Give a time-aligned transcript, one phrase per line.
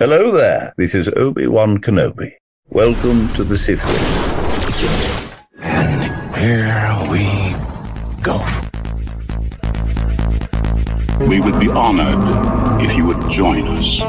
[0.00, 0.72] Hello there.
[0.78, 2.32] This is Obi-Wan Kenobi.
[2.70, 4.30] Welcome to the Sith List.
[5.60, 7.28] And here we
[8.22, 8.40] go.
[11.26, 14.00] We would be honored if you would join us.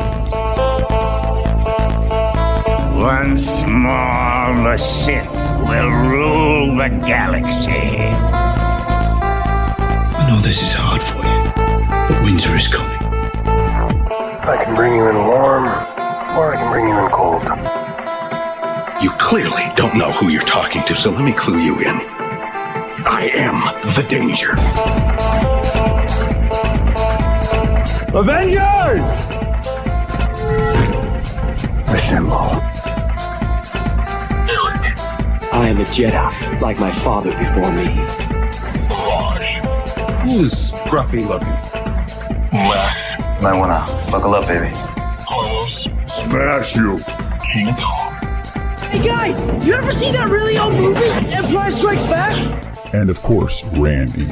[2.96, 5.30] Once more, the Sith
[5.68, 8.16] will rule the galaxy.
[10.16, 11.52] I know this is hard for you,
[12.08, 13.21] but winter is coming.
[14.44, 17.44] I can bring you in warm, or I can bring you in cold.
[19.04, 21.96] You clearly don't know who you're talking to, so let me clue you in.
[23.06, 23.62] I am
[23.96, 24.54] the danger.
[28.18, 29.06] Avengers!
[31.94, 32.62] Assemble.
[35.54, 37.86] I am a Jedi, like my father before me.
[40.24, 41.81] Who's scruffy looking?
[42.52, 43.16] Les.
[43.42, 44.70] Might wanna buckle up, baby.
[45.28, 45.88] Carlos.
[46.06, 47.00] Smash you.
[47.54, 48.14] King Kong.
[48.92, 51.00] Hey guys, you ever see that really old movie,
[51.34, 52.94] Empire Strikes Back?
[52.94, 54.28] And of course, Randy.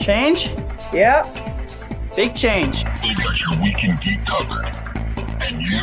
[0.00, 0.50] Change?
[0.92, 1.26] Yep.
[2.16, 2.84] Big change.
[2.84, 4.66] They got your weekend geek covered.
[5.42, 5.80] And you?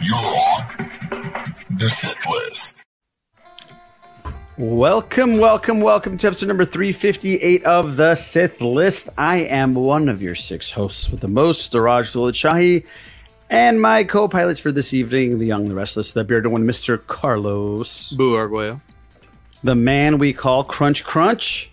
[0.00, 2.79] You're on the Sith List.
[4.60, 9.08] Welcome, welcome, welcome to episode number 358 of the Sith List.
[9.16, 12.86] I am one of your six hosts with the most, Daraj Shahi,
[13.48, 17.00] and my co pilots for this evening, the young, the restless, the bearded one, Mr.
[17.06, 18.12] Carlos.
[18.12, 18.82] Boo Arguello.
[19.64, 21.72] The man we call Crunch Crunch,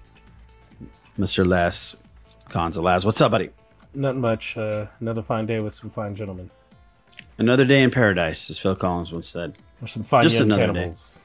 [1.19, 1.45] Mr.
[1.45, 1.97] Les
[2.47, 3.05] Gonzalez.
[3.05, 3.49] What's up, buddy?
[3.93, 4.55] Not much.
[4.57, 6.49] Uh, another fine day with some fine gentlemen.
[7.37, 9.57] Another day in paradise, as Phil Collins once said.
[9.81, 11.15] Or some fine Just young another cannibals.
[11.17, 11.23] day.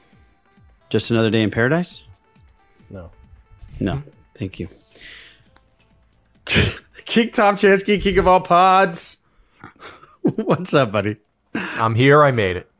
[0.89, 2.03] Just another day in paradise?
[2.89, 3.09] No.
[3.79, 4.03] No,
[4.35, 4.69] thank you.
[7.05, 9.17] King Tom Chansky, king of all pods.
[10.21, 11.17] What's up, buddy?
[11.53, 12.23] I'm here.
[12.23, 12.71] I made it.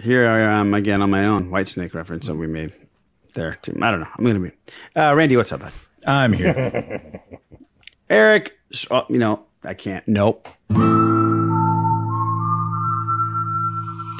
[0.00, 2.72] Here I am again on my own Whitesnake reference that we made
[3.32, 3.54] there.
[3.62, 3.76] Too.
[3.80, 4.08] I don't know.
[4.18, 4.52] I'm gonna be.
[4.94, 5.72] Uh, Randy, what's up, bud?
[6.06, 7.22] I'm here.
[8.10, 8.58] Eric,
[9.08, 10.06] you know I can't.
[10.06, 10.48] Nope.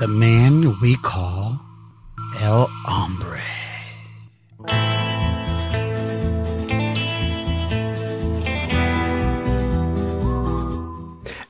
[0.04, 1.58] The man we call
[2.38, 3.40] El Hombre.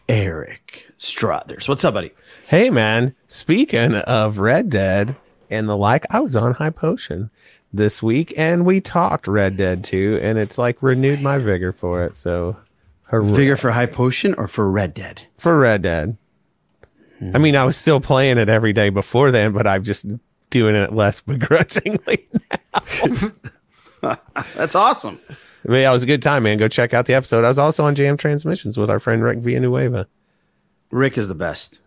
[0.08, 1.66] Eric Strothers.
[1.66, 2.12] What's up, buddy?
[2.46, 5.16] Hey man, speaking of Red Dead
[5.50, 7.30] and the like, I was on High Potion
[7.72, 12.04] this week and we talked Red Dead 2 and it's like renewed my vigor for
[12.04, 12.14] it.
[12.14, 12.58] So
[13.06, 13.34] hooray.
[13.34, 15.22] Vigor for High Potion or for Red Dead?
[15.36, 16.18] for Red Dead.
[17.32, 20.04] I mean, I was still playing it every day before then, but I'm just
[20.50, 22.28] doing it less begrudgingly.
[24.54, 25.18] That's awesome.
[25.64, 26.58] But yeah, it was a good time, man.
[26.58, 27.44] Go check out the episode.
[27.44, 30.06] I was also on Jam Transmissions with our friend Rick Villanueva.
[30.90, 31.80] Rick is the best.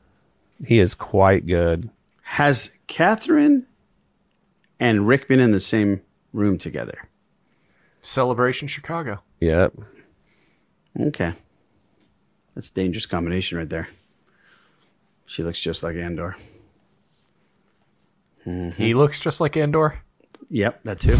[0.65, 1.89] He is quite good.
[2.23, 3.67] Has Catherine
[4.79, 6.01] and Rick been in the same
[6.33, 7.07] room together?
[8.01, 9.21] Celebration Chicago.
[9.39, 9.73] Yep.
[10.99, 11.33] Okay.
[12.55, 13.89] That's a dangerous combination right there.
[15.27, 16.35] She looks just like Andor.
[18.77, 19.99] He looks just like Andor.
[20.49, 21.17] Yep, that too.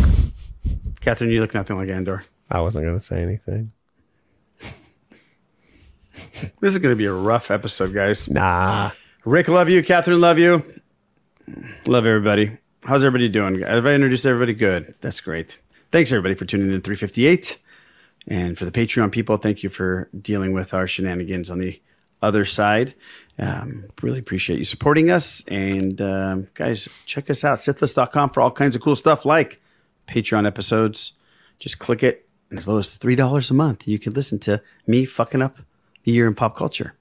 [1.01, 2.23] Catherine, you look nothing like Andor.
[2.50, 3.72] I wasn't going to say anything.
[6.62, 8.29] This is going to be a rough episode, guys.
[8.29, 8.91] Nah.
[9.25, 9.84] Rick, love you.
[9.84, 10.63] Catherine, love you.
[11.85, 12.57] Love everybody.
[12.84, 13.62] How's everybody doing?
[13.62, 14.53] Have I introduced everybody?
[14.53, 14.95] Good.
[15.01, 15.59] That's great.
[15.91, 17.57] Thanks, everybody, for tuning in to 358.
[18.28, 21.81] And for the Patreon people, thank you for dealing with our shenanigans on the
[22.22, 22.94] other side.
[23.39, 25.43] Um, really appreciate you supporting us.
[25.47, 29.61] And um, guys, check us out, sithlist.com for all kinds of cool stuff like
[30.07, 31.13] Patreon episodes.
[31.59, 32.27] Just click it.
[32.49, 35.57] And as low as $3 a month, you can listen to me fucking up
[36.03, 36.93] the year in pop culture.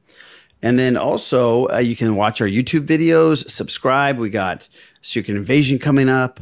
[0.63, 4.19] And then also, uh, you can watch our YouTube videos, subscribe.
[4.19, 4.69] We got
[5.03, 6.41] Secret Invasion coming up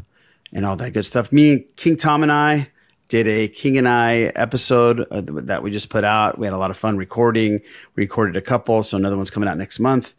[0.52, 1.32] and all that good stuff.
[1.32, 2.70] Me and King Tom and I
[3.14, 6.36] did a King and I episode uh, that we just put out.
[6.36, 7.60] We had a lot of fun recording.
[7.94, 10.14] We recorded a couple, so another one's coming out next month.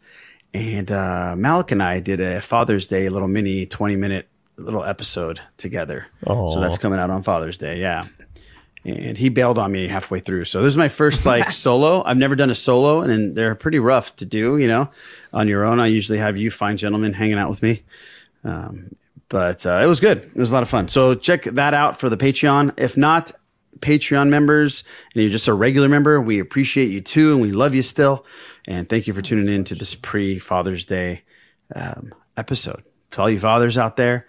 [0.54, 5.42] And uh, Malik and I did a Father's Day little mini 20 minute little episode
[5.58, 6.06] together.
[6.26, 6.48] Aw.
[6.48, 7.80] So that's coming out on Father's Day.
[7.80, 8.04] Yeah.
[8.86, 10.46] And he bailed on me halfway through.
[10.46, 12.02] So this is my first like solo.
[12.02, 14.56] I've never done a solo, and they're pretty rough to do.
[14.56, 14.88] You know,
[15.34, 15.80] on your own.
[15.80, 17.82] I usually have you fine gentlemen hanging out with me.
[18.42, 18.96] Um,
[19.28, 20.18] but uh, it was good.
[20.18, 20.88] It was a lot of fun.
[20.88, 22.74] So check that out for the Patreon.
[22.78, 23.32] If not,
[23.80, 24.84] Patreon members
[25.14, 28.24] and you're just a regular member, we appreciate you too, and we love you still.
[28.66, 31.22] And thank you for tuning in to this pre Father's Day
[31.74, 32.82] um, episode.
[33.12, 34.26] To all you fathers out there,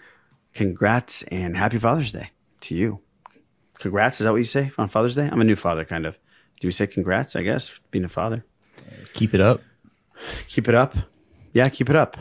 [0.54, 3.00] congrats and happy Father's Day to you.
[3.80, 5.30] Congrats, is that what you say on Father's Day?
[5.32, 6.18] I'm a new father, kind of.
[6.60, 7.36] Do we say congrats?
[7.36, 8.44] I guess being a father.
[9.14, 9.62] Keep it up.
[10.48, 10.96] Keep it up.
[11.54, 12.18] Yeah, keep it up.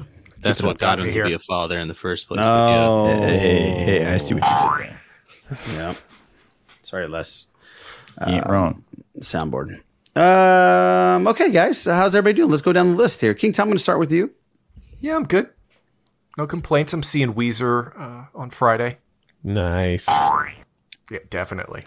[0.49, 1.25] That's what got down him to here.
[1.27, 2.45] be a father in the first place.
[2.45, 3.27] Oh, yeah.
[3.27, 5.01] Hey, hey, hey, I see what you did there.
[5.75, 5.95] Yeah.
[6.83, 7.47] Sorry, Les.
[8.27, 8.85] You ain't wrong.
[9.21, 9.81] Soundboard.
[10.17, 11.81] Um, okay, guys.
[11.81, 12.51] So how's everybody doing?
[12.51, 13.35] Let's go down the list here.
[13.35, 14.33] King Tom, I'm going to start with you.
[15.01, 15.49] Yeah, I'm good.
[16.39, 16.93] No complaints.
[16.93, 18.99] I'm seeing Weezer uh, on Friday.
[19.45, 20.09] Nice.
[21.11, 21.85] Yeah, definitely.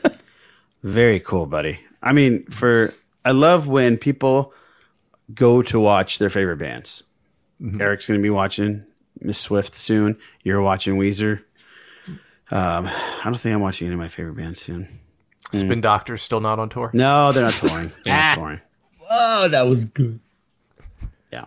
[0.82, 1.80] Very cool, buddy.
[2.02, 2.94] I mean, for
[3.24, 4.52] I love when people
[5.34, 7.02] go to watch their favorite bands.
[7.60, 7.80] Mm-hmm.
[7.80, 8.84] Eric's going to be watching
[9.20, 10.18] Miss Swift soon.
[10.42, 11.42] You're watching Weezer.
[12.50, 14.88] Um, I don't think I'm watching any of my favorite bands soon.
[15.52, 15.60] Mm.
[15.60, 16.90] Spin Doctor's still not on tour.
[16.92, 17.92] No, they're not touring.
[18.04, 18.60] They're not touring.
[19.08, 20.20] Oh, that was good.
[21.32, 21.46] Yeah.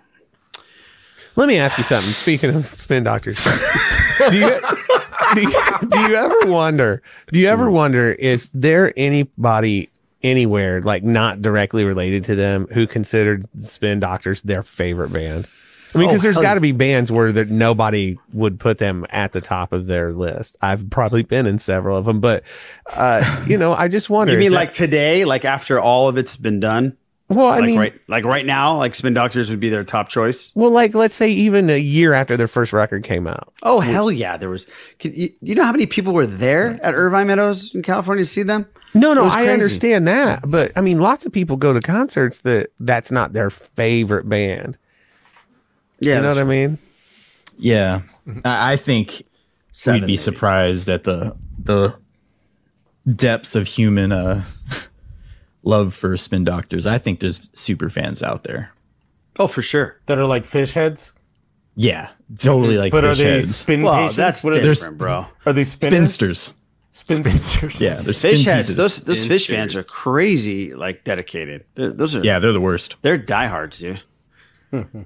[1.35, 2.11] Let me ask you something.
[2.13, 3.43] Speaking of spin doctors,
[4.29, 4.59] do you,
[5.35, 5.51] do you
[5.89, 7.01] do you ever wonder?
[7.31, 7.73] Do you ever mm.
[7.73, 9.89] wonder is there anybody
[10.23, 15.47] anywhere like not directly related to them who considered spin doctors their favorite band?
[15.93, 19.05] I mean, because Oh, there's got to be bands where that nobody would put them
[19.09, 20.57] at the top of their list.
[20.61, 22.43] I've probably been in several of them, but
[22.95, 24.33] uh, you know, I just wonder.
[24.33, 26.95] You mean that- like today, like after all of it's been done?
[27.27, 30.09] Well, I like mean- right, like right now, like Spin Doctors would be their top
[30.09, 30.51] choice.
[30.55, 33.53] Well, like let's say even a year after their first record came out.
[33.61, 34.65] Oh hell yeah, there was.
[34.97, 38.29] Can, you, you know how many people were there at Irvine Meadows in California to
[38.29, 38.65] see them?
[38.95, 42.69] No, no, I understand that, but I mean, lots of people go to concerts that
[42.79, 44.79] that's not their favorite band.
[45.99, 46.77] Yeah, you know that's what I mean.
[47.57, 48.01] Yeah,
[48.45, 49.23] I I think
[49.71, 50.17] Seven, we'd be maybe.
[50.17, 51.95] surprised at the the
[53.15, 54.43] depths of human uh,
[55.63, 56.85] love for spin doctors.
[56.87, 58.71] I think there's super fans out there.
[59.39, 59.99] Oh, for sure.
[60.07, 61.13] That are like Phish heads.
[61.75, 63.55] Yeah, totally like but are Phish they heads.
[63.55, 64.15] spin Well, patients?
[64.17, 65.03] that's What are different, they?
[65.05, 65.25] bro.
[65.45, 66.13] Are they spinners?
[66.13, 66.53] spinsters.
[66.91, 67.81] Spinsters.
[67.81, 68.67] Yeah, they're Phish heads.
[68.69, 68.75] pieces.
[68.75, 71.63] Those those Phish fans are crazy, like dedicated.
[71.75, 72.95] They're, those are yeah, they're the worst.
[73.01, 74.01] they're diehards, dude.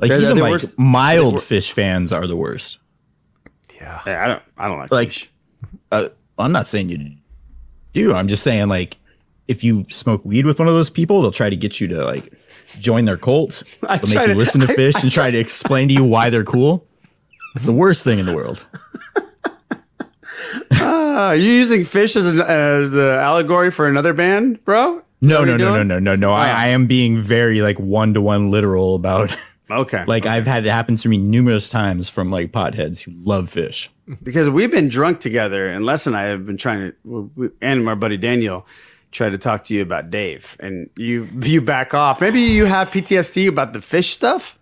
[0.00, 2.78] Like They're- even they're like worse- mild they're- Phish fans are the worst.
[3.74, 4.00] Yeah.
[4.06, 5.26] Yeah, I don't I don't like, Like, Phish.
[5.92, 6.08] uh,
[6.38, 7.16] I'm not saying you
[7.92, 8.14] do.
[8.14, 8.96] I'm just saying like
[9.48, 12.04] if you smoke weed with one of those people, they'll try to get you to
[12.04, 12.32] like
[12.78, 13.62] join their cult.
[13.88, 15.88] I They'll try make you to- listen to I- Phish I and try to explain
[15.88, 16.86] to you why they're cool.
[17.56, 18.64] It's the worst thing in the world.
[20.72, 24.98] Ah, are you using Phish as an as an allegory for another band, bro?
[24.98, 26.32] Is that No, what no, no, no, no, no, no.
[26.32, 29.36] I, I am being very like one to one literal about
[29.72, 33.50] Okay, like I've had it happen to me numerous times from like potheads who love
[33.50, 33.88] Phish.
[34.22, 37.84] because we've been drunk together, and Les and I have been trying to, we- and
[37.84, 38.66] my buddy Daniel
[39.12, 42.20] tried to talk to you about Dave, and you you back off.
[42.20, 44.58] Maybe you have PTSD about the Phish stuff.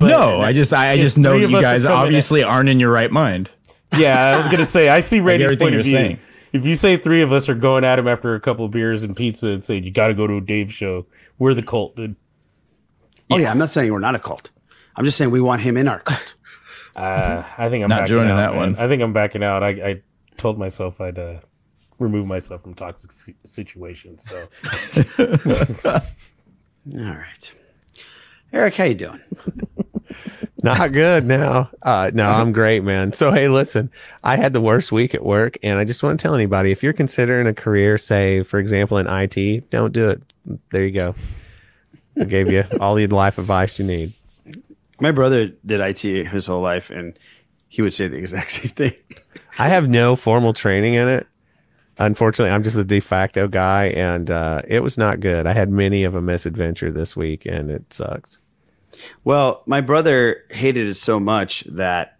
[0.00, 1.98] no, I just I, I just know three that of you us are guys coming
[1.98, 3.50] obviously aren't in your right mind.
[3.96, 5.92] Yeah, I was gonna say I see Randy's everything point of you're view.
[5.92, 6.18] saying.
[6.52, 9.02] If you say three of us are going at him after a couple of beers
[9.02, 11.04] and pizza and say you got to go to a Dave show,
[11.38, 12.16] we're the cult, dude.
[13.30, 14.50] Oh yeah, I'm not saying we're not a cult.
[14.94, 16.34] I'm just saying we want him in our cult.
[16.96, 18.72] Uh, I think I'm Not joining out, that man.
[18.72, 18.76] one.
[18.76, 19.62] I think I'm backing out.
[19.62, 20.02] I, I
[20.38, 21.40] told myself I'd uh,
[21.98, 23.10] remove myself from toxic
[23.44, 24.26] situations.
[24.26, 24.48] So
[25.94, 26.00] All
[26.94, 27.54] right,
[28.50, 29.20] Eric, how you doing?
[30.62, 31.68] Not good now.
[31.82, 33.12] Uh, no, I'm great, man.
[33.12, 33.90] So, hey, listen,
[34.24, 36.82] I had the worst week at work, and I just want to tell anybody if
[36.82, 40.22] you're considering a career, say, for example, in IT, don't do it.
[40.70, 41.14] There you go.
[42.18, 44.12] I gave you all the life advice you need.
[45.00, 47.18] My brother did IT his whole life, and
[47.68, 48.92] he would say the exact same thing.
[49.58, 51.26] I have no formal training in it.
[51.98, 55.46] Unfortunately, I'm just a de facto guy, and uh, it was not good.
[55.46, 58.38] I had many of a misadventure this week, and it sucks.
[59.24, 62.15] Well, my brother hated it so much that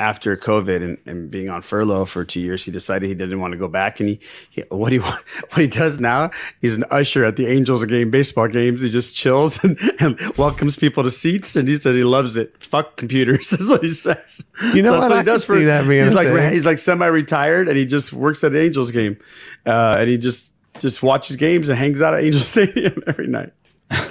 [0.00, 3.52] after COVID and, and being on furlough for two years, he decided he didn't want
[3.52, 4.00] to go back.
[4.00, 5.22] And he, he what he what
[5.56, 6.30] he does now,
[6.60, 8.82] he's an usher at the Angels game baseball games.
[8.82, 11.54] He just chills and, and welcomes people to seats.
[11.54, 12.64] And he said he loves it.
[12.64, 14.42] Fuck computers is what he says.
[14.74, 15.12] You know So what?
[15.12, 16.52] I can see that being he's like thing.
[16.52, 19.18] he's like semi-retired and he just works at an Angels game,
[19.66, 23.52] uh, and he just just watches games and hangs out at Angel Stadium every night.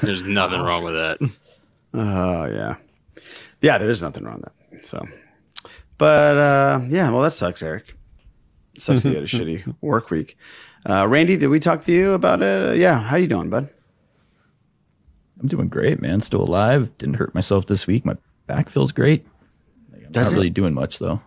[0.02, 1.18] There's nothing wrong with that.
[1.94, 2.76] Oh yeah,
[3.62, 3.78] yeah.
[3.80, 4.86] There is nothing wrong with that.
[4.86, 5.06] So,
[6.00, 7.96] but uh, yeah, well, that sucks, Eric.
[8.74, 10.36] It sucks that you had a shitty work week.
[10.90, 12.78] Uh, Randy, did we talk to you about it?
[12.78, 13.70] Yeah, how you doing, bud?
[15.40, 16.22] I'm doing great, man.
[16.22, 16.98] Still alive.
[16.98, 18.04] Didn't hurt myself this week.
[18.04, 18.16] My
[18.48, 19.28] back feels great.
[19.92, 20.36] Like, I'm Does not it?
[20.38, 21.22] really doing much though.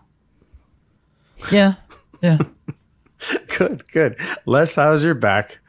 [1.52, 1.74] Yeah,
[2.20, 2.38] yeah.
[3.56, 4.18] Good, good.
[4.46, 5.60] Les, how's your back?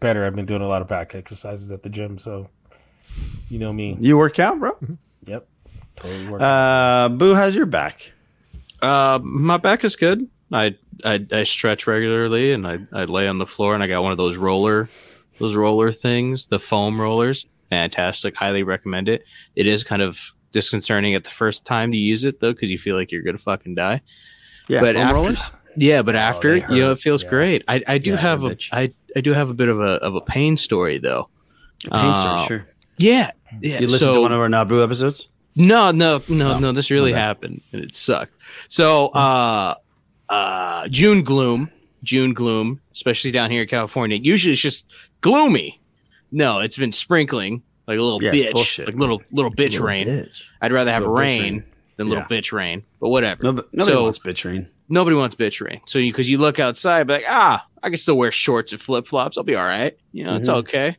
[0.00, 0.24] better.
[0.24, 2.48] I've been doing a lot of back exercises at the gym, so
[3.50, 3.96] you know me.
[4.00, 4.76] You work out, bro?
[5.26, 5.46] Yep, totally work.
[6.04, 8.12] Uh, Boo, how's your back?
[8.80, 10.26] Uh, my back is good.
[10.52, 14.02] I I, I stretch regularly, and I, I lay on the floor, and I got
[14.02, 14.88] one of those roller,
[15.38, 17.46] those roller things, the foam rollers.
[17.70, 19.22] Fantastic, highly recommend it.
[19.56, 20.18] It is kind of
[20.52, 23.38] disconcerting at the first time to use it though, because you feel like you're gonna
[23.38, 24.00] fucking die.
[24.68, 25.50] Yeah, but foam after, rollers?
[25.76, 27.28] Yeah, but after they you know, it feels Yeah.
[27.30, 27.64] great.
[27.68, 29.92] I, I do Yeah, have they're a I, I do have a bit of a
[30.02, 31.28] of a pain story though.
[31.86, 32.66] A Pain story, Uh, sure.
[32.98, 33.30] Yeah,
[33.60, 33.80] yeah.
[33.80, 35.28] You listened to one of our Nabu episodes?
[35.56, 36.72] No, no, no, no.
[36.72, 37.20] This really Okay.
[37.20, 38.32] happened, and it sucked.
[38.68, 39.74] So, uh,
[40.28, 41.70] uh, June gloom,
[42.02, 44.16] June gloom, especially down here in California.
[44.16, 44.86] Usually, it's just
[45.20, 45.80] gloomy.
[46.32, 48.86] No, it's been sprinkling like a little Yeah, bitch, bullshit.
[48.86, 50.06] like little little bitch Little rain.
[50.06, 50.44] bitch.
[50.62, 51.64] I'd rather have Little rain, rain.
[51.96, 52.38] than little Yeah.
[52.38, 53.42] bitch rain, but whatever.
[53.42, 54.68] No, nobody So- wants bitch rain.
[54.88, 55.80] Nobody wants bitch rain.
[55.86, 59.38] So, because you, look outside, like, ah, I can still wear shorts and flip flops.
[59.38, 59.96] I'll be all right.
[60.12, 60.54] You know, it's Mhm.
[60.54, 60.96] okay.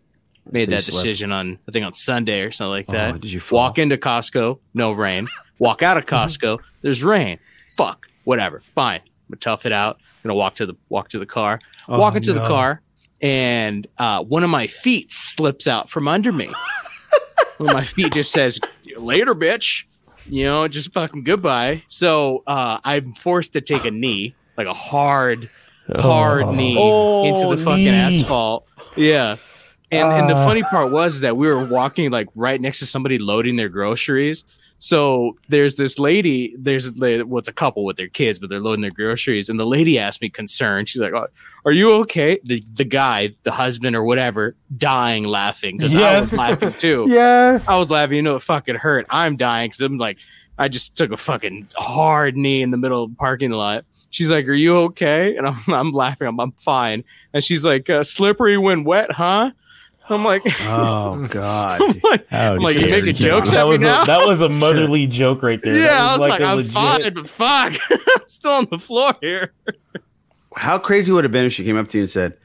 [0.49, 3.21] Made that decision on, I think, on Sunday or something like Oh, that.
[3.21, 3.59] did you fall?
[3.59, 5.27] Walk into Costco, no rain.
[5.59, 6.15] Walk out of Mm-hmm.
[6.15, 7.37] Costco, there's rain.
[7.77, 8.61] Fuck, whatever.
[8.75, 9.01] Fine.
[9.01, 9.97] I'm gonna tough it out.
[9.99, 11.59] I'm gonna walk to the walk to the car.
[11.87, 12.81] Oh, walk into the car,
[13.21, 16.47] and uh, one of my feet slips out from under me.
[17.57, 18.59] one of my feet just says,
[18.97, 19.83] "Later, bitch."
[20.27, 21.83] You know, just fucking goodbye.
[21.87, 25.49] So uh, I'm forced to take a knee, like a hard,
[25.95, 26.51] hard Oh.
[26.51, 28.21] knee Oh, into the fucking knee.
[28.21, 28.67] asphalt.
[28.95, 29.37] Yeah.
[29.91, 30.45] And and the Ah.
[30.45, 34.45] funny part was that we were walking like right next to somebody loading their groceries.
[34.79, 38.89] So there's this lady, there's well, a couple with their kids, but they're loading their
[38.89, 39.47] groceries.
[39.47, 40.89] And the lady asked me concerned.
[40.89, 41.27] She's like, oh,
[41.65, 46.33] "Are you okay?" The the guy, the husband or whatever, dying laughing because I was
[46.35, 47.05] laughing too.
[47.09, 47.67] Yes.
[47.67, 48.15] I was laughing.
[48.15, 49.05] You know, it fucking hurt.
[49.11, 50.17] I'm dying because I'm like,
[50.57, 53.85] I just took a fucking hard knee in the middle of the parking lot.
[54.09, 56.27] She's like, "Are you okay?" And I'm, I'm laughing.
[56.27, 57.03] I'm, I'm fine.
[57.35, 59.51] And she's like, uh, "Slippery when wet, huh?"
[60.11, 61.81] I'm like, Oh God!
[61.81, 64.03] I'm like, I'm like, you making jokes that at me was now?
[64.03, 65.73] a, that was a motherly joke right there.
[65.75, 68.79] yeah, That I was like, a I'm legit- fine, but fuck, I'm still on the
[68.79, 69.53] floor here.
[70.55, 72.37] How crazy would it have been if she came up to you and said,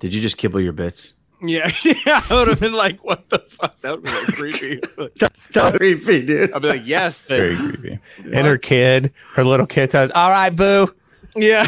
[0.00, 3.38] "Did you just kibble your bits?" Yeah, yeah, I would have been like, "What the
[3.40, 4.80] fuck?" That would be like creepy.
[5.18, 6.52] That's creepy, dude.
[6.52, 7.98] I'd be like, "Yes, Very very creepy.
[8.32, 10.92] And her kid, her little kid says, "All right, boo."
[11.36, 11.66] yeah."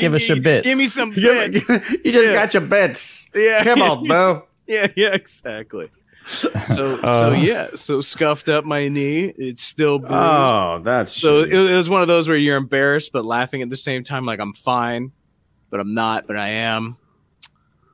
[0.00, 0.64] Give us your bits.
[0.66, 1.68] Give me some You bits.
[2.04, 2.34] you just Yeah.
[2.34, 3.30] got your bits.
[3.34, 3.64] Yeah.
[3.64, 4.42] Come on, boo.
[4.66, 5.88] Yeah, yeah, exactly.
[6.26, 7.38] So, so Uh.
[7.40, 9.32] yeah, so scuffed up my knee.
[9.38, 10.14] It's still bruised.
[10.14, 13.70] Oh, that's so it, it was one of those where you're embarrassed but laughing at
[13.70, 14.26] the same time.
[14.26, 15.12] Like I'm fine,
[15.70, 16.98] but I'm not, but I am.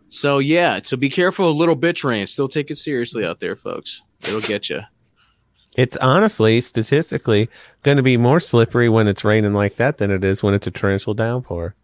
[0.09, 2.27] So yeah, so be careful of little bitch rain.
[2.27, 4.03] Still take it seriously out there, folks.
[4.23, 4.81] It'll get you.
[5.77, 7.49] It's honestly, statistically,
[7.83, 10.67] going to be more slippery when it's raining like that than it is when it's
[10.67, 11.75] a torrential downpour.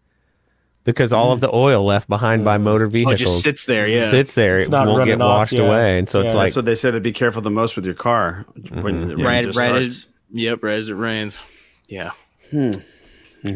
[0.83, 1.43] Because all of hmm.
[1.43, 2.63] the oil left behind by hmm.
[2.63, 3.87] motor Oh, it vehicles just sits there.
[3.87, 4.01] Yeah.
[4.01, 4.57] sits there.
[4.57, 5.63] It's it not won't running get off, washed yeah.
[5.63, 5.99] away.
[5.99, 7.93] And so it's like, That's what they said to be careful the most with your
[7.93, 9.07] car when mm-hmm.
[9.09, 9.75] the rain right, just right.
[9.75, 11.41] As, yep, right as it rains.
[11.87, 12.11] Yeah.
[12.49, 12.71] Hmm.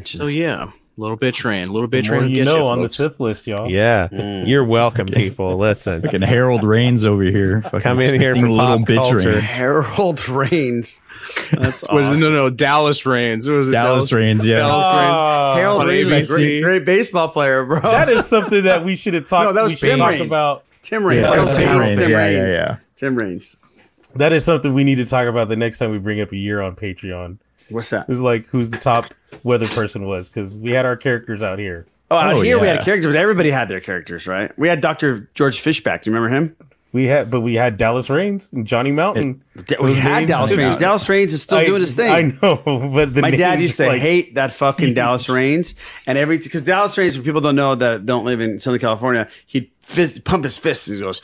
[0.04, 2.32] So yeah, little bit rain, little bit bitch more rain.
[2.32, 3.70] you know you, on the tip list, y'all.
[3.70, 4.48] yeah, Mm.
[4.48, 5.58] you're welcome, people.
[5.58, 7.62] Listen, Fucking Harold Reigns over here.
[7.62, 9.30] Come in here spitting for little bit bitch culture.
[9.32, 9.40] rain.
[9.42, 11.02] Harold Reigns.
[11.52, 12.24] That's What is it?
[12.24, 13.48] No, no, Dallas Raines.
[13.48, 13.72] What was it?
[13.74, 14.58] Dallas Raines, yeah.
[14.58, 15.10] Dallas Raines.
[15.10, 17.80] Ah, Harold on Reigns, is a great, great baseball player, bro.
[17.82, 19.46] that is something that we should have talked.
[19.48, 20.28] No, that was Tim talk Raines.
[20.28, 20.64] about.
[20.82, 21.22] Tim Raines.
[21.26, 21.90] Yeah, Tim Reigns.
[21.90, 22.78] Raines, Tim yeah, yeah, yeah.
[22.96, 23.58] Tim Raines.
[24.16, 26.38] That is something we need to talk about the next time we bring up a
[26.38, 27.38] year on Patreon.
[27.70, 28.08] What's that?
[28.10, 31.86] It's like who's the top weather person was because we had our characters out here.
[32.12, 32.76] Oh, out Oh, here we yeah.
[32.76, 34.58] had characters, but everybody had their characters, right?
[34.60, 35.30] We had Dr.
[35.34, 36.04] George Fishbeck.
[36.04, 36.56] Do you remember him?
[36.94, 39.44] We had, but we had Dallas Raines and Johnny Mountain.
[39.66, 40.78] Da- we had Dallas Raines.
[40.78, 42.10] Dallas Raines is still I- doing his thing.
[42.10, 42.56] I know,
[42.94, 45.76] but the My dad used to like- hate that fucking Dallas Raines.
[46.08, 49.28] and every because Dallas Raines, for people don't know that don't live in Southern California,
[49.48, 51.22] he'd fist, pump his fists and he goes,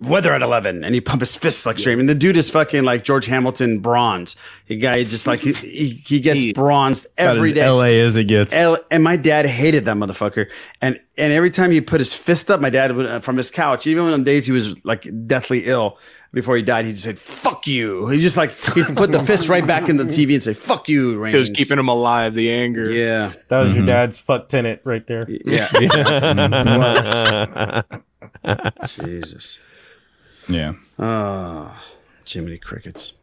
[0.00, 0.84] "Weather at 11.
[0.84, 1.98] and he pump his fists like straight.
[1.98, 4.36] And the dude is fucking like George Hamilton bronze.
[4.66, 7.68] The guy just like he he, he gets He- bronzed About every as day.
[7.68, 8.54] LA as it gets.
[8.54, 10.48] L- and my dad hated that motherfucker.
[10.80, 13.50] And and every time he put his fist up, my dad would uh, from his
[13.50, 15.98] couch, even on days he was like deathly ill
[16.32, 19.48] before he died, he just said "fuck you." He just like he put the fist
[19.48, 21.34] right back in the TV and say "fuck you." Raines.
[21.34, 22.34] It was keeping him alive.
[22.34, 22.90] The anger.
[22.90, 23.76] Yeah, That was Mhm.
[23.78, 25.26] your dad's fuck tenant right there.
[25.28, 25.68] yeah.
[29.04, 29.58] Jesus.
[30.50, 30.72] Yeah.
[30.98, 31.74] Oh,
[32.26, 33.14] Jiminy crickets.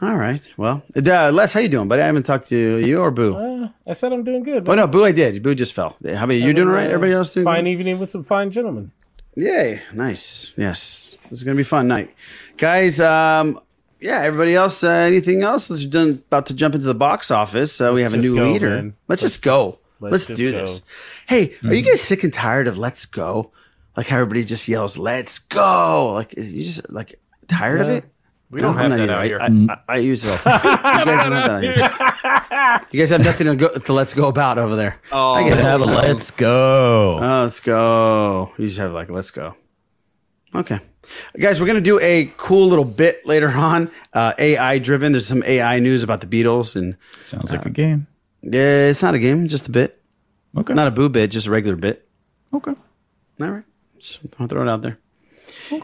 [0.00, 0.52] All right.
[0.56, 2.02] Well, uh, Les, how you doing, buddy?
[2.02, 3.36] I haven't talked to you or Boo.
[3.36, 4.68] Uh, I said I'm doing good.
[4.68, 5.42] Oh no, Boo, I did.
[5.42, 5.96] Boo just fell.
[6.04, 6.46] How about you?
[6.46, 6.86] You doing all right?
[6.90, 7.70] Everybody else doing fine good?
[7.70, 8.90] evening with some fine gentlemen.
[9.36, 9.80] Yay!
[9.94, 10.52] Nice.
[10.56, 12.14] Yes, this is gonna be a fun night,
[12.56, 13.00] guys.
[13.00, 13.60] Um,
[14.00, 14.20] yeah.
[14.22, 14.82] Everybody else?
[14.82, 15.70] Uh, anything else?
[15.70, 17.80] Let's done about to jump into the box office.
[17.80, 18.82] Uh, we have a new go, leader.
[18.82, 19.78] Let's, Let's- just go.
[20.00, 20.58] Let's, let's just do go.
[20.62, 20.82] this.
[21.28, 23.52] Hey, are you guys sick and tired of "Let's go"?
[23.96, 26.12] Like how everybody just yells "Let's go"?
[26.14, 28.06] Like you just like tired of it?
[28.50, 29.38] We don't No, have I'm that out here.
[29.40, 30.98] I, I, I use it all the time.
[31.00, 32.84] You guys have that out here.
[32.90, 35.00] You guys have nothing to, go, to let's go about over there.
[35.12, 35.64] Oh, I get it.
[35.64, 37.18] Have a let's go.
[37.18, 38.52] Oh, let's go.
[38.58, 39.54] You just have like, let's go.
[40.54, 40.80] Okay.
[41.38, 45.12] Guys, we're going to do a cool little bit later on, uh, AI driven.
[45.12, 46.76] There's some AI news about the Beatles.
[46.76, 48.06] and Sounds like a game.
[48.42, 50.02] Yeah, it's not a game, just a bit.
[50.56, 50.74] Okay.
[50.74, 52.06] Not a boo bit, just a regular bit.
[52.52, 52.72] Okay.
[53.40, 53.64] All right.
[54.02, 54.98] Just want to throw it out there.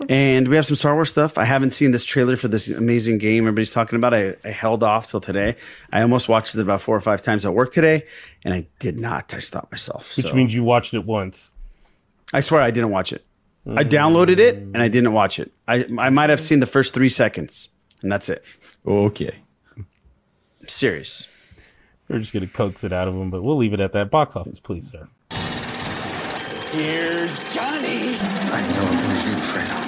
[0.09, 1.39] And we have some Star Wars stuff.
[1.39, 4.13] I haven't seen this trailer for this amazing game everybody's talking about.
[4.13, 5.57] I, I held off till today.
[5.93, 8.07] I almost watched it about four or five times at work today,
[8.45, 9.33] and I did not.
[9.33, 10.17] I stopped myself.
[10.17, 10.35] Which so.
[10.35, 11.53] means you watched it once.
[12.33, 13.25] I swear I didn't watch it.
[13.67, 15.53] I downloaded it and I didn't watch it.
[15.67, 17.69] I I might have seen the first three seconds,
[18.03, 18.43] and that's it.
[18.87, 19.37] Okay.
[19.77, 21.27] I'm serious.
[22.09, 24.11] We're just gonna coax it out of him, but we'll leave it at that.
[24.11, 25.09] Box office, please, sir.
[26.71, 28.17] Here's Johnny.
[28.21, 29.79] I know it was you, Fredo.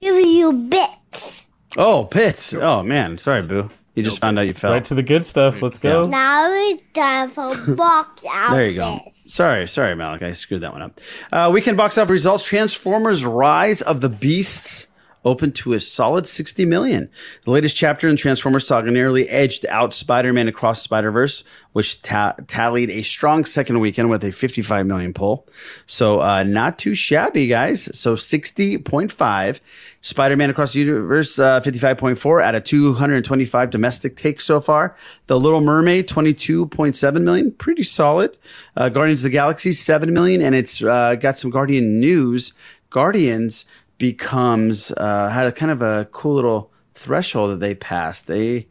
[0.00, 1.46] Give you bits.
[1.78, 2.52] Oh, Pitts.
[2.54, 3.70] Oh man, sorry, Boo.
[3.94, 4.72] You just found out you fell.
[4.72, 5.62] Right to the good stuff.
[5.62, 6.06] Let's go.
[6.06, 8.52] Now it's time for box out.
[8.52, 9.00] There you go.
[9.26, 10.22] Sorry, sorry, Malik.
[10.22, 11.00] I screwed that one up.
[11.30, 14.88] Uh, weekend box office results: Transformers: Rise of the Beasts
[15.24, 17.10] opened to a solid 60 million.
[17.44, 22.90] The latest chapter in Transformers saga nearly edged out Spider-Man Across Spider-Verse, which ta- tallied
[22.90, 25.46] a strong second weekend with a 55 million pull.
[25.86, 27.96] So uh, not too shabby, guys.
[27.98, 29.60] So 60.5.
[30.02, 34.96] Spider-Man Across the Universe, uh, 55.4 out of 225 domestic takes so far.
[35.26, 38.34] The Little Mermaid, 22.7 million, pretty solid.
[38.74, 42.54] Uh, Guardians of the Galaxy, 7 million, and it's uh, got some Guardian news.
[42.88, 43.66] Guardians
[44.00, 48.26] becomes uh, had a kind of a cool little threshold that they passed.
[48.26, 48.66] They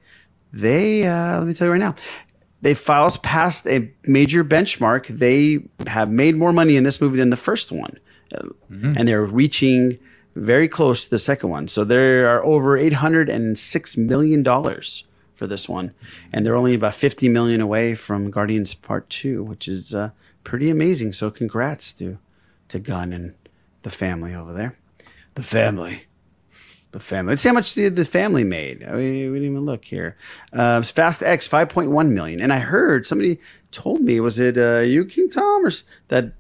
[0.51, 1.95] they uh, let me tell you right now.
[2.62, 5.07] They files past a major benchmark.
[5.07, 7.98] They have made more money in this movie than the first one,
[8.33, 9.98] Uh, and they're reaching
[10.36, 11.67] very close to the second one.
[11.67, 15.05] So there are over eight hundred and six million dollars
[15.36, 15.93] for this one,
[16.33, 20.09] and they're only about fifty million away from Guardians Part Two, which is uh,
[20.43, 21.13] pretty amazing.
[21.13, 22.18] So congrats to
[22.68, 23.33] to Gunn and
[23.81, 24.78] the family over there.
[25.40, 26.04] The family.
[26.92, 27.32] The family.
[27.32, 28.84] Let's see how much the, the family made.
[28.84, 30.18] I mean, we didn't even look here.
[30.52, 32.42] Uh, Fast X, 5.1 million.
[32.42, 33.40] And I heard somebody
[33.72, 35.72] told me, was it uh, you, King Tom, or
[36.10, 36.34] that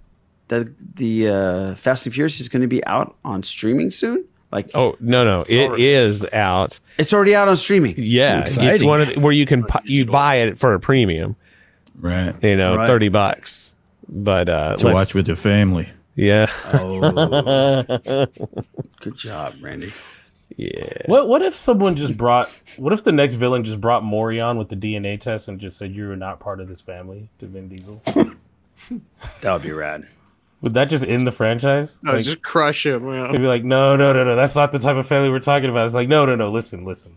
[0.49, 4.25] that the uh, Fast and Furious is going to be out on streaming soon?
[4.51, 6.79] Like, Oh no, no, it is out.
[6.97, 7.93] It's already out on streaming.
[7.97, 11.37] Yeah, it's one of the, where you can you buy it for a premium,
[11.95, 12.35] right?
[12.43, 12.87] You know, Right.
[12.87, 13.75] thirty bucks.
[14.09, 15.89] But uh, To watch with your family.
[16.19, 16.51] Yeah.
[16.73, 16.99] Oh.
[18.99, 19.93] Good job, Randy.
[20.57, 21.03] Yeah.
[21.05, 24.67] What what if someone just brought what if the next villain just brought Morion with
[24.67, 28.01] the DNA test and just said you're not part of this family to Vin Diesel?
[29.41, 30.07] that would be rad.
[30.59, 31.99] Would that just end the franchise?
[32.03, 33.05] No, just crush him.
[33.05, 33.31] You know?
[33.31, 35.69] They'd be like, no, no, no, no, that's not the type of family we're talking
[35.69, 35.85] about.
[35.85, 37.15] It's like, no, no, no, listen, listen.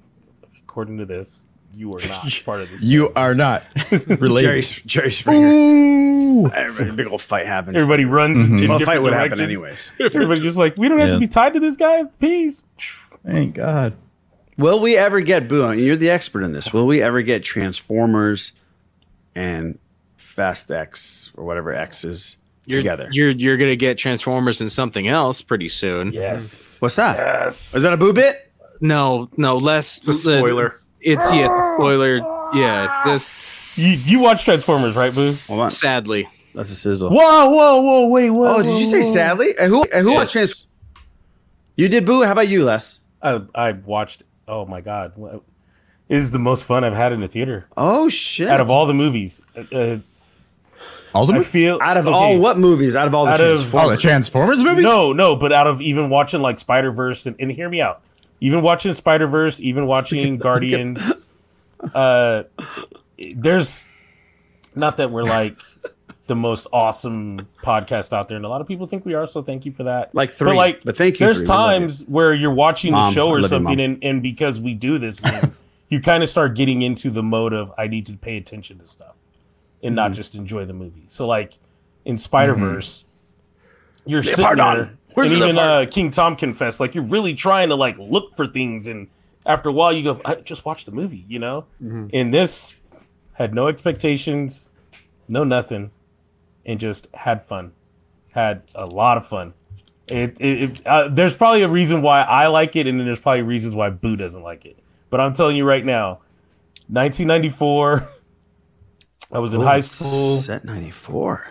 [0.63, 1.43] According to this,
[1.75, 2.83] you are not part of this.
[2.83, 3.65] You are not
[4.09, 4.43] related.
[4.43, 6.51] Jerry, Jerry Springer.
[6.55, 7.77] Everybody, big old fight happens.
[7.77, 8.39] Everybody runs.
[8.39, 8.59] Mm-hmm.
[8.59, 9.41] in Well, a different fight would happen directions.
[9.43, 9.93] anyways.
[10.15, 11.15] Everybody just like, we don't have Yeah.
[11.15, 12.05] to be tied to this guy.
[12.21, 12.63] Peace.
[13.25, 13.95] Thank God.
[14.59, 15.73] Will we ever get Boo?
[15.73, 16.73] You're the expert in this.
[16.73, 18.53] Will we ever get Transformers
[19.35, 19.79] and
[20.17, 23.09] Fast X or whatever X is You're, together?
[23.13, 26.13] You're you're gonna get Transformers and something else pretty soon.
[26.13, 26.77] Yes.
[26.81, 27.17] What's that?
[27.17, 27.75] Yes.
[27.75, 28.51] Is that a Boo bit?
[28.81, 29.99] No, no, less.
[29.99, 30.81] It's a spoiler.
[31.03, 32.17] It's yeah, spoiler.
[32.55, 35.35] Yeah, this You you watch Transformers, right, Boo?
[35.49, 35.71] Hold on.
[35.71, 36.29] sadly.
[36.55, 37.11] That's a sizzle.
[37.11, 38.57] Whoa, whoa, whoa, wait, whoa.
[38.59, 39.57] Oh, did you say sadly?
[39.59, 40.17] Uh, who uh, who Yeah.
[40.17, 40.67] watched Trans?
[41.77, 42.23] You did Boo.
[42.25, 43.01] How about you, Les?
[43.23, 44.23] I I watched.
[44.47, 47.67] Oh my god, it is the most fun I've had in the theater.
[47.77, 48.49] Oh shit!
[48.49, 49.97] Out of all the movies, uh,
[51.15, 51.49] all the I movies?
[51.49, 52.95] feel out of okay, all what movies?
[52.97, 53.87] Out of all the out of- Transformers?
[53.87, 54.85] Oh, the Transformers movies?
[54.85, 58.03] No, no, but out of even watching like Spider Verse and, and hear me out,
[58.43, 61.01] even watching Spider Verse, even watching Guardians,
[61.95, 62.43] uh,
[63.37, 63.85] there's
[64.75, 65.57] not that we're like
[66.27, 69.27] the most awesome podcast out there, and a lot of people think we are.
[69.29, 70.15] So thank you for that.
[70.15, 71.47] Like But three, like, but thank you There's three.
[71.47, 71.57] We you.
[71.57, 75.21] times where you're watching Mom, the show or something, and, and because we do this,
[75.89, 78.89] you kind of start getting into the mode of I need to pay attention to
[78.89, 79.15] stuff
[79.83, 80.15] and not Mhm.
[80.15, 81.05] just enjoy the movie.
[81.09, 81.55] So like
[82.05, 83.05] in Spider Verse,
[84.07, 87.75] you're sitting there, Where's and even uh, King Tom confessed, like you're really trying to
[87.75, 89.09] like look for things, and
[89.47, 91.67] after a while you go, I just watch the movie, you know.
[91.83, 92.09] Mm-hmm.
[92.13, 92.75] And this
[93.35, 94.71] had no expectations,
[95.29, 95.91] no nothing,
[96.65, 97.73] and just had fun,
[98.33, 99.55] had a lot of fun.
[100.09, 103.21] It, it, it uh, there's probably a reason why I like it, and then there's
[103.21, 104.79] probably reasons why Boo doesn't like it.
[105.11, 106.21] But I'm telling you right now,
[106.89, 108.09] 1994.
[109.35, 110.37] I was in Oh, high school.
[110.37, 111.47] Set ninety four.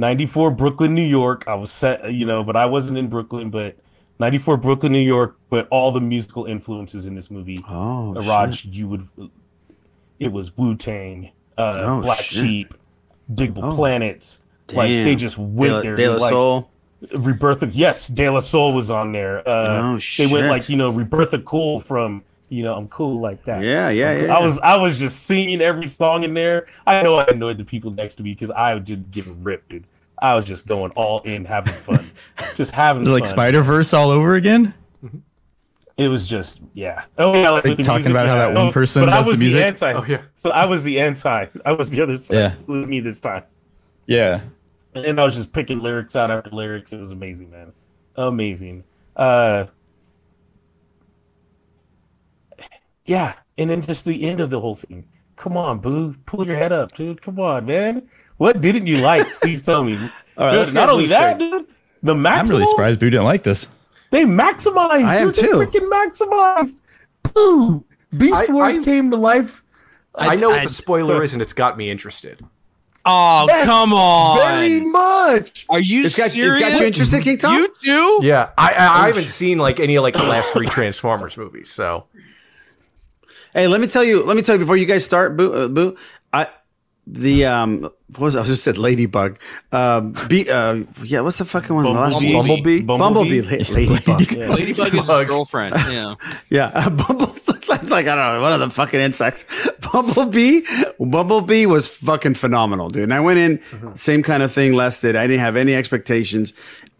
[0.00, 1.44] 94 Brooklyn, New York.
[1.46, 3.76] I was set, you know, but I wasn't in Brooklyn, but
[4.18, 7.62] 94 Brooklyn, New York, but all the musical influences in this movie.
[7.68, 8.72] Oh, Raj, shit.
[8.72, 9.06] you would
[10.18, 12.38] it was Wu-Tang, uh Oh, Black shit.
[12.44, 12.74] Sheep,
[13.32, 13.76] Diggable Oh.
[13.76, 14.42] Planets.
[14.72, 15.18] Like they Damn.
[15.18, 15.94] just De went La- there.
[15.96, 16.70] De La like, Soul.
[17.14, 19.38] Rebirth of yes, De La Soul was on there.
[19.48, 23.20] Uh, Oh, They went like you know Rebirth of Cool from you know I'm cool
[23.20, 23.62] like that.
[23.62, 24.26] Yeah, yeah, I'm cool.
[24.26, 26.66] yeah, I was I was just singing every song in there.
[26.86, 29.70] I know I annoyed the people next to me because I was just getting ripped,
[29.70, 29.84] dude.
[30.22, 32.04] I was just going all in, having fun,
[32.56, 33.30] just having Is like fun.
[33.30, 34.74] Spider Verse all over again?
[35.96, 37.04] It was just yeah.
[37.18, 39.30] Oh yeah, like, Like talking music, about how that one person but I does the
[39.32, 39.62] was music?
[39.62, 39.92] anti.
[39.92, 40.22] Oh, yeah.
[40.34, 41.46] So I was the anti.
[41.64, 42.34] I was the other side.
[42.34, 42.52] Yeah.
[42.54, 43.44] It was me this time.
[44.06, 44.40] Yeah.
[44.94, 46.92] And I was just picking lyrics out after lyrics.
[46.92, 47.72] It was amazing, man.
[48.16, 48.84] Amazing.
[49.14, 49.66] Uh
[53.06, 55.06] Yeah, and then just the end of the whole thing.
[55.36, 56.14] Come on, boo.
[56.26, 57.22] Pull your head up, dude.
[57.22, 58.08] Come on, man.
[58.36, 59.26] What didn't you like?
[59.40, 59.96] Please tell me.
[60.36, 61.50] All right, let's Not only that, take.
[61.50, 61.66] dude.
[62.02, 63.68] The I'm really surprised Boo didn't like this.
[64.10, 65.04] they maximized.
[65.04, 65.44] I am dude.
[65.44, 66.80] They freaking maximized.
[67.34, 67.84] Boo.
[68.16, 69.62] Beast I- Wars I- came to life.
[70.14, 72.44] I, know what I- the spoiler is, and it's got me interested.
[73.06, 74.38] Oh, Yes, come on.
[74.38, 75.64] Very much.
[75.70, 76.60] Are you It's got, it's serious?
[76.60, 77.54] got you interested, King Tom?
[77.54, 78.18] You too?
[78.26, 81.70] Yeah, I I, I haven't seen like any of like the last three Transformers movies,
[81.70, 82.06] so
[83.52, 84.22] Hey, let me tell you.
[84.22, 85.36] Let me tell you before you guys start.
[85.36, 85.96] Boo, uh, boo.
[86.32, 86.48] I
[87.06, 87.82] the um.
[88.10, 88.78] What was I just said?
[88.78, 89.38] Ladybug.
[89.72, 90.14] Um.
[90.28, 90.84] Be uh.
[91.02, 91.20] Yeah.
[91.20, 91.84] What's the fucking one?
[91.84, 92.82] The last Bumblebee.
[92.82, 92.82] Bumblebee?
[92.82, 93.40] Bumblebee.
[93.42, 94.32] La- Ladybug.
[94.32, 94.48] Yeah.
[94.48, 95.74] Ladybug is his girlfriend.
[95.90, 96.14] Yeah.
[96.50, 97.26] Yeah, uh, Bumble.
[97.68, 98.42] That's like I don't know.
[98.42, 99.44] one of the fucking insects?
[99.92, 100.62] Bumblebee.
[100.98, 103.04] Bumblebee was fucking phenomenal, dude.
[103.04, 104.72] And I went in same kind of thing.
[104.72, 105.14] Les did.
[105.14, 106.52] I didn't have any expectations.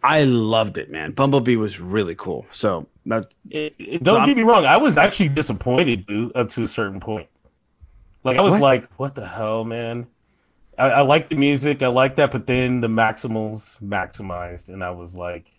[0.03, 1.13] I loved it, man.
[1.13, 2.47] Bumblebee was really cool.
[2.51, 4.65] So that, It- it- don't I'm- get me wrong.
[4.65, 7.29] I was actually disappointed, dude, up to a certain point.
[8.25, 8.61] Like I was What?
[8.63, 10.07] like, "What the hell, man?"
[10.79, 14.91] I, I like the music, I like that, but then the Maximals maximized, and I
[14.91, 15.51] was like,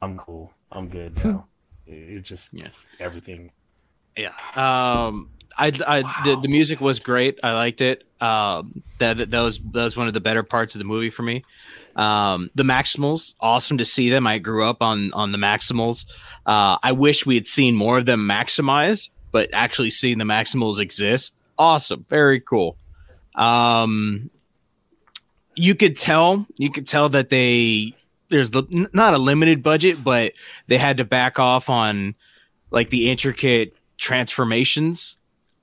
[0.00, 1.46] "I'm cool, I'm good now."
[1.86, 2.68] it, it just Yeah.
[2.98, 3.50] everything.
[4.16, 4.32] Yeah.
[4.56, 7.38] Um, I, I the, the music was great.
[7.44, 8.04] I liked it.
[8.20, 11.10] Um, that, that that was that was one of the better parts of the movie
[11.10, 11.44] for me.
[11.96, 14.26] Um, the Maximals, awesome to see them.
[14.26, 16.04] I grew up on on the Maximals.
[16.44, 20.78] Uh, I wish we had seen more of them maximize, but actually seeing the Maximals
[20.78, 22.76] exist, awesome, very cool.
[23.34, 24.30] Um,
[25.54, 27.94] you could tell, you could tell that they
[28.28, 30.32] there's the, not a limited budget, but
[30.66, 32.14] they had to back off on
[32.70, 35.16] like the intricate transformations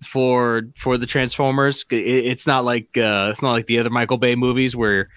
[0.04, 1.86] for for the Transformers.
[1.92, 5.10] It, it's not like uh, it's not like the other Michael Bay movies where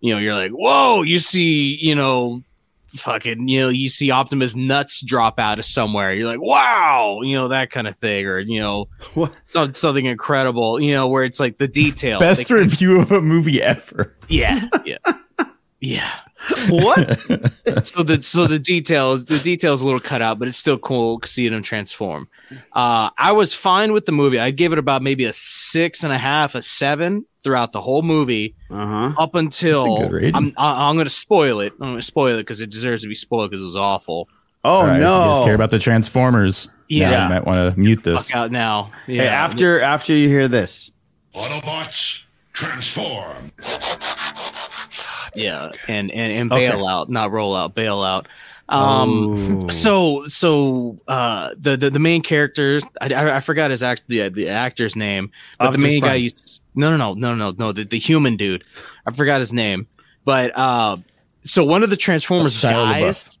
[0.00, 2.42] you know you're like, whoa, you see, you know,
[2.88, 6.12] fucking, you know, you see Optimus nuts drop out of somewhere.
[6.12, 8.88] You're like, wow, you know that kind of thing, or you know,
[9.48, 12.18] some, something incredible, you know, where it's like the detail.
[12.18, 14.16] Best They- review of a movie ever.
[14.28, 14.98] yeah, yeah,
[15.80, 16.10] yeah.
[16.70, 16.96] what?
[17.86, 21.20] so the so the details the details a little cut out, but it's still cool
[21.24, 22.28] seeing them transform.
[22.72, 24.38] Uh, I was fine with the movie.
[24.40, 28.02] I'd give it about maybe a six and a half, a seven throughout the whole
[28.02, 29.14] movie, uh-huh.
[29.18, 30.34] up until That's a good rating.
[30.34, 31.72] I'm I- I'm going to spoil it.
[31.74, 34.28] I'm going to spoil it because it deserves to be spoiled because it was awful.
[34.64, 35.32] Oh All right, If you no!
[35.32, 37.10] guys care about the Transformers, Yeah.
[37.10, 38.28] yeah, you might want to mute this.
[38.28, 38.92] Fuck out now.
[39.06, 39.22] Yeah.
[39.22, 40.92] Hey, after after you hear this,
[41.34, 42.22] Autobots,
[42.52, 43.52] transform.
[45.34, 46.68] Yeah, and and and Okay.
[46.68, 48.26] bail out, not roll out, bail out.
[48.68, 49.68] Um, Oh.
[49.68, 54.28] so so uh, the, the the main characters, I, I, I forgot his act the
[54.28, 56.22] the actor's name, but Optimus the main guy Prime.
[56.22, 58.62] used no no no no no no the, the human dude,
[59.06, 59.88] I forgot his name,
[60.24, 60.98] but uh,
[61.44, 63.38] so one of the Transformers dies.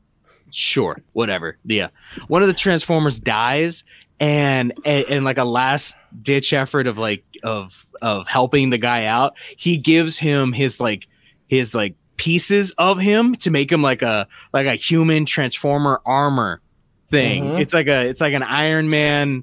[0.52, 1.58] Sure, whatever.
[1.64, 1.90] Yeah,
[2.26, 3.84] one of the Transformers dies,
[4.18, 9.04] and and, and like a last ditch effort of like of of helping the guy
[9.04, 11.06] out, he gives him his like
[11.50, 16.60] his like pieces of him to make him like a like a human transformer armor
[17.08, 17.42] thing.
[17.44, 17.60] Mhm.
[17.60, 19.42] It's like a it's like an Iron Man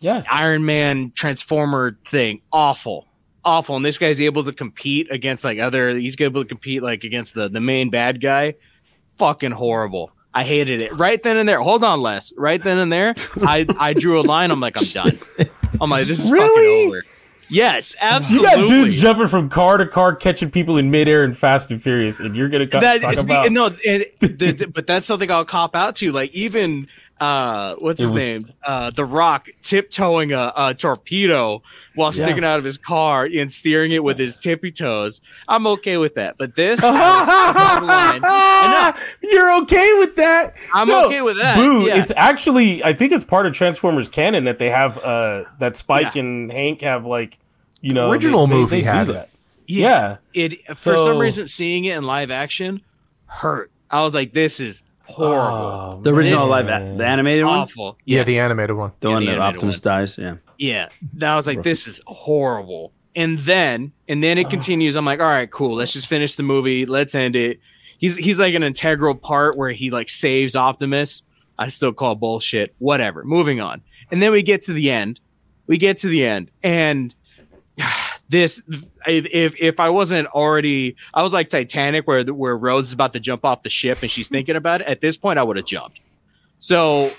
[0.00, 2.42] Yes, Iron Man transformer thing.
[2.52, 3.06] Awful.
[3.42, 3.76] Awful.
[3.76, 7.34] And this guy's able to compete against like other he's able to compete like against
[7.34, 8.54] the the main bad guy.
[9.16, 10.10] Fucking horrible.
[10.34, 10.96] I hated it.
[10.98, 11.60] Right then and there.
[11.60, 12.32] Hold on, Les.
[12.36, 14.50] Right then and there, I I drew a line.
[14.50, 15.18] I'm like, I'm done.
[15.80, 16.46] I'm like, this is Really?
[16.48, 17.02] fucking over.
[17.50, 18.48] Yes, absolutely.
[18.48, 21.82] you got dudes jumping from car to car, catching people in midair and Fast and
[21.82, 25.30] Furious, and you're gonna co- that talk about no, it, the, the- but that's something
[25.30, 26.12] I'll cop out to.
[26.12, 26.88] Like even
[27.20, 28.52] uh, what's It his was- name?
[28.64, 31.62] Uh, the Rock tiptoeing a, a torpedo
[31.94, 35.20] while sticking out of his car and steering it with his tippy toes.
[35.46, 36.36] I'm okay with that.
[36.38, 36.80] But this,
[39.22, 40.54] You're okay with that?
[40.72, 41.56] I'm No, okay with that.
[41.56, 41.86] Boo!
[41.86, 41.96] yeah.
[42.00, 46.16] It's actually I think it's part of Transformers canon that they have uh that Spike
[46.16, 47.38] and Hank have like
[47.80, 49.12] you know Original they- they- movie they do had it.
[49.12, 49.28] that.
[49.66, 50.16] Yeah.
[50.34, 52.82] It for So- some reason seeing it in live action
[53.26, 53.70] hurt.
[53.90, 55.96] I was like, this is horrible.
[55.98, 57.98] Oh, the original live, a- the animated one, awful.
[58.04, 58.92] Yeah, the animated one.
[59.00, 59.92] the Yeah, one the that Optimus one.
[59.94, 60.18] dies.
[60.18, 60.36] Yeah.
[60.58, 60.88] Yeah.
[61.22, 62.92] I was like, this is horrible.
[63.16, 64.94] And then, and then it continues.
[64.94, 65.74] I'm like, all right, cool.
[65.76, 66.86] Let's just finish the movie.
[66.86, 67.58] Let's end it.
[67.98, 71.22] He's he's like an integral part where he like saves Optimus.
[71.58, 72.74] I still call bullshit.
[72.78, 73.24] Whatever.
[73.24, 73.82] Moving on.
[74.10, 75.20] And then we get to the end.
[75.66, 77.14] We get to the end, and
[78.30, 78.62] this
[79.06, 83.20] if if I wasn't already, I was like Titanic, where where Rose is about to
[83.20, 84.86] jump off the ship and she's thinking about it.
[84.86, 86.00] At this point, I would have jumped.
[86.58, 87.10] So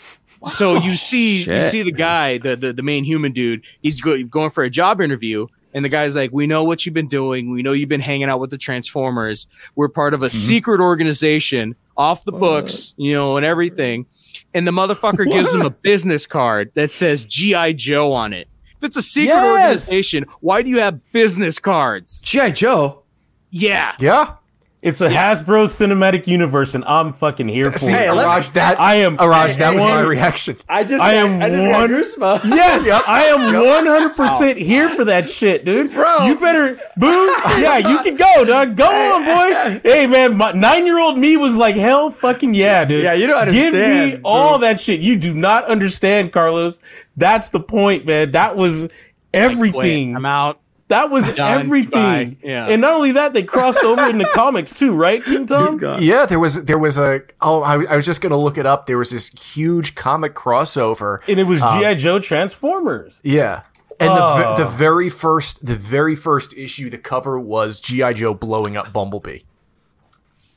[0.45, 4.24] so you see you see the guy, the, the the main human dude, he's go,
[4.24, 7.52] going for a job interview, and the guy's like, "We know what you've been doing.
[7.52, 9.47] We know you've been hanging out with the Transformers.
[9.76, 14.06] We're part of a secret organization off the books, you know, and everything."
[14.54, 18.47] And the motherfucker gives him a business card that says GI Joe on it.
[18.82, 19.44] If it's a secret Yes!
[19.89, 22.20] organization, why do you have business cards?
[22.22, 23.04] GI Joe.
[23.52, 23.94] Yeah.
[24.00, 24.36] Yeah.
[24.82, 28.10] It's a Hasbro cinematic universe, and I'm fucking here for See, it.
[28.10, 29.15] Iraj, that I am.
[29.17, 30.58] Iraj, that was one- my reaction.
[30.67, 32.56] I just, I got- am I just got one- goosebumps.
[32.56, 33.04] Yes, Yep.
[33.08, 33.63] I am Yep.
[33.63, 35.94] one hundred percent here for that shit, dude.
[35.94, 36.26] Bro.
[36.26, 37.36] you better boo.
[37.60, 38.76] Yeah, you can go, dog.
[38.76, 39.82] Go on, boy.
[39.88, 43.04] Hey, man, my nine-year-old me was like, hell, fucking yeah, dude.
[43.04, 43.74] Yeah, you don't understand.
[43.76, 45.00] Give me understand, all that shit.
[45.02, 46.80] You do not understand, Carlos.
[47.17, 48.32] That's the point, man.
[48.32, 48.88] That was
[49.34, 50.15] everything.
[50.15, 50.60] I'm out.
[50.88, 51.62] That was Done.
[51.62, 51.89] everything.
[51.91, 52.38] Bye.
[52.43, 52.67] Yeah.
[52.67, 55.80] And not only that, they crossed over in the comics too, right, King Tom?
[56.02, 58.88] Yeah, there was there was a oh I, I was just gonna look it up.
[58.88, 63.21] There was this huge comic crossover, And it was Um, GI Joe Transformers.
[63.24, 63.62] Yeah.
[64.02, 64.54] And the, Oh.
[64.58, 68.91] ve- the very first the very first issue, the cover was GI Joe blowing up
[68.91, 69.39] Bumblebee.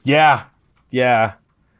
[0.02, 0.44] Yeah,
[0.90, 1.34] yeah.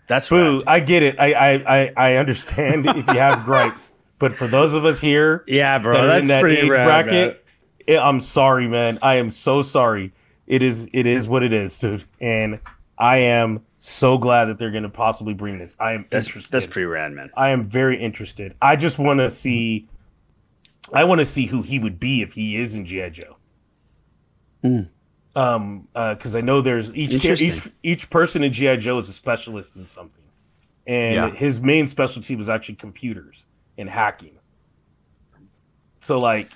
[0.06, 1.16] That's Boo, I get it.
[1.18, 3.90] I I I, I understand if you have gripes,
[4.28, 6.84] but for those of us here, Yeah, bro, that that's in that pretty age rad,
[6.86, 7.44] bracket,
[7.86, 8.98] it- I'm sorry, man.
[9.02, 10.12] I am so sorry.
[10.46, 12.04] It is it is what it is, dude.
[12.20, 12.60] And
[12.96, 15.76] I am so glad that they're going to possibly bring this.
[15.78, 16.50] I am That's interested.
[16.52, 17.30] that's pretty rad, man.
[17.36, 18.54] I am very interested.
[18.62, 19.88] I just want to see.
[20.92, 23.36] I want to see who he would be if he is in GI Joe.
[25.36, 29.76] Um, because I know there's each each each person in GI Joe is a specialist
[29.76, 30.24] in something,
[30.86, 31.30] and Yeah.
[31.30, 33.44] his main specialty was actually computers
[33.78, 34.38] and hacking.
[36.00, 36.50] So like,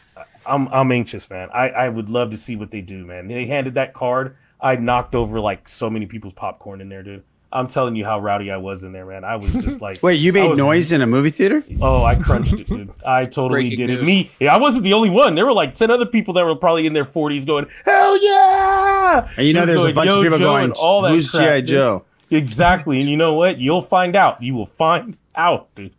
[0.47, 1.49] I'm I'm anxious, man.
[1.53, 3.29] I I would love to see what they do, man.
[3.29, 4.37] They handed that card.
[4.61, 7.25] I knocked over like so many people's popcorn in there, dude.
[7.51, 9.25] I'm telling you how rowdy I was in there, man.
[9.25, 11.65] I was just like, Wait, you made was- noise in a movie theater?
[11.81, 12.93] Oh, I crunched it, dude.
[13.07, 14.05] I totally Breaking did it.
[14.05, 15.35] Me, yeah, I wasn't the only one.
[15.35, 19.31] There were like ten other people that were probably in their 40s going, "Hell yeah!"
[19.39, 21.31] And you know, They were there's a bunch of people Joe," going, all that "Who's
[21.31, 21.69] crap, GI dude.
[21.69, 23.59] Joe?" Exactly, and you know what?
[23.59, 24.43] You'll find out.
[24.43, 25.95] You will find out, dude.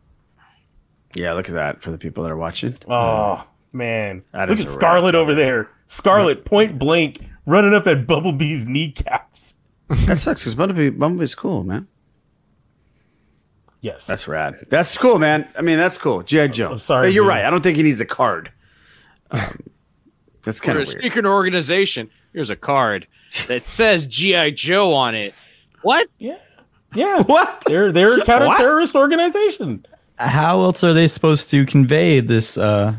[1.16, 2.76] Yeah, look at that for the people that are watching.
[2.88, 5.70] Oh man, That look is at Scarlett over there.
[5.86, 9.56] Scarlett, point blank, running up at Bumblebee's kneecaps.
[10.06, 11.88] That sucks because Bumblebee, Bumblebee's cool, man.
[13.82, 14.66] Yes, That's rad.
[14.70, 15.48] That's cool, man.
[15.58, 16.22] I mean, that's cool.
[16.22, 16.72] GI Joe.
[16.74, 17.30] I'm sorry, Hey, you're dude.
[17.30, 17.46] right.
[17.46, 18.52] I don't think he needs a card.
[19.32, 19.58] Um,
[20.44, 22.10] that's kind We're a of secret organization.
[22.34, 23.08] Here's a card
[23.48, 25.34] that says GI Joe on it.
[25.82, 26.08] What?
[26.18, 26.38] Yeah,
[26.94, 27.22] yeah.
[27.26, 27.64] What?
[27.68, 29.86] They're they're a counter-terrorist organization.
[30.20, 32.96] How else are they supposed to convey this uh,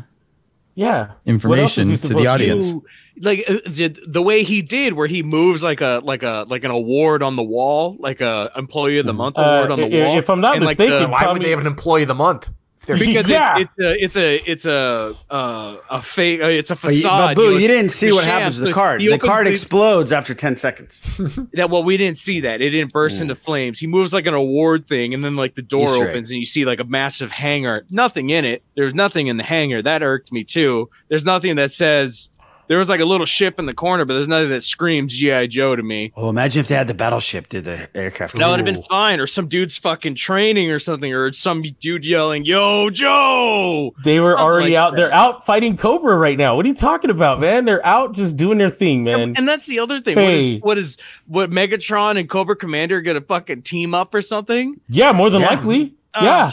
[0.75, 2.71] Yeah, information to the audience?
[2.71, 2.83] You-
[3.21, 6.63] like uh, did the way he did, where he moves like a like a like
[6.63, 9.85] an award on the wall, like a employee of the month Uh, award on the
[9.85, 10.17] i- wall.
[10.17, 12.07] if I'm not and, like, mistaken, the- Why Tell would they have an employee of
[12.07, 12.49] the month?
[12.81, 13.59] If they're because Yeah.
[13.59, 17.35] it's, it's a it's a it's a uh, a fake uh, it's a But, facade.
[17.35, 18.39] but Boo, know, you didn't see what sham.
[18.39, 19.01] happens to the card.
[19.01, 21.01] he The card the- explodes after 10 seconds.
[21.53, 24.33] that well we didn't see that it didn't burst into flames he moves like an
[24.33, 26.09] award thing and then like the door Easter egg.
[26.09, 29.43] opens and you see like a massive hangar nothing in it there's nothing in the
[29.43, 32.29] hangar that irked me too there's nothing that says
[32.71, 35.47] there was like a little ship in the corner but there's nothing that screams gi
[35.47, 38.37] joe to me Oh, imagine if they had the battleship did the aircraft.
[38.37, 42.05] that would have been fine or some dude's fucking training or something or some dude
[42.05, 44.89] yelling yo joe They were Something already like out.
[44.91, 44.97] that.
[44.97, 46.55] They're out fighting Cobra right now.
[46.55, 47.65] What are you talking about, man?
[47.65, 49.33] They're out just doing their thing, man.
[49.37, 50.17] and that's the other thing.
[50.17, 50.59] Hey.
[50.59, 54.21] What is what is what Megatron and Cobra Commander are gonna fucking team up or
[54.21, 54.79] something?
[54.87, 55.47] yeah, more than Yeah.
[55.49, 55.93] likely.
[56.13, 56.51] Ah, yeah.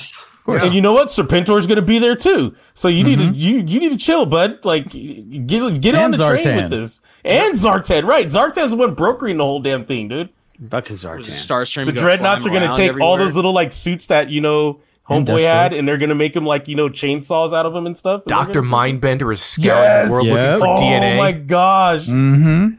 [0.48, 1.08] And you know what?
[1.08, 2.54] Serpentor's going to be there too.
[2.74, 3.32] So you need Mm-hmm.
[3.32, 4.64] to you you need to chill, bud.
[4.64, 7.00] Like get get on And the train with this.
[7.24, 8.26] And Zartan, right?
[8.26, 10.30] Zartan's the one brokering the whole damn thing, dude.
[10.58, 11.20] Buck and Zartan.
[11.30, 11.86] Starscream.
[11.86, 14.80] The Dreadnoks are going to around take all those little like suits that you know
[15.08, 17.86] Homeboy had, and they're going to make them like you know chainsaws out of them
[17.86, 18.24] and stuff.
[18.26, 20.06] Doctor gonna- Mindbender is scouring Yes!
[20.06, 20.34] the world Yep.
[20.36, 21.14] looking for Oh DNA.
[21.14, 22.06] Oh my gosh!
[22.06, 22.74] Mm-hmm.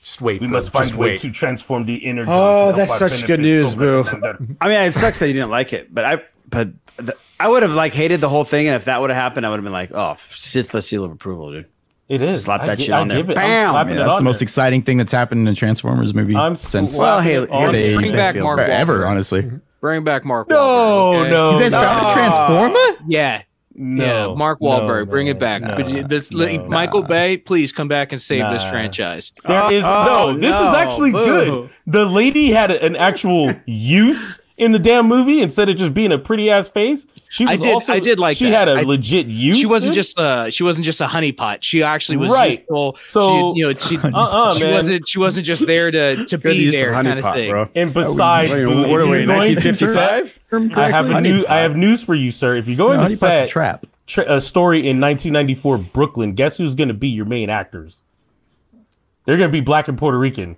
[0.00, 0.40] Just wait.
[0.40, 0.56] We bro.
[0.56, 2.24] must find a way to transform the inner.
[2.26, 4.04] Oh, that's such good news, Boo.
[4.60, 7.62] I mean, it sucks that you didn't like it, but I, but the, I would
[7.64, 9.64] have like hated the whole thing, and if that would have happened, I would have
[9.64, 11.66] been like, oh, Sith seal of approval, dude.
[12.08, 12.44] It is.
[12.44, 13.18] Slap that gi- shit I on there.
[13.18, 13.70] it- Bam.
[13.72, 14.44] slapping Yeah, it that's on the most there.
[14.44, 17.74] exciting thing that's happened in a Transformers movie I'm since Well, hey, slapping it on
[17.74, 19.42] here's- Bring back Mark or ever, honestly.
[19.42, 19.56] Mm-hmm.
[19.80, 20.48] Bring back Mark.
[20.48, 21.30] No, Wahlberg, okay?
[21.30, 23.04] no, You guys found a Transformer?
[23.08, 23.42] Yeah.
[23.74, 25.62] No, yeah, Mark no, Wahlberg, bring no, it back.
[25.62, 26.68] no, but you, this, no.
[26.68, 28.70] Michael Bay, please come back and save this Nah.
[28.70, 29.32] franchise.
[29.46, 30.38] There is Oh, no.
[30.38, 30.68] This no.
[30.70, 31.24] is actually Boo.
[31.24, 31.70] good.
[31.86, 36.18] The lady had an actual use in the damn movie instead of just being a
[36.18, 37.06] pretty ass face.
[37.28, 37.72] She was I did.
[37.72, 38.68] also, I did like She that.
[38.68, 39.56] had a I- legit use.
[39.56, 41.58] She wasn't just uh she wasn't just a honeypot.
[41.62, 42.58] She actually was Right.
[42.58, 42.98] useful.
[43.08, 44.72] So- she, you know, she, Uh-uh, she man.
[44.74, 47.50] wasn't she wasn't just there to to be use there kind of honeypot, thing.
[47.50, 47.68] bro.
[47.74, 50.40] And besides, Wait, what are we, you're going to 1955?
[50.50, 51.44] set- I have a new.
[51.48, 52.56] I have news for you, sir.
[52.56, 53.86] If you're going No, to honeypot's a trap.
[54.06, 58.02] tra- a story in 1994 Brooklyn, guess who's going to be your main actors?
[59.24, 60.56] They're going to be black and Puerto Rican.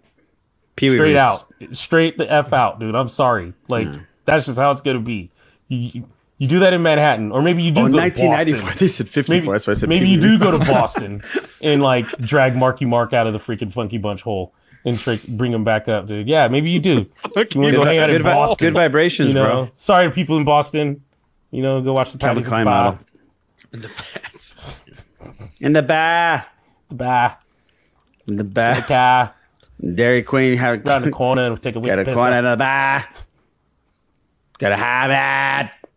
[0.77, 1.21] Pee-wee straight Reese.
[1.21, 2.95] out, straight the f out, dude.
[2.95, 3.53] I'm sorry.
[3.69, 3.99] Like hmm.
[4.25, 5.31] that's just how it's going to be.
[5.69, 6.09] You, you,
[6.39, 7.83] you do that in Manhattan, or maybe you do.
[7.83, 8.61] Oh, go to 1994.
[8.61, 8.79] Boston.
[8.79, 9.35] They said 54.
[9.35, 11.23] Maybe, That's why I said maybe you Pee-wee do go to Boston
[11.63, 14.53] and like drag Marky Mark out of the freaking Funky Bunch hole
[14.85, 16.29] and trick, bring him back up, dude.
[16.29, 17.07] Yeah, maybe you do.
[17.25, 18.67] You want to Good go hang out in good vi- Boston?
[18.67, 19.45] good vibrations, you know?
[19.45, 19.71] bro.
[19.75, 21.03] Sorry, to people in Boston.
[21.51, 22.99] You know, go watch the Calvin Paddy's Klein Bar.
[23.73, 23.91] model.
[25.61, 26.47] In the bar.
[26.89, 27.39] The bar.
[28.27, 28.75] In the bar.
[28.75, 29.35] The car.
[29.83, 31.89] Dairy Queen have Around the corner and take a week.
[31.91, 32.45] got a piss corner out.
[32.45, 33.05] in the bar.
[34.59, 35.11] Gotta have
[35.71, 35.91] it.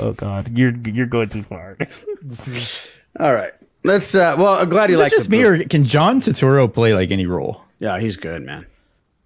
[0.00, 1.76] Oh God, you're you're going too far.
[3.20, 3.52] All right.
[3.82, 6.72] Let's uh well I'm glad you Is it like just me, or can John Turturro
[6.72, 7.62] play like any role?
[7.80, 8.66] Yeah, he's good, man.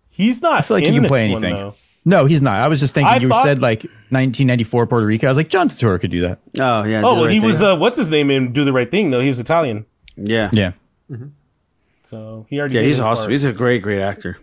[0.09, 0.55] He's not.
[0.59, 1.55] I feel like he can play anything.
[1.55, 1.75] though.
[2.05, 2.61] no, he's not.
[2.61, 5.27] I was just thinking I you thought- said like 1994 Puerto Rico.
[5.27, 6.39] I was like John Turturro could do that.
[6.59, 7.03] Oh yeah.
[7.05, 7.63] Oh, well, he was.
[7.63, 9.21] Uh, what's his name in Do the Right Thing though?
[9.21, 10.51] He was Italian, yeah.
[10.53, 10.73] Yeah,
[12.09, 12.77] so he already.
[12.77, 13.25] Yeah, he's awesome.
[13.25, 13.33] part.
[13.33, 14.39] He's a great, great actor.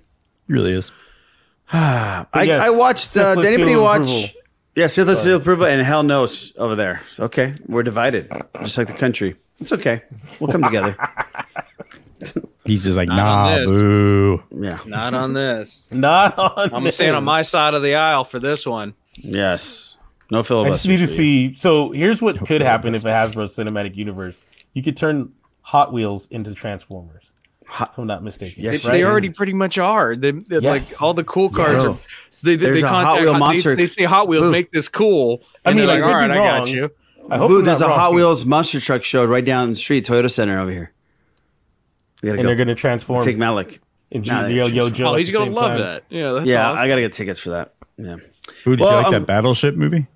[0.48, 0.92] he really is.
[1.74, 3.18] I, yes, I watched.
[3.18, 4.02] Uh, did anybody watch?
[4.02, 4.42] approval.
[4.76, 7.02] Yeah, syphilis seal approval and hell knows over there.
[7.20, 8.30] Okay, we're divided,
[8.62, 9.36] just like the country.
[9.60, 10.04] It's okay.
[10.40, 10.98] We'll come together.
[12.66, 14.44] He's just like Not nah, on boo.
[14.52, 14.80] Yeah.
[14.86, 15.88] Not on this.
[15.92, 16.52] Not on.
[16.58, 18.96] I'm gonna stand on my side of the aisle for this one.
[19.14, 19.98] Yes.
[20.30, 20.70] No filibuster.
[20.70, 20.90] I just filibuster.
[20.90, 21.50] need to for you.
[21.52, 21.56] see.
[21.56, 24.38] So here's what could happen if it has a Hasbro Cinematic Universe.
[24.74, 27.25] You could turn Hot Wheels into Transformers.
[27.68, 28.64] If I'm not mistaken.
[28.64, 28.98] Yes, They, right?
[28.98, 30.16] they already pretty much are.
[30.16, 30.94] They, they- Yes.
[30.94, 31.84] like all the cool cars.
[31.84, 32.06] Yes.
[32.08, 33.22] Are, so they, they, they a Hot contact.
[33.24, 34.52] Wheel they- monster- They, say Hot Wheels Boo.
[34.52, 35.42] make this cool.
[35.66, 36.92] I And mean, I like, all right, I got you.
[37.30, 38.16] I hope Boo, there's a not wrong, Hot people.
[38.18, 40.92] Wheels monster truck show right down the street, Toyota Center over here.
[42.22, 42.44] We and go.
[42.46, 43.24] they're going to transform.
[43.24, 43.82] take Malik.
[44.12, 44.90] and Nah, Yo Yo.
[44.90, 45.10] Joe.
[45.10, 45.80] Oh, he's gonna love time.
[45.80, 46.04] that.
[46.10, 46.86] Yeah, that's yeah, awesome.
[46.86, 47.74] I gotta get tickets for that.
[47.98, 48.18] Yeah.
[48.64, 50.08] Who did Well, you like um, that Battleship movie?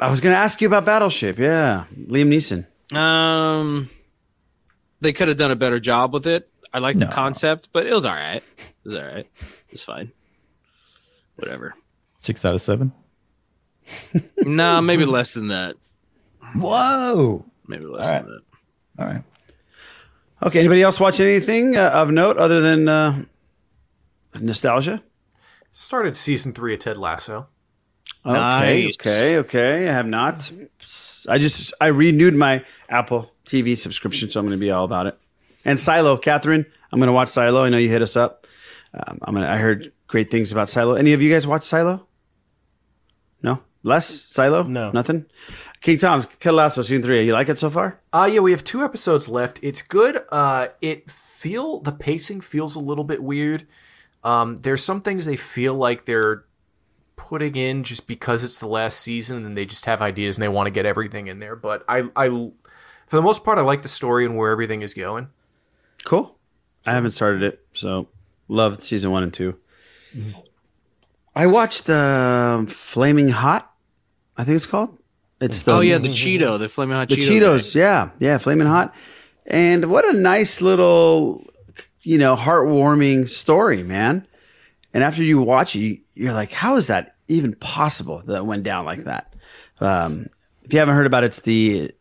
[0.00, 1.38] I was gonna ask you about Battleship.
[1.38, 2.66] Yeah, Liam Neeson.
[2.96, 3.88] Um,
[5.00, 6.50] they could have done a better job with it.
[6.72, 7.06] I like No.
[7.06, 8.42] the concept, but it was all right.
[8.58, 9.26] It was all right.
[9.70, 10.12] It's fine.
[11.36, 11.74] Whatever.
[12.16, 12.92] Six out of seven.
[14.38, 15.76] nah, maybe less than that.
[16.54, 17.44] Whoa!
[17.66, 18.40] Maybe less All than right.
[18.96, 19.02] that.
[19.02, 19.22] All right.
[20.42, 20.60] Okay.
[20.60, 23.24] Anybody else watching anything uh, of note other than uh,
[24.40, 25.02] nostalgia?
[25.70, 27.48] Started season three of Ted Lasso.
[28.26, 28.96] Okay, Nice.
[29.00, 29.88] okay, okay.
[29.88, 30.50] I have not.
[31.28, 35.06] I just I renewed my Apple TV subscription, so I'm going to be all about
[35.06, 35.18] it.
[35.64, 37.64] And Silo, Catherine, I'm going to watch Silo.
[37.64, 38.46] I know you hit us up.
[38.94, 39.48] Um, I'm gonna.
[39.48, 40.94] I heard great things about Silo.
[40.94, 42.06] Any of you guys watch Silo?
[43.42, 44.62] No, less Silo.
[44.62, 44.90] No.
[44.90, 45.26] nothing.
[45.80, 47.24] King Tom, Ted Lasso season three.
[47.26, 48.00] You like it so far?
[48.12, 49.60] Uh yeah, we have two episodes left.
[49.62, 50.22] It's good.
[50.32, 53.66] Uh it feel the pacing feels a little bit weird.
[54.24, 56.44] Um there's some things they feel like they're
[57.14, 60.48] putting in just because it's the last season and they just have ideas and they
[60.48, 62.50] want to get everything in there, but I I
[63.08, 65.28] for the most part I like the story and where everything is going.
[66.04, 66.36] Cool.
[66.86, 68.08] I haven't started it, so
[68.48, 69.54] loved season one and 2
[71.34, 73.72] I watched um Flaming Hot.
[74.36, 74.98] I think it's called.
[75.40, 77.56] It's the Oh yeah, the Cheeto, the flaming hot the Cheeto.
[77.56, 78.94] Cheetos, yeah, yeah, flaming hot.
[79.46, 81.46] And what a nice little,
[82.02, 84.26] you know, heartwarming story, man.
[84.92, 88.44] And after you watch it, you, you're like, how is that even possible that it
[88.44, 89.32] went down like that?
[89.80, 90.28] Um,
[90.64, 91.92] if you haven't heard about it, it's the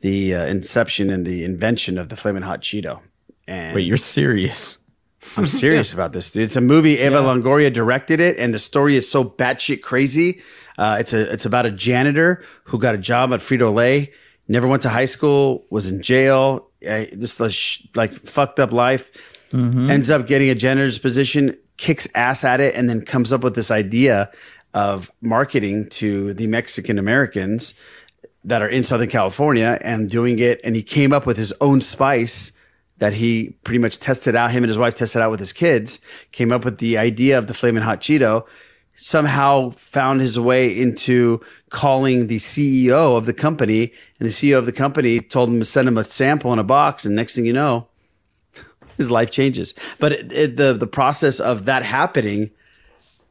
[0.00, 3.00] the uh, inception and the invention of the flaming hot Cheeto.
[3.46, 4.78] And Wait, you're serious?
[5.36, 6.44] I'm serious about this, dude.
[6.44, 6.98] It's a movie.
[6.98, 10.40] Eva Longoria directed it, and the story is so batshit crazy.
[10.78, 14.12] Uh, it's a it's about a janitor who got a job at Frito Lay,
[14.48, 18.72] never went to high school, was in jail, uh, just a sh- like fucked up
[18.72, 19.10] life.
[19.52, 23.56] Ends up getting a janitor's position, kicks ass at it, and then comes up with
[23.56, 24.30] this idea
[24.74, 27.74] of marketing to the Mexican Americans
[28.44, 30.60] that are in Southern California and doing it.
[30.64, 32.52] And he came up with his own spice
[32.98, 34.50] that he pretty much tested out.
[34.50, 36.00] Him and his wife tested out with his kids.
[36.32, 38.46] Came up with the idea of the flaming hot Cheeto.
[38.96, 44.66] Somehow found his way into calling the CEO of the company, and the CEO of
[44.66, 47.46] the company told him to send him a sample in a box, and next thing
[47.46, 47.88] you know,
[48.98, 49.72] his life changes.
[49.98, 52.50] But it, it, the the process of that happening,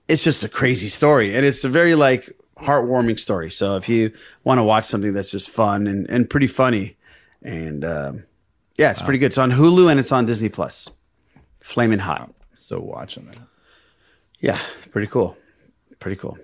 [0.08, 3.52] it's just a crazy story, and it's a very like heartwarming story.
[3.52, 4.12] So if you
[4.44, 6.98] want to watch something that's just fun and, and pretty funny,
[7.42, 8.24] and um,
[8.78, 9.28] yeah, it's pretty good.
[9.28, 10.90] It's on Hulu and it's on Disney Plus.
[11.62, 12.32] Flaming hot.
[12.56, 13.38] So watching that.
[14.40, 14.58] Yeah,
[14.92, 15.38] pretty cool.
[16.00, 16.38] Pretty cool.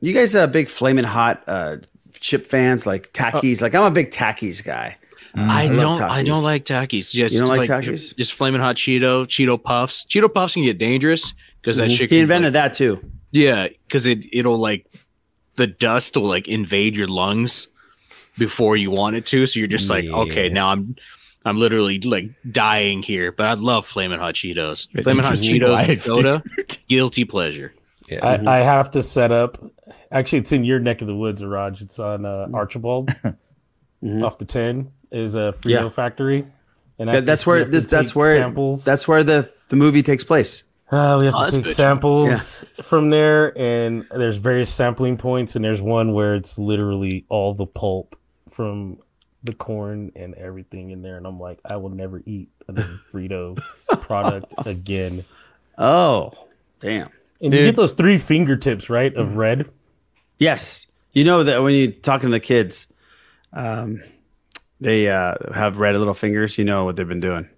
[0.00, 1.76] You guys are big flaming hot uh,
[2.14, 3.60] chip fans, like Takis.
[3.62, 4.96] like I'm a big Takis guy.
[5.34, 6.10] I, love don't.
[6.10, 7.12] I don't like Takis.
[7.12, 8.16] Just You don't like like Takis?
[8.16, 10.04] Just flaming hot Cheeto, Cheeto puffs.
[10.04, 11.96] Cheeto puffs can get dangerous because that Mhm.
[11.96, 12.00] shit.
[12.10, 12.98] He can, invented that too.
[13.32, 14.86] Yeah, because it it'll like
[15.56, 17.68] the dust will like invade your lungs
[18.38, 19.46] before you want it to.
[19.46, 20.96] So you're just like, okay, now I'm
[21.44, 23.32] I'm literally like dying here.
[23.32, 24.88] But I love flaming hot Cheetos.
[24.94, 26.42] An Flaming hot Cheetos life, soda,
[26.88, 27.72] guilty pleasure.
[28.22, 29.62] I, I have to set up.
[30.10, 31.80] Actually, it's in your neck of the woods, Raj.
[31.82, 33.10] It's on uh, Archibald,
[34.22, 35.88] off the ten is a Frito Yeah.
[35.90, 36.46] factory,
[36.98, 37.84] and That- that's where this.
[37.84, 38.84] That's where samples.
[38.84, 40.64] that's where the the movie takes place.
[40.90, 41.76] Uh, we have Oh, to take good.
[41.76, 47.54] samples from there, and there's various sampling points, and there's one where it's literally all
[47.54, 48.16] the pulp
[48.50, 48.98] from
[49.44, 53.56] the corn and everything in there, and I'm like, I will never eat another Frito
[54.00, 55.24] product again.
[55.78, 56.32] Oh,
[56.80, 57.06] damn!
[57.40, 59.70] And you get those three fingertips, right, of red.
[60.38, 62.92] Yes, you know that when you're talking to the kids,
[63.52, 64.02] um,
[64.80, 66.58] they uh, have red little fingers.
[66.58, 67.48] You know what they've been doing.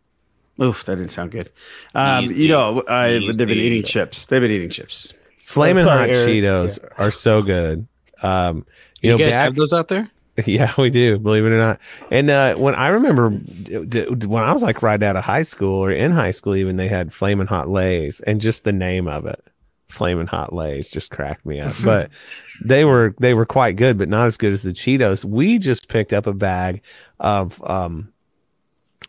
[0.62, 1.50] Oof, that didn't sound good.
[1.94, 4.26] Um, you know, uh, they've been eating chips.
[4.26, 5.12] They've been eating chips.
[5.44, 6.28] Flaming hot sorry, Eric.
[6.28, 7.86] Cheetos are so good.
[8.22, 8.64] Um,
[9.00, 10.08] you, You, know, guys back- have those out there?
[10.46, 11.18] Yeah, we do.
[11.18, 11.78] Believe it or not.
[12.10, 15.42] And uh, when I remember d- d- when I was like right out of high
[15.42, 19.08] school or in high school, even they had flaming hot lays, and just the name
[19.08, 19.44] of it,
[19.88, 21.74] flaming hot lays, just cracked me up.
[21.84, 22.10] But
[22.64, 25.22] they were they were quite good, but not as good as the Cheetos.
[25.22, 26.80] We just picked up a bag
[27.20, 28.10] of um,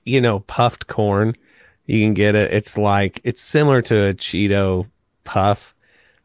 [0.03, 1.37] you know, puffed corn.
[1.85, 2.53] You can get it.
[2.53, 4.89] It's like it's similar to a Cheeto
[5.23, 5.75] puff,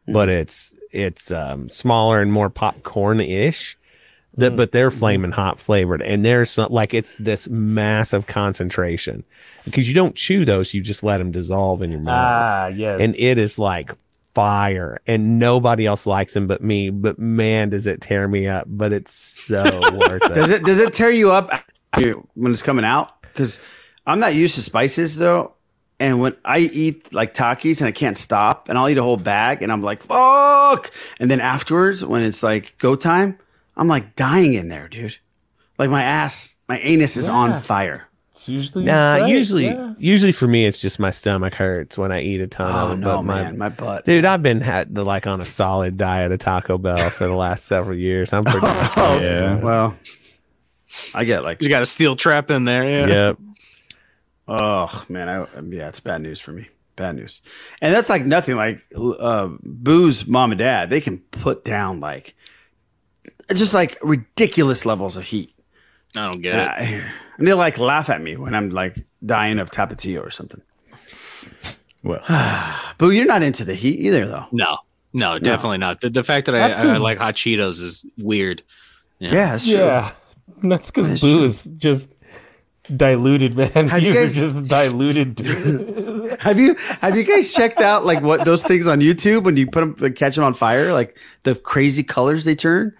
[0.07, 3.77] but it's it's um, smaller and more popcorn ish.
[4.35, 9.25] That, but they're flaming hot flavored, and there's some, like it's this massive concentration
[9.65, 12.15] because you don't chew those; you just let them dissolve in your mouth.
[12.15, 12.99] Ah, yes.
[13.01, 13.91] and it is like
[14.33, 16.89] fire, and nobody else likes them but me.
[16.89, 18.65] But man, does it tear me up!
[18.69, 20.35] But it's so worth it.
[20.35, 21.51] Does it does it tear you up
[22.35, 23.21] when it's coming out?
[23.23, 23.59] Because
[24.05, 25.53] I'm not used to spices though,
[25.99, 29.17] and when I eat like Takis and I can't stop, and I'll eat a whole
[29.17, 33.37] bag, and I'm like fuck, and then afterwards when it's like go time,
[33.77, 35.17] I'm like dying in there, dude.
[35.77, 38.05] Like my ass, my anus is on fire.
[38.31, 39.93] It's usually Nah, right, usually, yeah.
[39.97, 42.97] usually for me, it's just my stomach hurts when I eat a ton Oh of
[42.97, 43.01] it.
[43.01, 44.05] no, but my, man, my butt.
[44.05, 47.33] dude, I've been had the, like on a solid diet of Taco Bell for the
[47.35, 48.31] last several years.
[48.33, 49.55] I'm pretty much Oh, Yeah.
[49.57, 49.95] Well,
[51.13, 52.89] I get like You got a steel trap in there.
[52.89, 53.07] Yeah.
[53.07, 53.37] yep.
[54.51, 56.67] Oh man, I, yeah, it's bad news for me.
[56.95, 57.41] Bad news,
[57.81, 58.55] and that's like nothing.
[58.55, 62.35] Like uh, Boo's mom and dad, they can put down like
[63.53, 65.53] just like ridiculous levels of heat,
[66.15, 67.01] I don't get and, it.
[67.03, 70.61] I- and they like laugh at me when I'm like dying of tapatio or something.
[72.03, 72.23] Well,
[72.97, 74.45] Boo, you're not into the heat either, though.
[74.51, 74.77] No,
[75.13, 76.01] no, definitely not.
[76.01, 78.61] The, the fact that I, That's I, 'cause- like hot Cheetos is weird.
[79.19, 79.75] Yeah, that's true.
[79.79, 80.11] Yeah,
[80.63, 81.43] that's because Boo true.
[81.45, 82.09] is just
[82.95, 83.87] diluted, man.
[83.87, 85.35] Have you You're guys- just diluted.
[85.35, 85.95] dude.
[86.39, 89.65] Have you have you guys checked out like what those things on YouTube when you
[89.67, 92.93] put them like, catch them on fire, like the crazy colors they turn?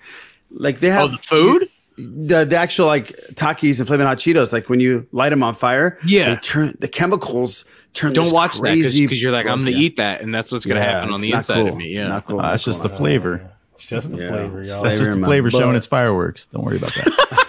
[0.51, 1.63] Like they have Oh, the food?
[1.97, 4.51] the, the actual like Takis and flaming Hot Cheetos.
[4.51, 6.33] Like when you light them on fire, Yeah.
[6.33, 8.11] they turn the chemicals turn.
[8.13, 9.85] Don't this watch that because you're like, I'm going to Yeah.
[9.85, 11.67] eat that, and that's what's going to Yeah, happen on it's the inside cool.
[11.69, 11.89] of me.
[11.93, 12.07] Yeah.
[12.07, 12.39] Not cool.
[12.39, 13.51] uh, not it's just the flavor.
[13.75, 14.83] It's just the Yeah, flavor, y'all.
[14.83, 16.47] That's just the flavor showing its fireworks.
[16.47, 17.45] Don't worry about that.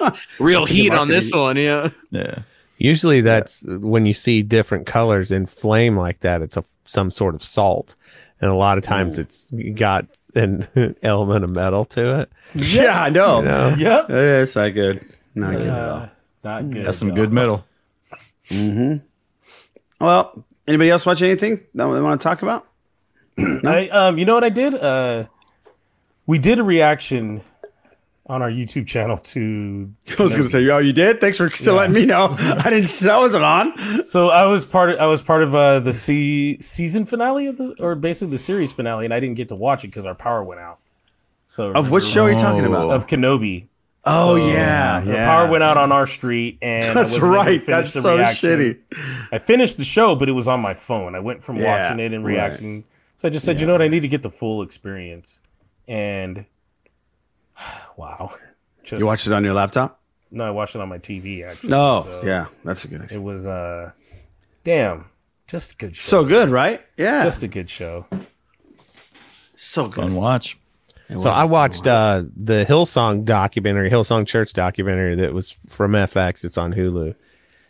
[0.38, 1.56] Real That's heat on this one.
[1.56, 1.90] Yeah.
[2.10, 2.40] yeah.
[2.78, 6.42] Usually, that's when you see different colors in flame like that.
[6.42, 7.96] It's a some sort of salt,
[8.40, 10.68] and a lot of times it's got an
[11.02, 12.32] element of metal to it.
[12.54, 13.40] Yeah, I know.
[13.40, 13.74] You know?
[13.78, 14.06] Yep.
[14.10, 15.04] Yeah, It's not good.
[15.34, 15.96] Not good at all.
[15.96, 16.08] Uh,
[16.44, 16.86] not good.
[16.86, 17.16] That's some y'all.
[17.16, 17.64] good metal.
[18.48, 18.96] Hmm.
[20.00, 22.66] Well, anybody else watch anything that they want to talk about?
[23.38, 24.74] I, um, you know what I did?
[24.74, 25.24] Uh,
[26.26, 27.42] we did a reaction
[28.28, 29.90] on our YouTube channel to.
[30.18, 31.20] I was going to say, oh, you did.
[31.20, 32.36] Thanks for still letting me know.
[32.38, 33.06] I didn't.
[33.06, 34.06] I wasn't on.
[34.08, 37.56] So I was part of I was part of uh, the se- season finale of
[37.56, 40.14] the or basically the series finale, and I didn't get to watch it because our
[40.14, 40.78] power went out.
[41.48, 42.90] So Of which show are you talking about?
[42.90, 43.66] Of Kenobi.
[44.04, 45.26] Oh yeah, The yeah.
[45.26, 47.66] power went out on our street, and That's wasn't to right.
[47.66, 48.50] That's the so reaction.
[48.90, 49.28] shitty.
[49.32, 51.14] I finished the show, but it was on my phone.
[51.14, 52.32] I went from Yeah, watching it and right.
[52.34, 52.84] reacting.
[53.16, 55.42] So I just said, you know what, I need to get the full experience.
[55.88, 56.44] And
[57.96, 58.34] wow.
[58.90, 60.00] you watched it on your laptop?
[60.30, 61.46] No, I watched it on my TV.
[61.48, 61.70] Actually.
[61.70, 63.10] No, So yeah, that's a good.
[63.10, 63.92] It was uh,
[64.64, 65.06] damn,
[65.46, 66.02] just a good show.
[66.02, 66.84] So good, right?
[66.96, 68.06] Yeah, just a good show.
[69.56, 70.02] So good.
[70.04, 70.58] Fun watch.
[71.16, 76.44] So I watched uh, the Hillsong documentary, Hillsong Church documentary that was from FX.
[76.44, 77.14] It's on Hulu,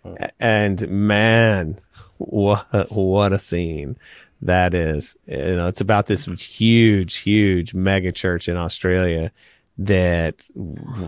[0.04, 1.78] A- and man,
[2.16, 3.96] what what a scene
[4.42, 5.16] that is!
[5.26, 9.30] You know, it's about this huge, huge mega church in Australia
[9.78, 10.42] that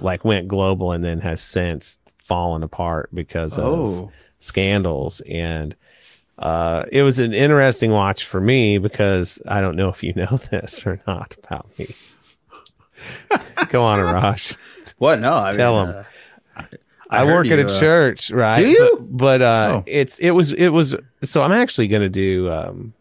[0.02, 4.12] like went global and then has since fallen apart because of Oh.
[4.38, 5.74] scandals and.
[6.38, 10.38] Uh, it was an interesting watch for me because I don't know if you know
[10.50, 11.88] this or not about me.
[13.68, 14.56] Go on, Arash.
[14.96, 15.20] What?
[15.20, 16.04] No, I tell mean, him.
[16.56, 16.62] uh,
[17.10, 18.62] I, heard work at a uh, church, right?
[18.62, 18.96] Do you?
[19.00, 19.84] But, but, uh, Oh.
[19.86, 22.94] it's it was it was so I'm actually going to do um,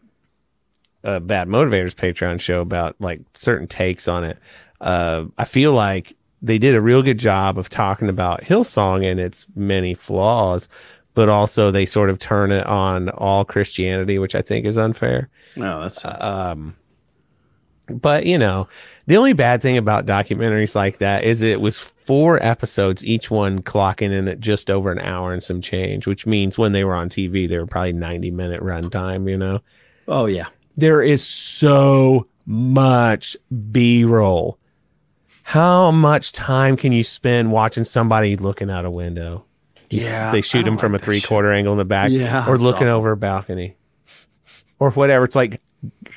[1.02, 4.36] a bad motivators Patreon show about like certain takes on it.
[4.80, 9.20] Uh, I feel like they did a real good job of talking about Hillsong and
[9.20, 10.68] its many flaws,
[11.14, 15.28] but also they sort of turn it on all Christianity, which I think is unfair.
[15.56, 16.76] No, that's um
[17.88, 18.68] but you know
[19.06, 23.60] the only bad thing about documentaries like that is it was four episodes each one
[23.62, 26.94] clocking in at just over an hour and some change which means when they were
[26.94, 29.60] on tv they were probably 90 minute runtime you know
[30.06, 30.46] Oh yeah.
[30.76, 33.36] there is so much
[33.72, 34.56] b-roll
[35.50, 39.44] how much time can you spend watching somebody looking out a window
[39.90, 42.10] You s- Yeah, they shoot them from like a three quarter angle in the back
[42.12, 42.98] Yeah, or looking awful.
[42.98, 43.76] over a balcony
[44.78, 45.60] or whatever it's like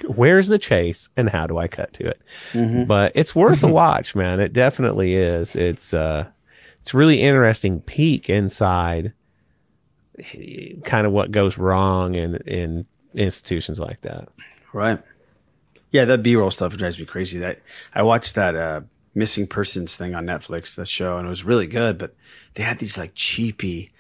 [0.08, 2.22] where's the chase and how do i cut to it
[2.52, 2.86] Mhm.
[2.88, 6.28] but it's worth a watch man it definitely is it's uh
[6.80, 9.14] it's really interesting peek inside
[10.84, 14.28] kind of what goes wrong in in institutions like that
[14.74, 15.00] Right.
[15.92, 17.38] Yeah, that B roll stuff drives me crazy.
[17.38, 17.60] That
[17.94, 18.82] I watched that uh,
[19.16, 21.98] missing persons thing on Netflix, that show, and it was really good.
[21.98, 22.16] But
[22.56, 23.92] they had these like cheapy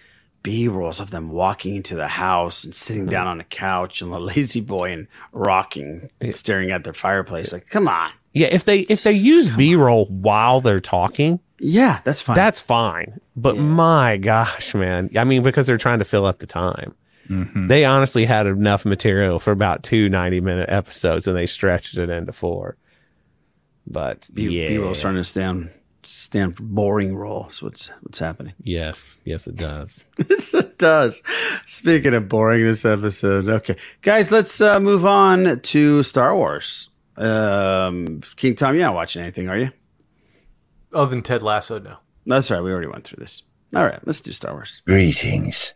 [0.43, 3.09] B rolls of them walking into the house and sitting hmm.
[3.09, 7.51] down on a couch and the lazy boy and rocking, and staring at their fireplace.
[7.53, 8.11] Like, come on.
[8.33, 12.35] yeah if they if they use b-roll while they're talking Yeah, that's fine.
[12.35, 16.47] that's fine but my gosh man i mean because they're trying to fill up the
[16.47, 16.95] time
[17.29, 17.67] mm-hmm.
[17.67, 22.09] they honestly had enough material for about two 90 minute episodes and they stretched it
[22.09, 22.75] into four
[23.85, 25.69] but B yeah B roll starting to stand
[26.03, 27.47] stand for boring role.
[27.49, 28.53] Is what's what's happening.
[28.61, 31.23] yes yes it does yes, it does.
[31.65, 33.49] Speaking of boring, this episode.
[33.49, 36.89] Okay, guys, let's uh, move on to Star Wars.
[37.17, 39.71] Um, King Tom, you're not watching anything, are you?
[40.93, 41.97] Other than Ted Lasso, no.
[42.25, 42.61] That's right.
[42.61, 43.43] We already went through this.
[43.75, 44.81] All right, let's do Star Wars.
[44.85, 45.73] Greetings.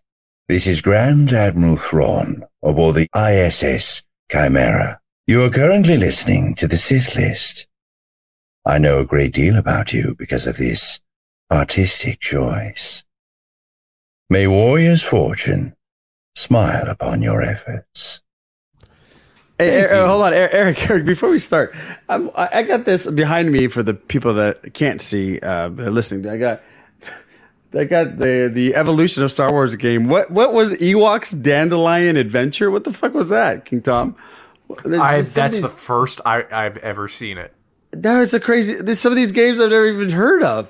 [0.48, 4.98] This is Grand Admiral Thrawn aboard the ISS Chimaera.
[5.26, 7.68] You are currently listening to the Sith List.
[8.68, 11.00] I know a great deal about you because of this
[11.50, 13.06] artistic choice.
[14.30, 15.74] May warrior's fortune
[16.36, 18.20] smile upon your efforts.
[19.58, 20.90] Hey, Er- hold on, Er- Eric.
[20.90, 21.74] Eric, before we start,
[22.10, 26.30] I'm, I I got this behind me for the people that can't see, uh, listening.
[26.30, 26.62] I got,
[27.74, 30.10] I got the the evolution of Star Wars game.
[30.10, 32.70] What what was Ewoks Dandelion Adventure?
[32.70, 34.18] What the fuck was that, King Tom?
[34.86, 37.54] I, that's the first I, I've ever seen it.
[37.92, 38.94] That is a crazy.
[38.96, 40.70] Some of these games I've never even heard of.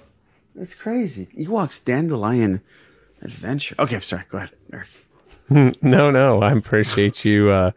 [0.55, 1.27] That's crazy.
[1.37, 2.61] Ewoks Dandelion
[3.21, 3.75] Adventure.
[3.79, 4.23] Okay, I'm sorry.
[4.29, 4.51] Go ahead,
[5.81, 7.71] no, no, I appreciate you uh,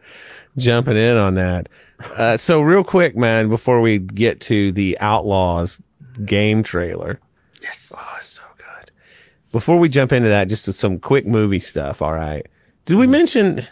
[0.57, 1.69] jumping in on that.
[2.17, 5.81] Uh, so, real quick, man, before we get to the Outlaws
[6.25, 7.19] game trailer.
[7.61, 7.93] Yes.
[7.95, 8.91] Oh, it's so good.
[9.51, 12.01] Before we jump into that, just some quick movie stuff.
[12.01, 12.45] All right.
[12.85, 13.65] Did we mention?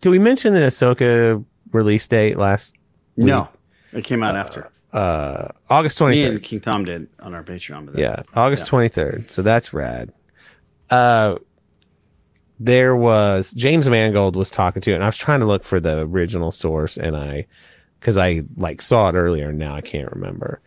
[0.00, 2.74] Did we mention the Ahsoka release date last?
[3.16, 3.48] No,
[3.92, 4.70] it came out after.
[4.96, 7.86] Uh, August twenty Me and King Tom did on our Patreon.
[7.86, 8.68] But Yeah, August yeah.
[8.70, 9.30] twenty third.
[9.30, 10.12] So that's rad.
[10.90, 11.36] Uh,
[12.58, 16.00] there was James Mangold was talking to, and I was trying to look for the
[16.00, 17.46] original source, and I,
[18.00, 20.60] because I like saw it earlier, and now I can't remember.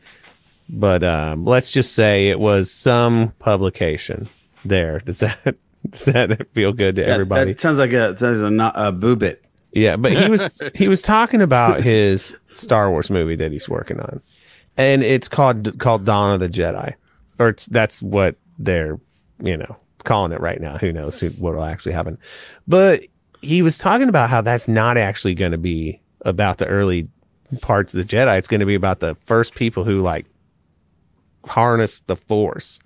[0.70, 4.28] But um, let's just say it was some publication.
[4.64, 5.40] There, does that
[5.90, 7.54] does that feel good to That- everybody?
[7.54, 9.44] That sounds like a sounds like a, not a Boo Bit.
[9.72, 14.00] Yeah, but he was he was talking about his Star Wars movie that he's working
[14.00, 14.22] on,
[14.78, 16.96] and it's called called Dawn of the Jedi,
[17.38, 19.00] or it's that's what they're
[19.42, 20.78] you know calling it right now.
[20.78, 22.18] Who knows what will actually happen?
[22.68, 23.04] But
[23.42, 27.08] he was talking about how that's not actually going to be about the early
[27.62, 28.38] parts of the Jedi.
[28.38, 30.26] It's going to be about the first people who like
[31.46, 32.80] harness the Force.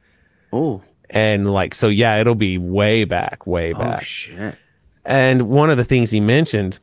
[0.51, 4.01] Oh, and like so, yeah, it'll be way back, way oh, back.
[4.01, 4.57] Oh shit.
[5.05, 6.79] And one of the things he mentioned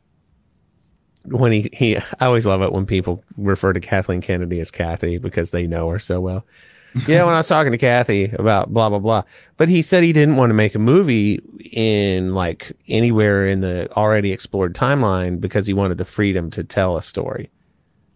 [1.25, 5.17] when he, he I always love it when people refer to Kathleen Kennedy as Kathy
[5.17, 6.45] because they know her so well.
[7.07, 9.23] yeah, when I was talking to Kathy about blah blah blah.
[9.57, 11.41] But he said he didn't want to make a movie
[11.71, 16.97] in like anywhere in the already explored timeline because he wanted the freedom to tell
[16.97, 17.49] a story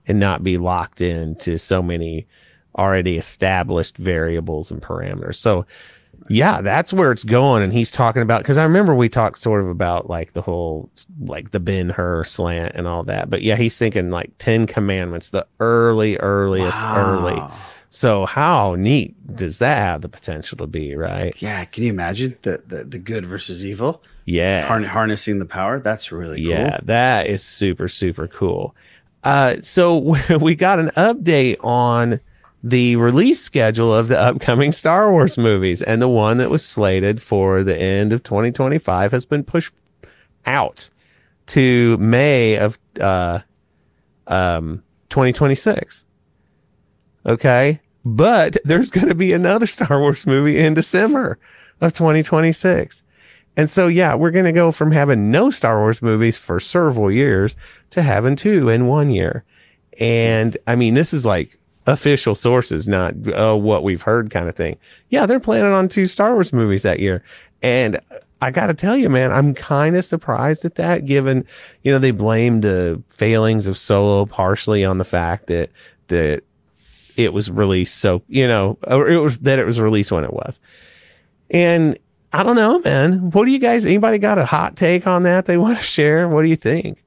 [0.07, 2.27] and not be locked into so many
[2.77, 5.35] already established variables and parameters.
[5.35, 5.65] So
[6.27, 7.63] yeah, that's where it's going.
[7.63, 10.89] And he's talking about because I remember we talked sort of about like the whole
[11.19, 13.29] like the Ben Hur slant and all that.
[13.29, 17.41] But yeah, he's thinking like Ten Commandments, the early, earliest, early.
[17.89, 21.39] So how neat does that have the potential to be, right?
[21.41, 24.01] Yeah, can you imagine the the, the good versus evil?
[24.25, 24.67] Yeah.
[24.67, 25.79] Harn- harnessing the power.
[25.79, 26.51] That's really cool.
[26.51, 28.75] Yeah, that is super, super cool.
[29.23, 29.97] Uh, so
[30.41, 32.19] we got an update on
[32.65, 37.21] the release schedule of the upcoming Star Wars movies, and the one that was slated
[37.21, 39.75] for the end of 2025 has been pushed
[40.47, 40.89] out
[41.45, 43.41] to May of uh,
[44.25, 46.05] um, 2026.
[47.27, 47.81] Okay.
[48.03, 51.37] But there's going to be another Star Wars movie in December
[51.81, 53.03] of 2026.
[53.55, 57.11] And so, yeah, we're going to go from having no Star Wars movies for several
[57.11, 57.55] years
[57.91, 59.43] to having two in one year.
[59.99, 64.55] And I mean, this is like official sources, not uh, what we've heard kind of
[64.55, 64.77] thing.
[65.09, 67.23] Yeah, they're planning on two Star Wars movies that year.
[67.61, 67.99] And
[68.41, 71.45] I got to tell you, man, I'm kind of surprised at that given,
[71.83, 75.69] you know, they blamed the failings of Solo partially on the fact that,
[76.07, 76.43] that
[77.15, 80.33] it was released so, you know, or it was that it was released when it
[80.33, 80.59] was.
[81.49, 81.97] And
[82.33, 83.31] I don't know, man.
[83.31, 86.27] What do you guys, anybody got a hot take on that they want to share?
[86.27, 87.04] What do you think?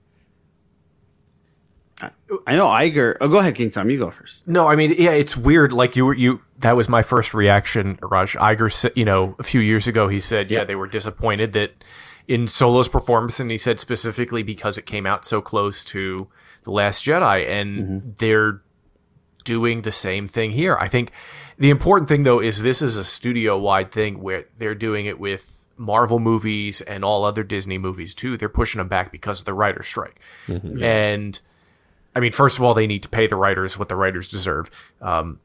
[2.46, 3.16] I know Iger.
[3.20, 3.88] Oh, go ahead, King Tom.
[3.90, 4.46] You go first.
[4.46, 5.72] No, I mean, yeah, it's weird.
[5.72, 7.98] Like you were, you that was my first reaction.
[8.02, 11.52] Raj Iger, said, you know, a few years ago, he said, yeah, they were disappointed
[11.54, 11.84] that
[12.26, 16.28] in Solo's performance, and he said specifically because it came out so close to
[16.64, 18.60] the Last Jedi, and they're
[19.44, 20.76] doing the same thing here.
[20.78, 21.10] I think
[21.56, 25.18] the important thing though is this is a studio wide thing where they're doing it
[25.18, 28.36] with Marvel movies and all other Disney movies too.
[28.36, 30.20] They're pushing them back because of the writer's strike.
[30.48, 30.82] Mhm.
[30.82, 31.40] And
[32.14, 34.70] I mean, first of all, they need to pay the writers what the writers deserve.
[35.00, 35.40] Um,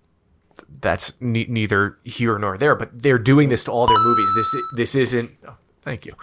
[0.82, 4.30] that's ne- neither here nor there, but they're doing this to all their movies.
[4.36, 5.32] This this isn't.
[5.47, 6.14] oh, thank you.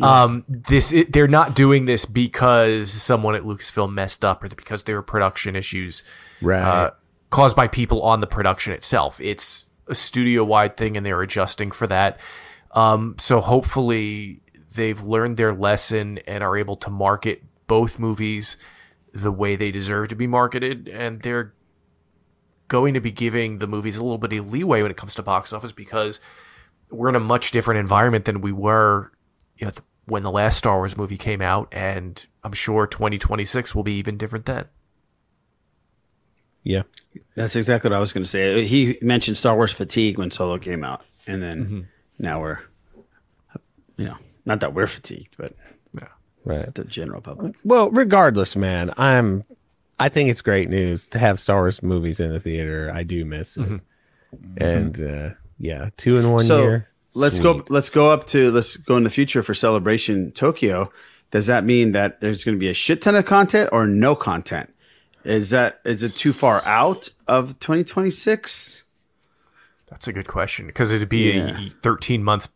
[0.00, 4.96] Um, this they're not doing this because someone at Lucasfilm messed up or because there
[4.96, 6.02] were production issues
[6.42, 6.62] Right.
[6.62, 6.90] uh,
[7.30, 9.20] caused by people on the production itself.
[9.20, 12.18] It's a studio wide thing, and they're adjusting for that.
[12.72, 14.40] Um, so hopefully
[14.74, 18.56] they've learned their lesson and are able to market both movies
[19.12, 21.52] the way they deserve to be marketed, and they're
[22.68, 25.22] going to be giving the movies a little bit of leeway when it comes to
[25.22, 26.20] box office because
[26.90, 29.10] we're in a much different environment than we were
[29.56, 33.74] you know, th- when the last Star Wars movie came out, and I'm sure 2026
[33.74, 34.66] will be even different then.
[36.62, 36.82] Yeah.
[37.34, 38.64] That's exactly what I was going to say.
[38.66, 41.80] He mentioned Star Wars fatigue when Solo came out, and then Mm-hmm.
[42.18, 42.58] now we're,
[43.96, 45.54] you know, not that we're fatigued, but
[46.44, 46.74] Right.
[46.74, 47.54] the general public.
[47.64, 49.44] Well, regardless, man, I'm.
[49.98, 52.90] I think it's great news to have Star Wars movies in the theater.
[52.92, 53.82] I do miss it,
[54.56, 56.88] and uh, yeah, two in one so year.
[57.14, 57.62] let's go.
[57.68, 58.50] Let's go up to.
[58.50, 60.90] Let's go in the future for Celebration Tokyo.
[61.30, 64.14] Does that mean that there's going to be a shit ton of content or no
[64.16, 64.72] content?
[65.22, 68.84] Is that is it too far out of 2026?
[69.90, 71.58] That's a good question because it'd be Yeah.
[71.66, 72.48] a 13 months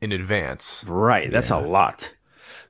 [0.00, 0.84] in advance.
[0.86, 1.30] Right.
[1.32, 2.13] That's a lot.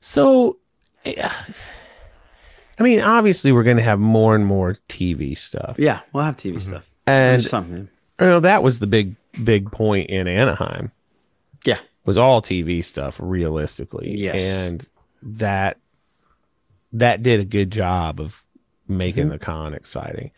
[0.05, 0.59] So,
[1.07, 1.15] eh,
[2.79, 5.77] I mean, obviously, we're going to have more and more TV stuff.
[5.79, 6.87] Yeah, we'll have TV stuff.
[7.07, 7.89] And There's something.
[8.21, 10.91] you know that was the big big point in Anaheim.
[11.65, 11.79] Yeah.
[12.05, 14.15] was all TV stuff realistically.
[14.17, 14.45] Yes.
[14.45, 14.89] and
[15.23, 15.79] that
[16.93, 18.45] that did a good job of
[18.87, 19.31] making Mhm.
[19.31, 20.31] the con exciting.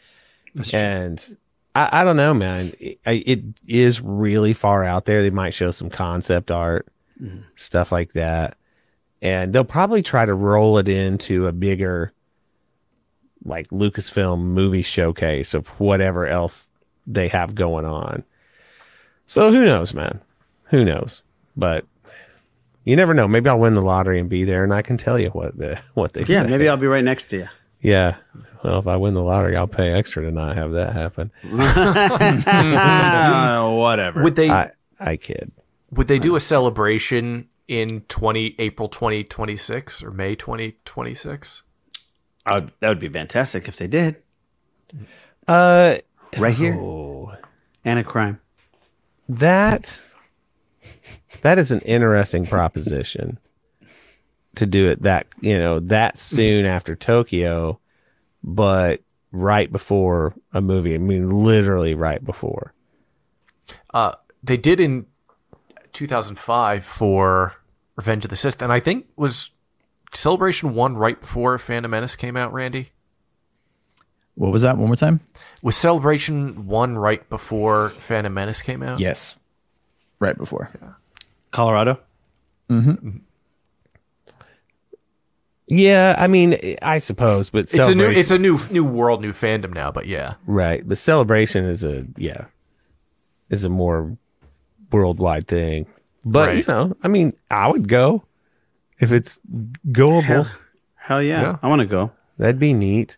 [0.54, 0.78] That's true.
[0.78, 1.36] and
[1.74, 2.72] I, I don't know, man.
[2.80, 5.22] It, I- it is really far out there.
[5.22, 6.86] They might show some concept art,
[7.22, 7.42] Mhm.
[7.56, 8.56] stuff like that,
[9.26, 12.12] and they'll probably try to roll it into a bigger,
[13.44, 16.70] like Lucasfilm movie showcase of whatever else
[17.06, 18.24] they have going on.
[19.26, 20.20] So who knows, man?
[20.66, 21.22] Who knows?
[21.56, 21.84] But
[22.84, 23.26] you never know.
[23.26, 25.80] Maybe I'll win the lottery and be there, and I can tell you what the
[25.94, 26.48] what they Yeah, say.
[26.48, 27.48] maybe I'll be right next to you.
[27.82, 28.16] Yeah.
[28.64, 31.30] Well, if I win the lottery, I'll pay extra to not have that happen.
[31.42, 31.58] Hmm,
[33.76, 34.22] whatever.
[34.22, 35.52] Would they I, I kid.
[35.90, 41.62] would they do a celebration in 20 April 2026 or May 2026?
[42.44, 44.16] I would, that would be fantastic if they did.
[45.48, 45.96] Uh,
[46.38, 46.74] Right here.
[46.74, 47.34] oh,
[47.84, 48.40] And a crime.
[49.28, 50.02] that
[51.42, 53.38] that is an interesting proposition
[54.56, 57.80] to do it that you know that soon after Tokyo,
[58.42, 59.00] but
[59.32, 60.94] right before a movie.
[60.94, 62.74] I mean, literally right before.
[63.94, 64.12] Uh,
[64.42, 65.06] they did in
[65.96, 67.54] 2005 for
[67.96, 69.50] Revenge of the Sith, and I think was
[70.12, 72.52] Celebration one right before Phantom Menace came out.
[72.52, 72.90] Randy,
[74.34, 74.76] What was that?
[74.76, 75.20] One more time?
[75.62, 79.00] was Celebration one right before Phantom Menace came out?
[79.00, 79.36] Yes.
[80.18, 80.70] Right before.
[80.80, 80.90] Yeah.
[81.50, 82.00] Colorado.
[82.70, 83.18] Mm-hmm.
[85.68, 89.32] Yeah, I mean, I suppose, but It's a new, it's a new, new world, new
[89.32, 89.90] fandom now.
[89.90, 90.86] But yeah, right.
[90.86, 92.44] But celebration is a yeah,
[93.50, 94.16] is a more
[94.96, 95.86] worldwide thing.
[96.24, 98.24] But you know, I mean, I would go
[98.98, 99.38] if it's
[99.88, 100.22] goable.
[100.22, 100.48] Hell,
[100.96, 101.42] hell yeah.
[101.42, 101.56] Yeah.
[101.62, 102.10] I want to go.
[102.38, 103.16] That'd be neat.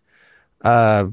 [0.62, 1.06] Uh,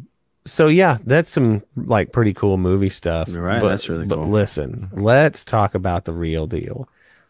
[0.45, 3.30] so yeah, that's some like pretty cool movie stuff.
[3.30, 4.18] You're right, But, that's really cool.
[4.18, 6.89] but listen, let's talk about the real deal.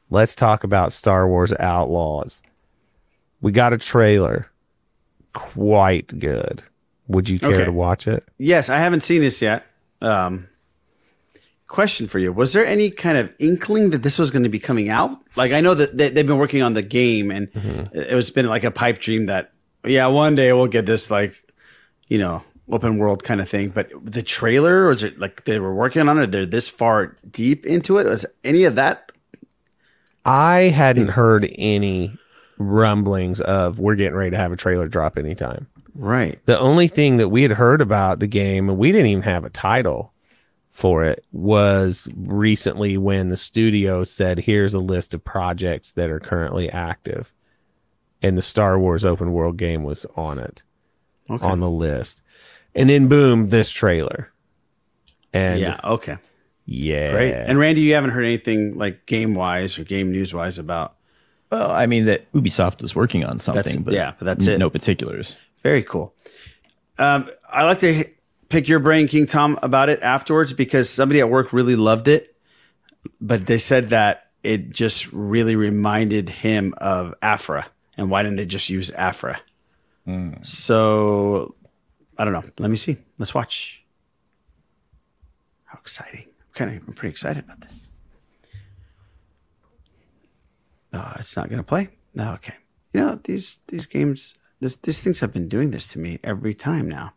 [0.10, 2.42] Let's talk about Star Wars Outlaws.
[3.42, 4.50] We got a trailer,
[5.34, 6.64] quite good.
[7.08, 7.66] Would you care Okay.
[7.66, 8.24] to watch it?
[8.38, 9.64] Yes, I haven't seen this yet.
[10.02, 10.48] Um,
[11.68, 14.60] question for you: Was there any kind of inkling that this was going to be
[14.60, 15.20] coming out?
[15.36, 17.98] Like, I know that they, they've been working on the game, and mm-hmm.
[17.98, 19.52] it was been like a pipe dream that,
[19.86, 21.54] yeah, one day we'll get this like,
[22.08, 23.70] you know, open world kind of thing.
[23.70, 26.32] But the trailer, was it like they were working on it?
[26.32, 28.06] They're this far deep into it.
[28.06, 29.12] Was any of that?
[30.26, 32.18] I hadn't heard any
[32.58, 35.68] rumblings of we're getting ready to have a trailer drop anytime.
[35.94, 36.44] Right.
[36.46, 39.46] The only thing that we had heard about the game, and we didn't even have
[39.46, 40.14] a title
[40.76, 46.20] for it, was recently when the studio said, here's a list of projects that are
[46.20, 47.34] currently active.
[48.22, 50.64] And the Star Wars open world game was on it,
[51.30, 51.46] Okay.
[51.46, 52.22] on the list.
[52.76, 54.34] And then boom, this trailer.
[55.32, 55.80] And yeah.
[55.82, 56.18] Okay.
[56.66, 57.12] yeah.
[57.14, 57.34] Great.
[57.34, 60.96] And Randy, you haven't heard anything like game wise or game news wise about
[61.52, 64.56] Well, I mean that Ubisoft was working on something, That's- but yeah, but that's n-
[64.56, 64.58] it.
[64.58, 65.38] No particulars.
[65.64, 66.14] Very cool.
[66.98, 68.08] Um, I like to h-
[68.56, 72.38] pick your brain, King Tom, about it afterwards because somebody at work really loved it,
[73.20, 77.66] but they said that it just really reminded him of Aphra.
[77.98, 79.42] And why didn't they just use Aphra?
[80.44, 81.56] So
[82.18, 82.46] I don't know.
[82.58, 82.96] Let me see.
[83.20, 83.84] Let's watch.
[85.66, 86.24] How exciting!
[86.24, 87.82] I'm kind of I'm pretty excited about this.
[90.94, 91.90] Oh, it's not going to play.
[92.14, 92.56] No, okay.
[92.94, 94.36] You know these these games.
[94.62, 97.12] This, these things have been doing this to me every time now.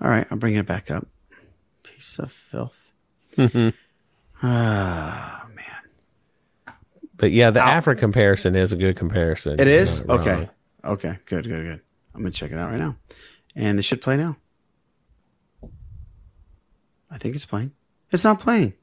[0.00, 1.06] All right, I'm bringing it back up.
[1.82, 2.92] Piece of filth.
[4.42, 6.74] Ah, man.
[7.16, 9.58] But yeah, the Aphra comparison is a good comparison.
[9.60, 10.48] it is okay.
[10.84, 11.80] Okay, good, good, good.
[12.14, 12.96] I'm gonna check it out right now,
[13.54, 14.36] and it should play now.
[17.10, 17.72] I think it's playing.
[18.10, 18.74] It's not playing.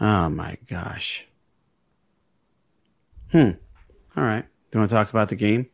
[0.00, 1.26] Oh my gosh.
[3.30, 3.50] Hmm.
[4.16, 4.42] All right.
[4.42, 5.68] Do you want to talk about the game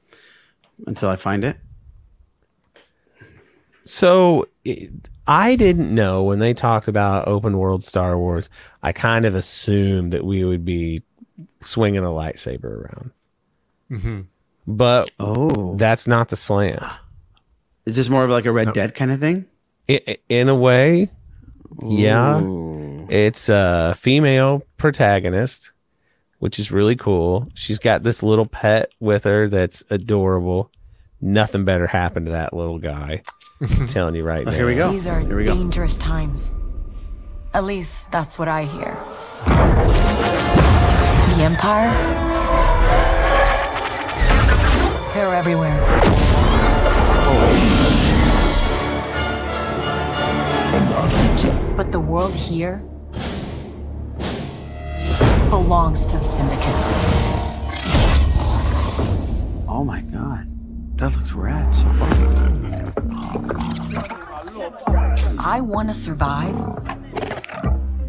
[0.86, 1.58] until I find it?
[3.84, 4.90] So it,
[5.26, 8.48] I didn't know when they talked about open world Star Wars.
[8.82, 11.02] I kind of assumed that we would be
[11.60, 13.10] swinging a lightsaber around,
[13.90, 14.20] mm-hmm.
[14.66, 16.82] but oh, that's not the slant.
[17.86, 19.46] Is this more of like a Red Dead kind of thing?
[19.88, 21.10] I- in a way,
[21.82, 22.40] yeah.
[23.08, 25.72] It's a female protagonist,
[26.38, 27.48] which is really cool.
[27.54, 30.70] She's got this little pet with her that's adorable.
[31.20, 33.22] Nothing better happened to that little guy.
[33.60, 34.52] I'm telling you right now.
[34.52, 34.90] Here we go.
[34.90, 36.54] These are dangerous times.
[37.52, 38.96] At least that's what I hear.
[41.36, 41.90] The Empire?
[45.14, 45.78] They're everywhere.
[51.76, 52.78] But the world here
[55.50, 56.92] belongs to the syndicates.
[59.68, 60.46] Oh my god.
[60.98, 63.09] That looks rad so far.
[63.32, 63.38] If
[65.38, 66.56] I want to survive,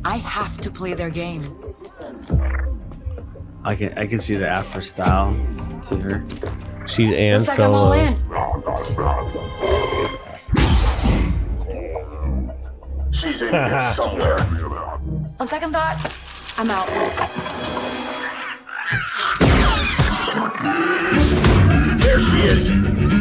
[0.04, 1.56] I have to play their game.
[3.64, 5.34] I can I can see the Afro style
[5.84, 6.24] to her.
[6.88, 8.04] She's Anne Looks like I'm all Solo.
[8.04, 8.16] in.
[13.12, 14.40] She's in here somewhere.
[15.40, 16.04] On second thought,
[16.58, 16.88] I'm out.
[22.02, 23.21] There she is.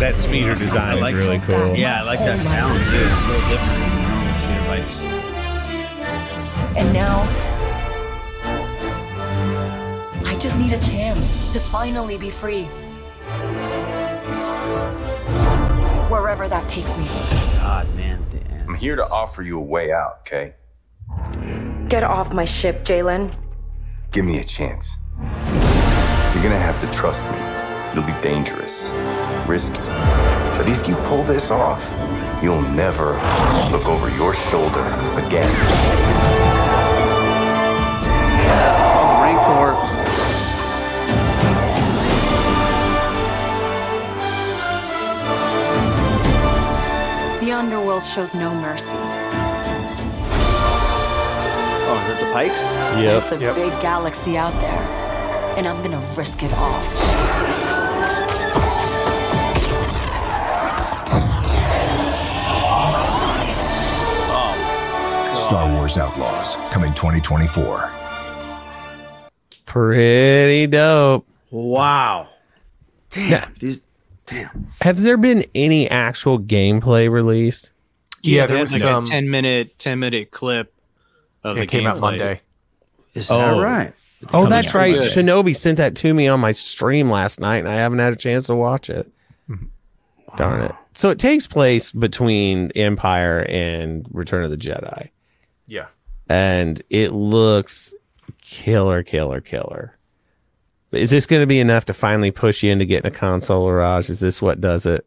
[0.00, 1.74] That speeder design is really cool.
[1.74, 2.96] Yeah, I like oh that sound too.
[2.96, 5.02] It's a little different than normal speeder bikes.
[6.76, 7.22] And now,
[10.26, 12.64] I just need a chance to finally be free.
[16.10, 17.06] Wherever that takes me.
[17.60, 20.52] God, man, the, I'm here to offer you a way out, okay?
[21.88, 23.32] Get off my ship, Jaylen.
[24.12, 24.94] Give me a chance.
[25.18, 27.55] You're gonna have to trust me.
[27.96, 28.90] It'll be dangerous,
[29.46, 29.78] risky.
[29.78, 31.90] But if you pull this off,
[32.42, 33.14] you'll never
[33.72, 34.82] look over your shoulder
[35.16, 35.48] again.
[38.92, 39.72] Oh, Rancor.
[47.40, 48.98] The underworld shows no mercy.
[51.88, 52.74] Oh, is it the Pikes?
[52.74, 53.16] Yeah.
[53.16, 54.82] It's a big galaxy out there,
[55.56, 57.65] and I'm gonna risk it all.
[65.46, 67.92] Star Wars Outlaws coming 2024.
[69.64, 71.24] Pretty dope.
[71.52, 72.28] Wow.
[73.10, 73.54] Damn.
[73.60, 73.82] These.
[74.26, 74.66] Damn.
[74.80, 77.70] Has there been any actual gameplay released?
[78.22, 80.74] Yeah, there was like a um, ten minute, ten minute clip
[81.44, 82.00] of It the came out.
[82.00, 82.40] Monday.
[83.14, 83.38] Is Oh.
[83.38, 83.92] that right?
[84.34, 84.74] Oh, that's out.
[84.74, 84.94] right.
[84.94, 85.04] Good.
[85.04, 88.16] Shinobi sent that to me on my stream last night, and I haven't had a
[88.16, 89.08] chance to watch it.
[89.48, 89.66] Mm-hmm.
[90.36, 90.72] Darn it.
[90.94, 95.10] So it takes place between Empire and Return of the Jedi.
[96.28, 97.94] And it looks
[98.40, 99.96] killer, killer, killer.
[100.92, 104.08] Is this going to be enough to finally push you into getting a console, Raj?
[104.08, 105.06] Is this what does it?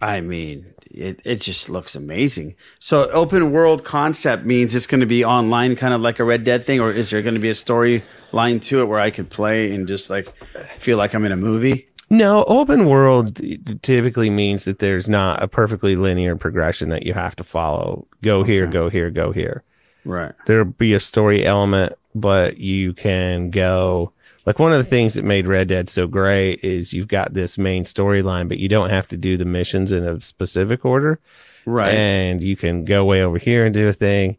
[0.00, 2.54] I mean, it, it just looks amazing.
[2.78, 6.44] So, open world concept means it's going to be online, kind of like a Red
[6.44, 9.28] Dead thing, or is there going to be a storyline to it where I could
[9.28, 10.32] play and just like
[10.78, 11.88] feel like I'm in a movie?
[12.10, 13.38] No, open world
[13.82, 18.06] typically means that there's not a perfectly linear progression that you have to follow.
[18.22, 19.62] Go here, go here, go here.
[20.08, 20.32] Right.
[20.46, 24.12] There'll be a story element, but you can go
[24.46, 27.58] like one of the things that made Red Dead so great is you've got this
[27.58, 31.20] main storyline, but you don't have to do the missions in a specific order.
[31.66, 31.92] Right.
[31.92, 34.38] And you can go way over here and do a thing.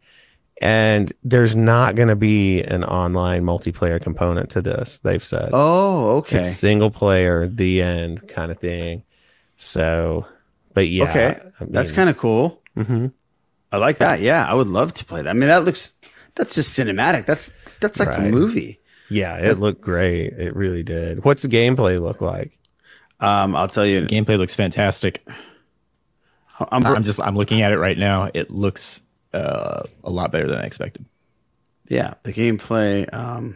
[0.63, 5.51] And there's not going to be an online multiplayer component to this, they've said.
[5.53, 6.39] Oh, okay.
[6.39, 9.03] It's single player, the end kind of thing.
[9.57, 10.25] So,
[10.73, 11.03] but yeah.
[11.03, 11.39] okay.
[11.61, 12.63] That's kind of cool.
[12.75, 13.07] Mm-hmm.
[13.71, 14.21] I like that.
[14.21, 15.29] Yeah, I would love to play that.
[15.29, 15.93] I mean, that looks
[16.35, 17.25] that's just cinematic.
[17.25, 18.79] That's that's like a movie.
[19.09, 20.33] Yeah, it looked great.
[20.33, 21.23] It really did.
[21.23, 22.57] What's the gameplay look like?
[23.19, 24.01] Um, I'll tell you.
[24.05, 25.25] Gameplay looks fantastic.
[26.71, 28.29] I'm, I'm just I'm looking at it right now.
[28.33, 29.01] It looks
[29.33, 31.05] uh, a lot better than I expected.
[31.87, 33.11] Yeah, the gameplay.
[33.13, 33.55] Um,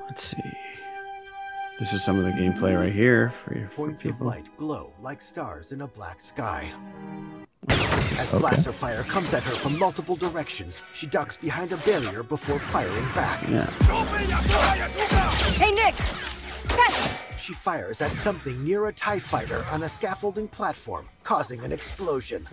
[0.00, 0.42] let's see.
[1.78, 3.68] This is some of the gameplay right here for you.
[3.68, 6.72] for Points of light glow like stars in a black sky.
[7.68, 8.38] This is- As okay.
[8.40, 13.04] blaster fire comes at her from multiple directions, she ducks behind a barrier before firing
[13.14, 13.42] back.
[13.48, 13.66] Yeah.
[15.56, 15.94] Hey, Nick!
[17.38, 22.46] She fires at something near a TIE fighter on a scaffolding platform, causing an explosion.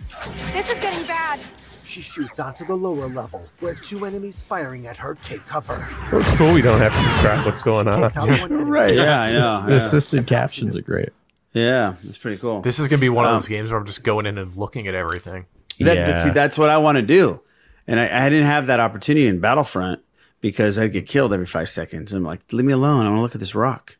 [0.52, 1.40] This is getting bad.
[1.86, 5.86] She shoots onto the lower level, where two enemies firing at her take cover.
[6.10, 6.52] Well, it's cool.
[6.52, 8.02] We don't have to describe what's going on.
[8.02, 8.64] Takes out one enemy.
[8.64, 8.94] right.
[8.94, 9.62] Yeah, I know.
[9.64, 9.76] The yeah.
[9.76, 11.10] assisted captions are great.
[11.52, 12.60] Yeah, it's pretty cool.
[12.60, 14.54] This is gonna be one of Um, those games where I'm just going in and
[14.56, 15.46] looking at everything.
[15.78, 17.40] That, that- see, that's what I want to do,
[17.86, 20.00] and I, I didn't have that opportunity in Battlefront
[20.40, 22.12] because I'd get killed every five seconds.
[22.12, 23.06] I'm like, leave me alone.
[23.06, 23.96] I want to look at this rock.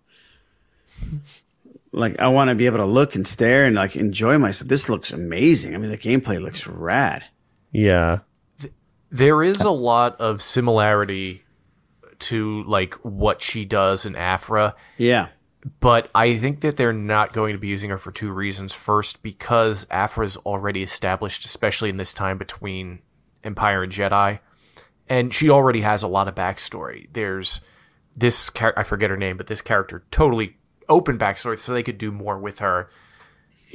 [1.93, 4.69] Like, I want to be able to look and stare and like enjoy myself.
[4.69, 5.75] This looks amazing.
[5.75, 7.25] I mean, the gameplay looks rad.
[7.73, 8.21] Yeah.
[9.11, 11.45] There is a lot of similarity
[12.19, 14.75] to like what she does in Aphra.
[14.99, 15.29] Yeah.
[15.81, 18.73] But I think that they're not going to be using her for two reasons.
[18.73, 23.01] First, because Aphra is already established, especially in this time between
[23.43, 24.39] Empire and Jedi,
[25.09, 27.09] and she already has a lot of backstory.
[27.13, 27.61] There's
[28.17, 30.57] this char- I forget her name, but this character totally
[30.89, 32.89] open backstory, so they could do more with her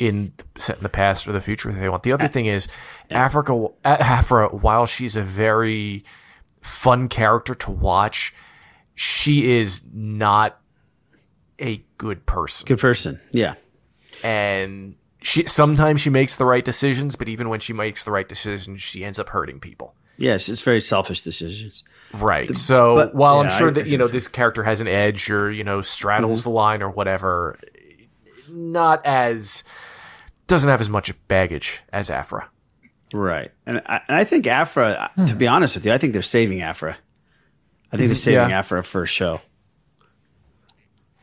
[0.01, 2.03] in set in the past or the future if they want.
[2.03, 2.67] The other thing is
[3.11, 6.03] Africa Aphra, while she's a very
[6.61, 8.33] fun character to watch,
[8.95, 10.59] she is not
[11.59, 12.65] a good person.
[12.67, 13.21] Good person.
[13.31, 13.53] Yeah.
[14.23, 18.27] And she sometimes she makes the right decisions, but even when she makes the right
[18.27, 19.93] decisions, she ends up hurting people.
[20.17, 21.83] Yes, it's very selfish decisions.
[22.13, 22.47] Right.
[22.47, 24.11] The- so but- while I'm sure I- that I you know so.
[24.13, 26.43] this character has an edge or you know straddles Mhm.
[26.43, 27.57] the line or whatever,
[28.49, 29.63] not as
[30.51, 32.47] doesn't have as much baggage as Aphra.
[33.13, 33.51] Right.
[33.65, 36.61] And I, and I think Aphra, to be honest with you, I think they're saving
[36.61, 36.95] Aphra.
[37.91, 38.59] I think they're saving Yeah.
[38.59, 39.41] Aphra for a show.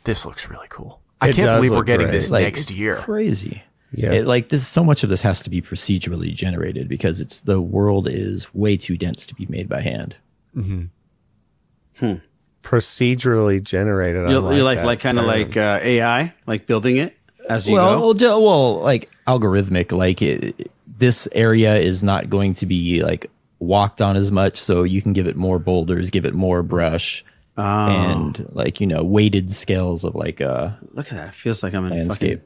[0.05, 1.01] This looks really cool.
[1.21, 2.13] I It can't believe we're getting great.
[2.13, 2.97] this Like, next it's year.
[2.97, 3.63] Crazy.
[3.93, 4.13] Yeah.
[4.13, 7.61] It, like this, so much of this has to be procedurally generated because it's the
[7.61, 10.17] world is way too dense to be made by hand.
[10.55, 12.15] Mm-hmm.
[12.63, 14.27] Procedurally generated.
[14.27, 17.17] I You like, you like, like kind of like uh, AI, like building it
[17.49, 18.01] as you well, go.
[18.01, 23.31] well, ju- well, like algorithmic, like it, this area is not going to be like
[23.59, 27.25] walked on as much, so you can give it more boulders, give it more brush,
[27.57, 27.63] Oh.
[27.65, 31.29] and like you know weighted scales of like uh Look at that.
[31.29, 32.43] It feels like I'm in landscape.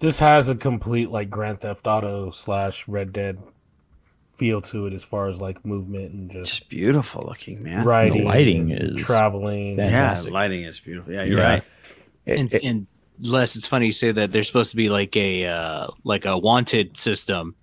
[0.00, 3.38] This has a complete like Grand Theft Auto slash Red Dead
[4.36, 7.84] feel to it as far as like movement and just, Just beautiful looking, man.
[7.84, 9.76] Right, The lighting is traveling.
[9.76, 10.28] fantastic.
[10.28, 11.12] Yeah, lighting is beautiful.
[11.12, 11.44] Yeah, you're Yeah.
[11.48, 11.62] right.
[12.26, 12.86] and, and
[13.22, 16.36] Les, it's funny you say that there's supposed to be like a uh, like a
[16.38, 17.54] wanted system,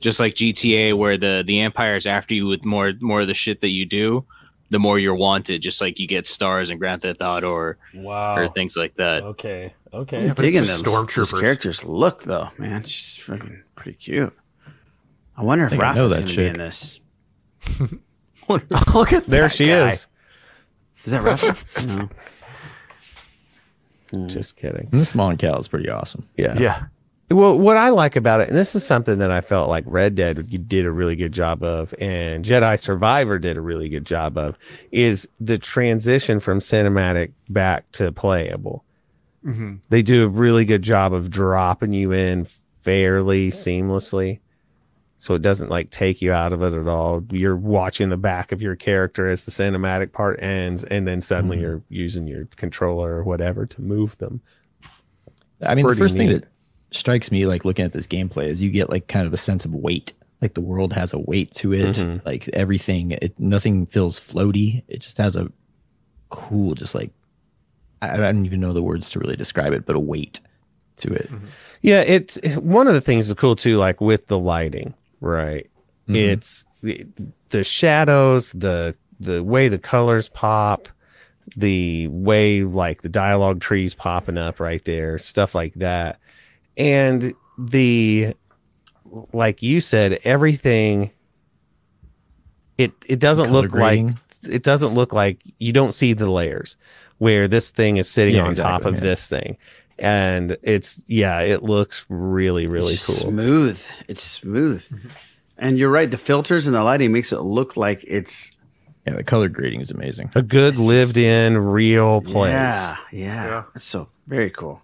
[0.00, 3.34] just like GTA, where the the Empire is after you with more more of the
[3.34, 4.24] shit that you do,
[4.70, 5.60] the more you're wanted.
[5.62, 8.36] Just like you get stars in Grand Theft Auto or Wow.
[8.36, 9.22] or things like that.
[9.22, 9.74] Okay.
[9.92, 10.16] Okay.
[10.22, 11.32] I'm but it's digging just them stormtroopers.
[11.32, 12.82] This character's look though, man.
[12.84, 14.32] She's freaking pretty cute.
[15.36, 17.00] I wonder if think I know Rafa's gonna be in this.
[18.48, 19.88] Look at There that she guy.
[19.88, 20.06] is.
[21.04, 21.86] Is that Rafa?
[21.86, 22.08] no.
[24.28, 24.88] Just kidding.
[24.92, 26.28] And this Mon Cal is pretty awesome.
[26.36, 26.56] Yeah.
[26.58, 26.84] Yeah.
[27.30, 30.14] Well, what I like about it, and this is something that I felt like Red
[30.14, 34.36] Dead did a really good job of, and Jedi Survivor did a really good job
[34.36, 34.58] of,
[34.92, 38.84] is the transition from cinematic back to playable.
[39.44, 39.78] Mhm.
[39.88, 42.44] They do a really good job of dropping you in
[42.80, 44.40] fairly seamlessly.
[45.24, 47.24] So it doesn't like take you out of it at all.
[47.30, 51.60] You're watching the back of your character as the cinematic part ends, and then suddenly
[51.60, 54.42] you're using your controller or whatever to move them.
[55.66, 56.44] I mean, the first thing that
[56.90, 59.64] strikes me, like looking at this gameplay, is you get like kind of a sense
[59.64, 60.12] of weight.
[60.42, 61.96] Like the world has a weight to it.
[61.96, 62.22] Mhm.
[62.26, 64.82] Like everything, it nothing feels floaty.
[64.88, 65.50] It just has a
[66.28, 67.12] cool, just like
[68.02, 70.42] I, I don't even know the words to really describe it, but a weight
[70.98, 71.30] to it.
[71.80, 74.92] Yeah, it's one of the things that's cool too, like with the lighting,
[75.24, 75.68] right?
[76.08, 76.16] Mhm.
[76.16, 77.06] It's the,
[77.50, 80.88] the shadows, the the way the colors pop,
[81.56, 86.18] the way like the dialogue trees popping up right there, stuff like that.
[86.76, 88.34] And the
[89.32, 91.10] like you said, everything
[92.78, 94.08] it it doesn't look grading.
[94.08, 94.16] like
[94.50, 96.76] it doesn't look like you don't see the layers
[97.18, 99.00] where this thing is sitting Yeah, on top of yeah.
[99.00, 99.56] this thing.
[99.98, 103.30] And it's yeah, it looks really, really It's cool.
[103.30, 103.84] smooth.
[104.08, 104.84] It's smooth.
[105.56, 106.10] And you're right.
[106.10, 108.50] The filters and the lighting makes it look like it's
[109.06, 110.30] Yeah, the color grading is amazing.
[110.34, 112.52] A good lived in real place.
[112.52, 113.62] yeah, yeah.
[113.72, 114.80] That's so very cool.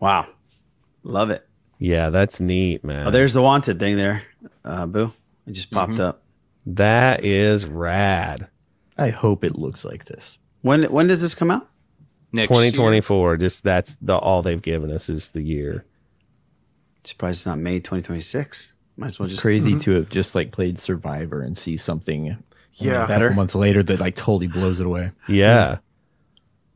[0.00, 0.26] Wow,
[1.02, 1.46] love it.
[1.78, 3.06] Yeah, that's neat, man.
[3.08, 4.22] Oh, there's the wanted thing there,
[4.64, 5.12] uh, Boo.
[5.46, 6.02] It just popped Mm-hmm.
[6.02, 6.22] up.
[6.64, 8.48] That is rad.
[8.96, 10.38] I hope it looks like this.
[10.60, 11.68] When when does this come out?
[12.32, 13.36] Next 2024.
[13.36, 15.84] Just that's the all they've given us is the year.
[17.04, 18.74] Surprised it's not May 2026.
[18.96, 22.36] Might as well It's just crazy to have just like played Survivor and see something
[22.74, 23.04] Yeah.
[23.04, 23.30] a Better.
[23.30, 25.12] months later that like totally blows it away.
[25.28, 25.78] Yeah.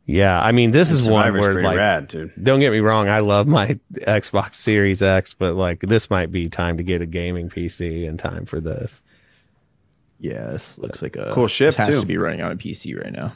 [0.05, 0.41] Yeah.
[0.41, 2.33] I mean, this And is one Survivor's where like rad, dude.
[2.43, 6.49] don't get me wrong, I love my Xbox Series X, but like this might be
[6.49, 9.03] time to get a gaming PC in time for this.
[10.19, 12.01] Yeah, this looks like a Cool ship, This has too.
[12.01, 13.35] to be running on a PC right now.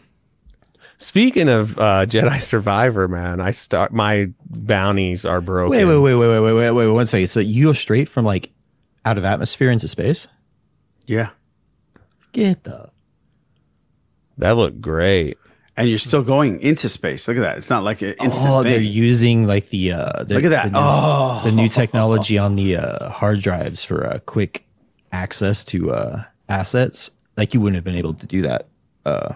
[1.01, 5.70] Speaking of uh, Jedi Survivor, man, I start my bounties are broken.
[5.70, 7.28] Wait, wait, wait, wait, wait, wait, wait, wait, one second.
[7.28, 8.51] So you go straight from like
[9.07, 10.28] out of atmosphere into space?
[11.07, 11.30] Yeah,
[12.32, 12.90] Get the
[14.38, 15.38] That looked great.
[15.76, 17.26] and you're still going into space.
[17.26, 17.57] Look at that.
[17.59, 20.64] It's not like an instant oh, they're using like the uh the, Look at that.
[20.64, 21.40] the new, Oh.
[21.44, 24.66] the new technology on the uh, hard drives for uh, quick
[25.12, 27.11] access to uh assets.
[27.38, 28.68] Like you wouldn't have been able to do that
[29.07, 29.34] uh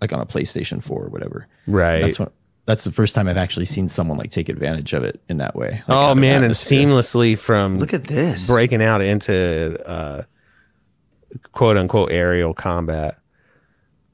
[0.00, 1.46] like on a PlayStation 4 or whatever.
[1.66, 2.00] Right.
[2.00, 2.32] That's what
[2.66, 5.56] that's the first time I've actually seen someone like take advantage of it in that
[5.56, 5.70] way.
[5.70, 8.46] like, oh man, and seamlessly from Look at this.
[8.46, 10.22] breaking out into uh,
[11.52, 13.18] quote unquote aerial combat.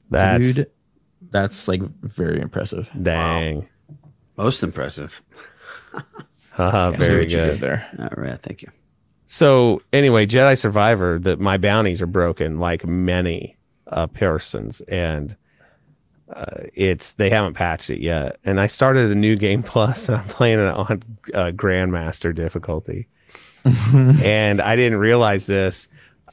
[0.09, 0.71] That's Dude,
[1.29, 2.89] that's like very impressive.
[2.99, 3.67] dang.
[4.37, 5.21] Most impressive.
[6.51, 7.59] Haha, Can't very what you did good.
[7.59, 7.89] there.
[7.99, 8.69] All right, thank you.
[9.25, 13.57] So anyway, Jedi Survivor, that my bounties are broken like many
[13.87, 15.35] uh, persons, and
[16.31, 18.39] uh, it's they haven't patched it yet.
[18.43, 21.03] And I started a new game plus, and I'm playing it on
[21.33, 23.07] uh, Grandmaster difficulty.
[23.93, 25.87] and I didn't realize this.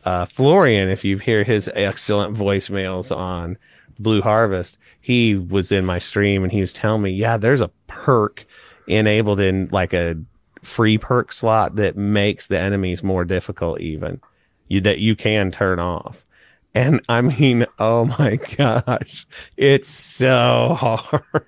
[0.05, 3.57] Uh, Florian, if you hear his excellent voicemails on
[3.99, 7.71] Blue Harvest, he was in my stream and he was telling me, yeah, there's a
[7.87, 8.45] perk
[8.87, 10.17] enabled in like a
[10.63, 14.21] free perk slot that makes the enemies more difficult even
[14.69, 16.25] you that you can turn off
[16.75, 21.45] and i mean oh my gosh it's so hard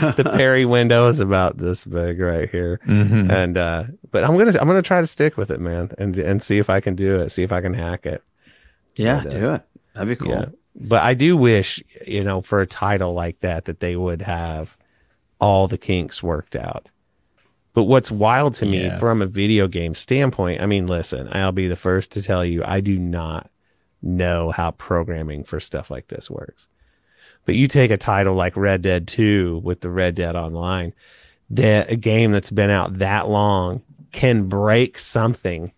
[0.16, 3.30] the parry window is about this big right here Mhm.
[3.30, 6.42] and uh but i'm gonna i'm gonna try to stick with it man and and
[6.42, 8.22] see if i can do it see if i can hack it
[8.96, 9.62] Yeah, But, uh, do it.
[9.94, 10.30] That'd be cool.
[10.34, 10.44] yeah.
[10.76, 14.76] But I do wish, you know, for a title like that, that they would have
[15.40, 16.90] all the kinks worked out.
[17.72, 18.96] But what's wild to me Yeah.
[18.96, 22.62] from a video game standpoint, I mean, listen, I'll be the first to tell you,
[22.64, 23.50] I do not
[24.02, 26.68] know how programming for stuff like this works.
[27.44, 30.92] But you take a title like Red Dead 2 with the Red Dead Online,
[31.48, 33.82] that a game that's been out that long
[34.12, 35.72] can break something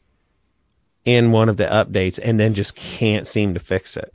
[1.04, 4.12] in one of the updates and then just can't seem to fix it.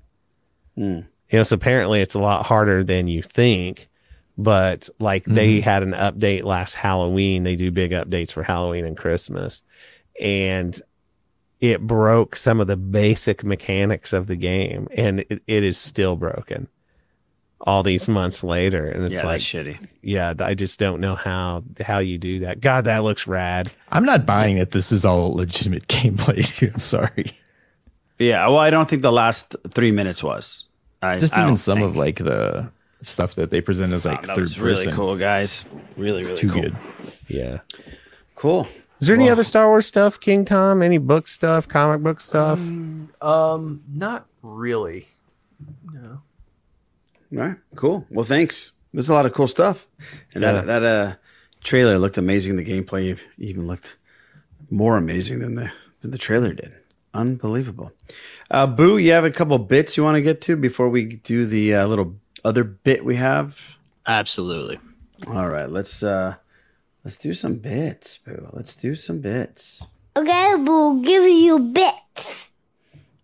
[0.76, 1.02] Hmm.
[1.30, 3.90] You know, so apparently it's a lot harder than you think.
[4.38, 7.42] But like they had an update last Halloween.
[7.44, 9.64] They do big updates for Halloween and Christmas.
[10.22, 10.80] And
[11.60, 14.88] it broke some of the basic mechanics of the game.
[14.96, 16.68] And it, it is still broken
[17.62, 18.88] all these months later.
[18.88, 19.78] And it's Yeah, like shitty.
[20.02, 22.62] Yeah, I just don't know how how you do that.
[22.62, 23.72] God, that looks rad.
[23.92, 26.72] I'm not buying that this is all legitimate gameplay.
[26.74, 27.32] I'm sorry.
[28.20, 30.66] Yeah, well, I don't think the last three minutes was.
[31.04, 31.90] I, Just I even some think.
[31.90, 32.72] of like the
[33.04, 34.94] stuff that they present as oh, like that third was really person.
[34.94, 35.66] cool, guys.
[35.96, 36.62] Really, really Too cool.
[36.64, 36.76] good.
[37.28, 37.60] Yeah.
[38.34, 38.68] Cool.
[39.00, 40.82] Is there any Well- other Star Wars stuff, King Tom?
[40.82, 42.60] Any book stuff, comic book stuff?
[43.22, 45.08] Um, not really.
[45.92, 46.22] No.
[47.34, 48.06] All right, cool.
[48.10, 48.72] Well, thanks.
[48.94, 49.88] There's a lot of cool stuff,
[50.34, 50.54] and Yeah.
[50.54, 51.16] that that uh
[51.64, 52.56] trailer looked amazing.
[52.56, 53.98] The gameplay even looked
[54.70, 55.72] more amazing than the
[56.02, 56.72] than the trailer did.
[57.14, 57.92] Unbelievable.
[58.50, 61.46] Uh, Boo, you have a couple bits you want to get to before we do
[61.46, 63.76] the uh, little other bit we have.
[64.06, 64.80] Absolutely.
[65.28, 66.36] All right, let's uh
[67.08, 68.50] let's do some bits, Boo.
[68.52, 69.88] Let's do some bits.
[70.18, 72.52] Okay, we'll give you bits.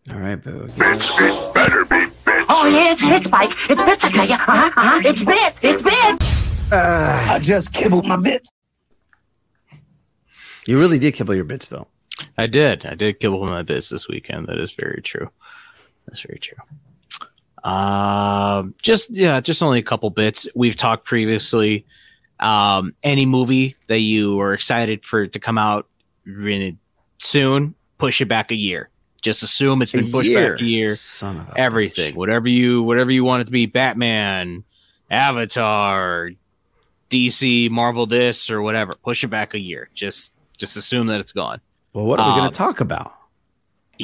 [0.09, 0.69] All right, Boo.
[0.77, 2.45] Bits, it better be bits.
[2.47, 3.51] Oh, yeah, it's bits, Mike.
[3.69, 4.35] It's bits, I tell you.
[4.35, 5.01] Uh-huh, uh-huh.
[5.03, 5.59] It's bits.
[5.61, 6.71] It's bits.
[6.71, 8.49] Uh, I just kibbled my bits.
[10.65, 11.89] You really did kibble your bits, though.
[12.37, 12.85] I did.
[12.85, 14.47] I did kill one of my bits this weekend.
[14.47, 15.29] That is very true.
[16.07, 17.69] That's very true.
[17.69, 20.47] Um, just yeah, just only a couple bits.
[20.55, 21.85] We've talked previously.
[22.39, 25.87] Um, any movie that you are excited for to come out
[26.25, 26.77] really
[27.19, 28.89] soon, push it back a year.
[29.21, 30.51] Just assume it's been A pushed year?
[30.53, 30.95] back a year.
[30.95, 34.65] Son of a Everything, whatever you whatever you want it to be, Batman,
[35.09, 36.31] Avatar,
[37.09, 38.95] DC, Marvel, this or whatever.
[39.03, 39.89] Push it back a year.
[39.93, 41.61] Just just assume that it's gone.
[41.93, 43.11] Well, what are we going Um, to talk about?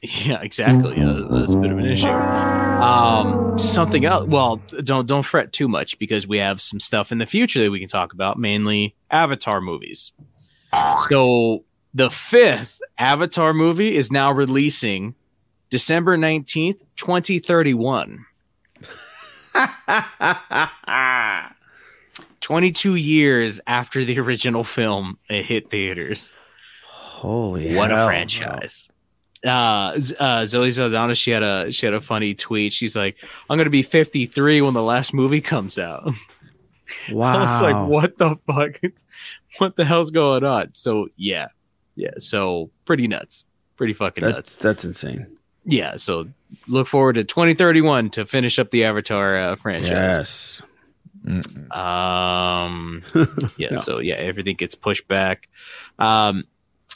[0.00, 0.96] Yeah, exactly.
[0.96, 2.06] Yeah, that's a bit of an issue.
[2.82, 4.28] Um, something else.
[4.28, 7.70] Well, don't don't fret too much because we have some stuff in the future that
[7.70, 10.12] we can talk about, mainly Avatar movies.
[11.08, 15.16] So the fifth Avatar movie is now releasing
[15.70, 18.24] December nineteenth, twenty thirty one.
[22.40, 26.32] 22 years after the original film it hit theaters.
[26.86, 28.88] Holy what hell, a franchise.
[29.44, 32.72] Uh, Z- uh, Zoe Saldana, she had a she had a funny tweet.
[32.72, 33.16] She's like,
[33.48, 36.12] "I'm gonna be 53 when the last movie comes out."
[37.10, 37.36] Wow.
[37.38, 38.80] I was like, "What the fuck?
[39.58, 41.48] what the hell's going on?" So yeah,
[41.94, 42.12] yeah.
[42.18, 43.44] So pretty nuts,
[43.76, 44.56] pretty fucking That's nuts.
[44.56, 45.26] that's insane.
[45.64, 45.96] Yeah.
[45.98, 46.28] So
[46.66, 49.90] look forward to 2031 to finish up the Avatar uh, franchise.
[49.90, 50.62] Yes.
[51.70, 53.02] Um,
[53.56, 53.68] yeah.
[53.72, 53.78] No.
[53.78, 55.48] So yeah, everything gets pushed back.
[55.98, 56.44] Um,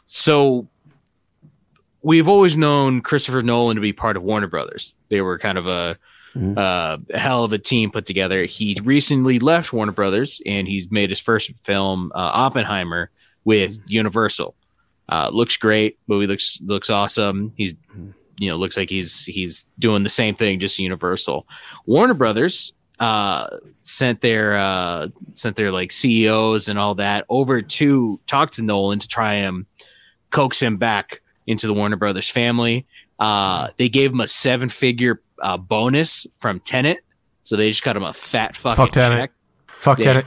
[0.07, 0.68] so
[2.03, 4.96] we've always known Christopher Nolan to be part of Warner Brothers.
[5.09, 5.98] They were kind of a,
[6.57, 8.44] uh, hell of a team put together.
[8.44, 13.11] He recently left Warner Brothers and he's made his first film, uh, Oppenheimer,
[13.44, 14.55] with Universal.
[15.09, 15.98] Uh, looks great.
[16.07, 17.53] Movie looks looks awesome.
[17.57, 17.74] He's
[18.38, 21.46] you know looks like he's he's doing the same thing, just Universal.
[21.86, 23.48] Warner Brothers uh,
[23.79, 29.00] sent their uh, sent their like CEOs and all that over to talk to Nolan
[29.00, 29.66] to try and
[30.30, 32.86] coax him back into the Warner Brothers family.
[33.18, 36.98] Uh, they gave him a seven figure uh, bonus from Tenet,
[37.44, 39.18] so they just cut him a fat fucking Fuck Tenet.
[39.20, 39.32] check.
[39.68, 40.26] Fuck They- Tenet.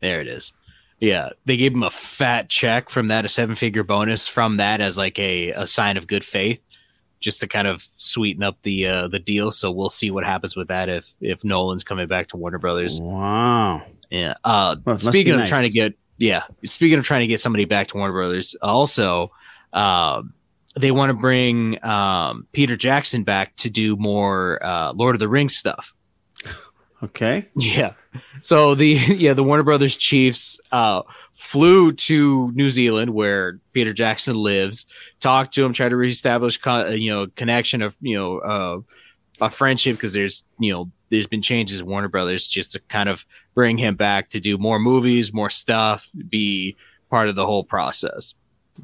[0.00, 0.52] There it is.
[1.00, 4.80] Yeah, they gave him a fat check from that, a seven figure bonus from that
[4.80, 6.60] as like a, a sign of good faith,
[7.20, 9.52] just to kind of sweeten up the uh, the deal.
[9.52, 13.00] So we'll see what happens with that if if Nolan's coming back to Warner Brothers.
[13.00, 13.82] Wow.
[14.10, 14.34] Yeah.
[14.42, 15.48] Uh, Well, speaking of nice.
[15.48, 19.30] trying to get yeah, speaking of trying to get somebody back to Warner Brothers, also
[19.72, 20.34] um,
[20.74, 25.28] they want to bring um, Peter Jackson back to do more uh, Lord of the
[25.28, 25.94] Rings stuff.
[27.00, 27.46] Okay.
[27.56, 27.92] Yeah.
[28.42, 31.02] So the yeah the Warner Brothers Chiefs uh,
[31.34, 34.86] flew to New Zealand where Peter Jackson lives,
[35.20, 39.44] talked to him, tried to reestablish con- uh, you know connection of you know uh,
[39.44, 43.24] a friendship because there's you know there's been changes Warner Brothers just to kind of
[43.54, 46.76] bring him back to do more movies, more stuff, be
[47.10, 48.34] part of the whole process.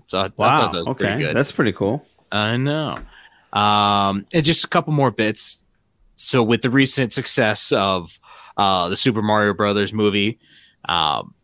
[0.07, 0.59] So I, I Wow.
[0.59, 1.23] thought that was pretty Okay.
[1.25, 1.37] good.
[1.37, 2.07] That's pretty cool.
[2.33, 2.99] I know.
[3.53, 5.63] Um, and just a couple more bits.
[6.17, 8.19] So, with the recent success of
[8.57, 10.39] uh, the Super Mario Brothers movie,
[10.89, 11.35] Um,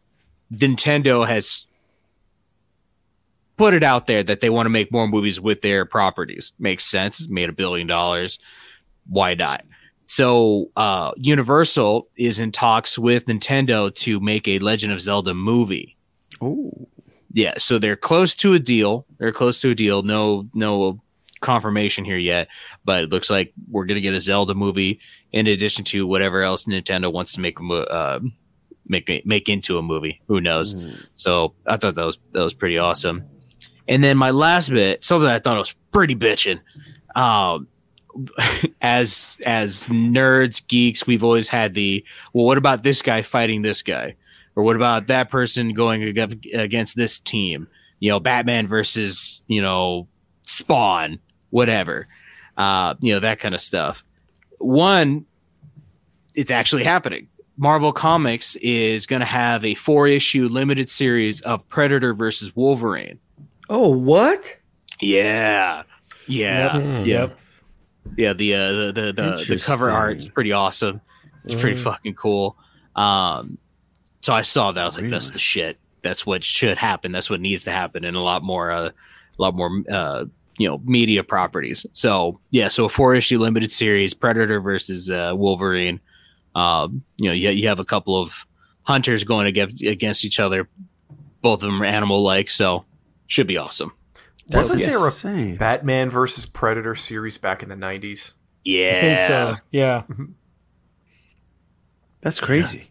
[0.52, 1.66] Nintendo has
[3.56, 6.52] put it out there that they want to make more movies with their properties.
[6.58, 7.20] Makes sense.
[7.20, 8.38] It's made a billion dollars.
[9.06, 9.64] Why not?
[10.10, 15.96] So uh, Universal is in talks with Nintendo to make a Legend of Zelda movie.
[16.40, 16.88] Oh.
[17.32, 19.06] Yeah, so they're close to a deal.
[19.18, 20.02] They're close to a deal.
[20.02, 21.00] No, no
[21.42, 22.48] confirmation here yet,
[22.84, 24.98] but it looks like we're gonna get a Zelda movie
[25.30, 28.18] in addition to whatever else Nintendo wants to make uh,
[28.88, 30.20] make make into a movie.
[30.26, 30.74] Who knows?
[31.14, 33.26] So I thought that was that was pretty awesome.
[33.86, 36.58] And then my last bit, something I thought was pretty bitching.
[37.14, 37.68] Um,
[38.82, 42.46] as as nerds, geeks, we've always had the well.
[42.46, 44.16] What about this guy fighting this guy,
[44.56, 47.68] or what about that person going against this team?
[47.98, 50.08] You know, Batman versus you know
[50.42, 51.18] Spawn,
[51.50, 52.08] whatever.
[52.56, 54.04] Uh, you know that kind of stuff.
[54.58, 55.24] One,
[56.34, 57.28] it's actually happening.
[57.56, 63.18] Marvel Comics is going to have a four issue limited series of Predator versus Wolverine.
[63.68, 64.58] Oh, what?
[64.98, 65.82] Yeah.
[66.26, 66.76] Yeah.
[66.76, 66.84] Yep.
[66.84, 67.04] Yeah.
[67.04, 67.38] Yep.
[68.16, 71.00] Yeah, the uh, the the the, the cover art is pretty awesome.
[71.44, 71.84] It's pretty Mm.
[71.84, 72.56] fucking cool.
[72.96, 73.58] Um
[74.20, 75.78] so I saw that I was like that's the shit.
[76.02, 77.12] That's what should happen.
[77.12, 80.24] That's what needs to happen and a lot more uh, a lot more uh
[80.58, 81.86] you know media properties.
[81.92, 86.00] So, yeah, so a four issue limited series Predator versus uh, Wolverine.
[86.54, 88.46] Um you know, you, you have a couple of
[88.82, 90.68] hunters going against against each other.
[91.42, 92.84] Both of them are animal like, so
[93.28, 93.92] should be awesome.
[94.52, 94.88] Wasn't Yeah.
[94.88, 98.34] there a Batman versus Predator series back in the nineties?
[98.64, 98.88] Yeah.
[98.96, 99.56] I think so.
[99.70, 100.02] Yeah.
[102.20, 102.90] That's crazy.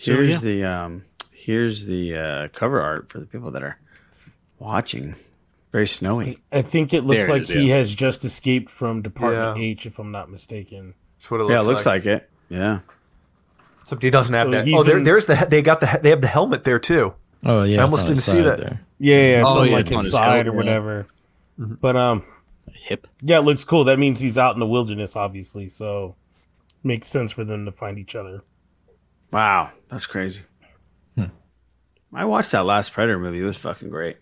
[0.00, 0.50] So, Here's yeah.
[0.50, 3.78] the um here's the uh cover art for the people that are
[4.58, 5.14] watching.
[5.72, 6.38] Very snowy.
[6.52, 7.76] I think it looks There like is, he yeah.
[7.76, 9.64] has just escaped from Department Yeah.
[9.64, 10.94] H, if I'm not mistaken.
[11.18, 12.06] That's what it yeah, it looks like.
[12.06, 12.30] it.
[12.48, 12.80] Yeah.
[13.80, 14.68] Except he doesn't have So that.
[14.72, 15.46] Oh, there, in- there's the.
[15.50, 15.98] They got the.
[16.02, 17.14] They have the helmet there too.
[17.44, 18.58] Oh yeah, I almost didn't see that.
[18.58, 18.80] there.
[18.98, 20.56] Yeah, yeah, it's Oh, on yeah, like it's on his his side helmet, or yeah.
[20.56, 21.06] whatever.
[21.58, 22.24] But um,
[22.72, 23.06] hip.
[23.22, 23.84] Yeah, it looks cool.
[23.84, 25.68] That means he's out in the wilderness, obviously.
[25.68, 26.16] So
[26.82, 28.42] makes sense for them to find each other.
[29.30, 30.40] Wow, that's crazy.
[31.16, 31.24] Hmm.
[32.12, 33.40] I watched that last Predator movie.
[33.40, 34.16] It was fucking great.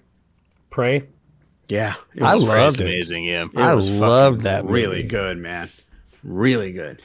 [0.70, 1.06] Prey.
[1.68, 2.84] Yeah, it I was loved it.
[2.84, 3.24] amazing.
[3.24, 5.68] Yeah, It I was fucking loved that Really good, man.
[6.24, 7.00] Really good.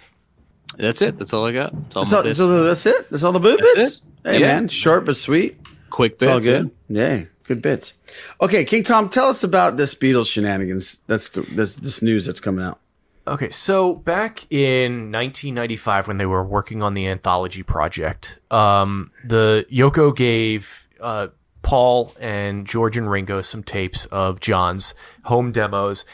[0.78, 1.18] That's it.
[1.18, 1.72] That's all I got.
[1.72, 2.96] That's all, That's all, so that's it.
[3.10, 4.02] That's all the boot That's bits.
[4.26, 4.32] it.
[4.32, 4.56] Hey Yeah.
[4.56, 5.58] man, short but sweet.
[5.90, 6.72] Quick It's all bits, good.
[6.90, 7.94] Yeah, good bits.
[8.42, 11.00] Okay, King Tom, tell us about this Beatles shenanigans.
[11.08, 12.80] That's this this news that's coming out.
[13.28, 19.66] Okay, so back in 1995, when they were working on the anthology project, um, the
[19.70, 21.28] Yoko gave uh,
[21.62, 24.94] Paul and George and Ringo some tapes of John's
[25.24, 26.06] home demos,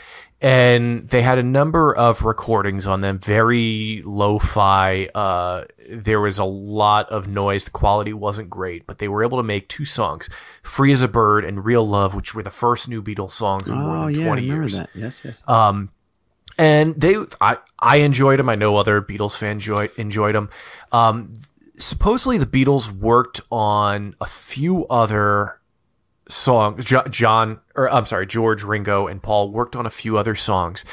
[0.42, 5.08] and they had a number of recordings on them, very lo-fi.
[5.14, 7.66] Uh, there was a lot of noise.
[7.66, 10.30] The quality wasn't great, but they were able to make two songs,
[10.62, 13.78] "Free as a Bird" and "Real Love," which were the first new Beatles songs in
[13.78, 14.78] more Oh than yeah, 20 remember years.
[14.78, 14.90] that.
[14.96, 15.44] Yes, yes.
[15.48, 15.90] Um,
[16.58, 18.50] and they, I, I enjoyed them.
[18.50, 20.50] I know other Beatles fans enjoyed enjoyed them.
[20.92, 21.34] Um,
[21.78, 25.60] supposedly the Beatles worked on a few other
[26.30, 26.86] songs.
[26.86, 30.86] Jo- John, or I'm sorry, George, Ringo, and Paul worked on a few other songs.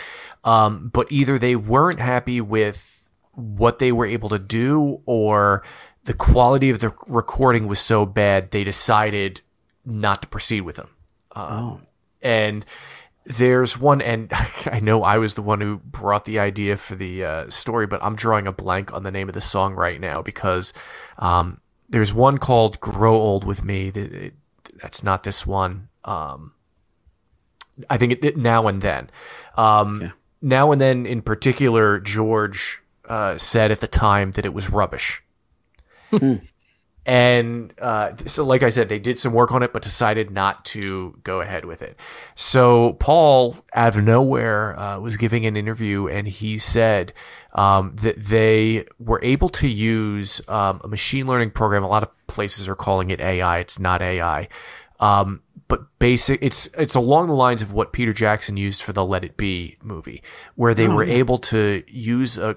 [0.44, 2.99] Um, but either they weren't happy with
[3.40, 5.62] what they were able to do, or
[6.04, 9.42] the quality of the recording was so bad they decided
[9.84, 10.88] not to proceed with them.
[11.32, 11.86] Um,
[12.22, 12.64] And
[13.24, 14.30] there's one, and
[14.66, 18.02] I know I was the one who brought the idea for the uh, story, but
[18.02, 20.72] I'm drawing a blank on the name of the song right now because
[21.18, 24.34] um, there's one called "Grow Old with Me." That it,
[24.82, 25.88] that's not this one.
[26.04, 26.52] Um,
[27.88, 29.10] I think it, it now and then.
[29.56, 30.12] Um,
[30.42, 35.22] Now and then, in particular, George uh, said at the time that it was rubbish.
[37.06, 40.64] And uh, so, like I said, they did some work on it, but decided not
[40.66, 41.96] to go ahead with it.
[42.34, 47.14] So Paul, out of nowhere, uh, was giving an interview, and he said
[47.54, 51.82] um, that they were able to use um, a machine learning program.
[51.82, 53.58] A lot of places are calling it AI.
[53.60, 54.46] It's not AI.
[55.00, 59.04] Um, but basic, it's it's along the lines of what Peter Jackson used for the
[59.04, 60.22] Let It Be movie,
[60.54, 61.14] where they Oh, were yeah.
[61.14, 62.56] able to use a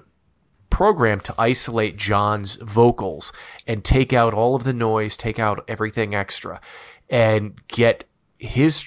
[0.74, 3.32] program to isolate John's vocals
[3.64, 6.60] and take out all of the noise, take out everything extra,
[7.08, 8.02] and get
[8.38, 8.84] his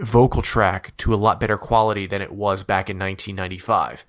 [0.00, 4.04] vocal track to a lot better quality than it was back in 1995.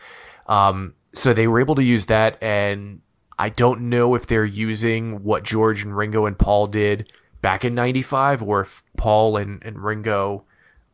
[0.48, 3.02] Um, so they were able to use that, and
[3.38, 7.14] I don't know if they're using what George and Ringo and Paul did
[7.44, 10.46] back in 95 or if Paul and, and Ringo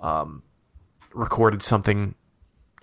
[0.02, 0.44] um,
[1.14, 2.16] recorded something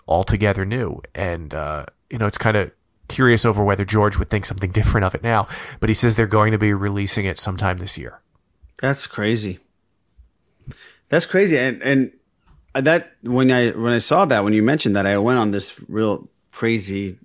[0.08, 1.02] altogether new.
[1.14, 2.72] And, uh, you know, it's kind of
[3.10, 5.46] curious over whether George would think something different of it now.
[5.80, 8.20] But he says they're going to be releasing it sometime this year.
[8.80, 9.58] That's crazy.
[11.10, 11.58] That's crazy.
[11.58, 12.12] And and
[12.74, 15.78] that when I when I saw that when you mentioned that I went on this
[15.88, 17.18] real crazy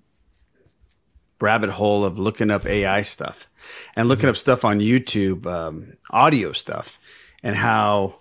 [1.39, 3.49] rabbit hole of looking up AI stuff
[3.95, 6.99] and looking up stuff on YouTube, um, audio stuff,
[7.43, 8.15] and how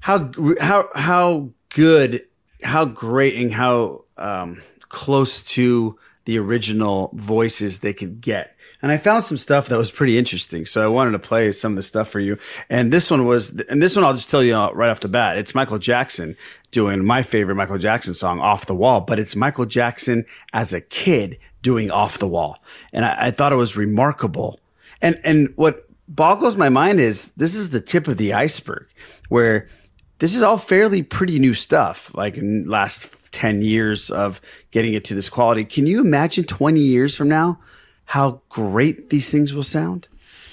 [0.00, 0.30] how
[0.60, 2.22] how how good,
[2.62, 8.56] how great, and how um, close to the original voices they could get.
[8.82, 10.64] And I found some stuff that was pretty interesting.
[10.64, 12.38] So I wanted to play some of the stuff for you.
[12.68, 15.38] And this one was, and this one I'll just tell you right off the bat.
[15.38, 16.36] It's Michael Jackson
[16.70, 20.80] doing my favorite Michael Jackson song, Off the Wall, but it's Michael Jackson as a
[20.80, 22.62] kid doing Off the Wall.
[22.92, 24.60] And I, I thought it was remarkable.
[25.02, 28.86] And, and what boggles my mind is this is the tip of the iceberg
[29.28, 29.68] where
[30.18, 34.40] this is all fairly pretty new stuff, like in last 10 years of
[34.70, 35.64] getting it to this quality.
[35.64, 37.60] Can you imagine 20 years from now
[38.06, 40.08] how great these things will sound?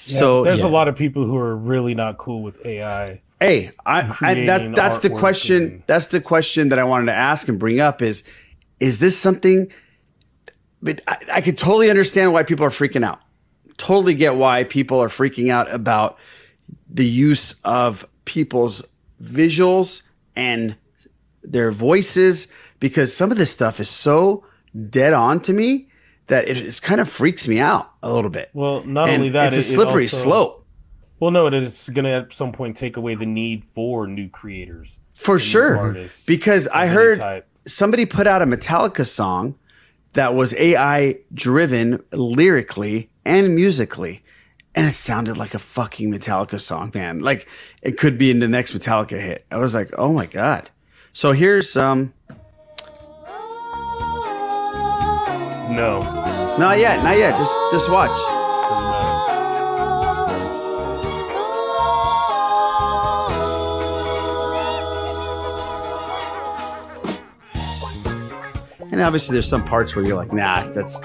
[0.06, 0.66] Yeah, so there's yeah.
[0.66, 3.20] a lot of people who are really not cool with AI.
[3.40, 5.84] Hey, I, I that that's the question.
[5.86, 8.24] That's the question that I wanted to ask and bring up is,
[8.80, 9.70] is this something?
[10.82, 13.20] But I, I could totally understand why people are freaking out.
[13.76, 16.18] Totally get why people are freaking out about
[16.88, 18.84] the use of people's
[19.22, 20.02] visuals
[20.34, 20.76] and
[21.50, 22.48] their voices
[22.80, 24.44] because some of this stuff is so
[24.90, 25.88] dead on to me
[26.28, 28.50] that it, kind of freaks me out a little bit.
[28.52, 30.54] Well, not And only that, it's a it- it slippery also- slope.
[31.20, 34.28] Well, no, it is going to at some point take away the need for new
[34.28, 35.00] creators.
[35.14, 35.96] For sure.
[36.28, 37.46] Because I heard type.
[37.66, 39.56] somebody put out a Metallica song
[40.12, 44.22] that was AI driven lyrically and musically.
[44.76, 47.18] And it sounded like a fucking Metallica song, man.
[47.18, 47.48] Like
[47.82, 49.44] it could be in the next Metallica hit.
[49.50, 50.70] I was like, oh my God.
[51.18, 52.14] So here's um
[55.68, 55.98] No.
[56.60, 57.36] not yet, not yet.
[57.36, 58.16] Just just watch.
[68.92, 71.00] And obviously there's some parts where you're like, nah, that's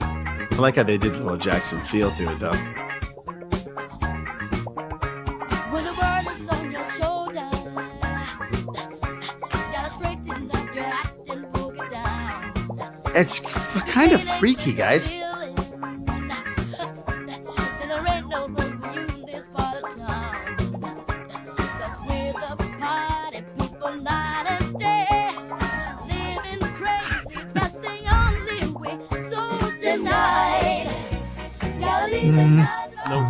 [0.00, 2.87] I like how they did the little Jackson feel to it though.
[13.26, 13.42] So
[13.80, 15.10] kind of freaky, guys.
[32.20, 32.60] Mm-hmm.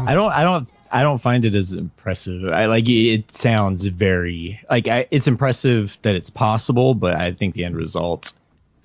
[0.06, 0.32] I don't.
[0.32, 0.69] I don't.
[0.90, 2.48] I don't find it as impressive.
[2.52, 7.32] I like it, it sounds very like I, it's impressive that it's possible, but I
[7.32, 8.35] think the end result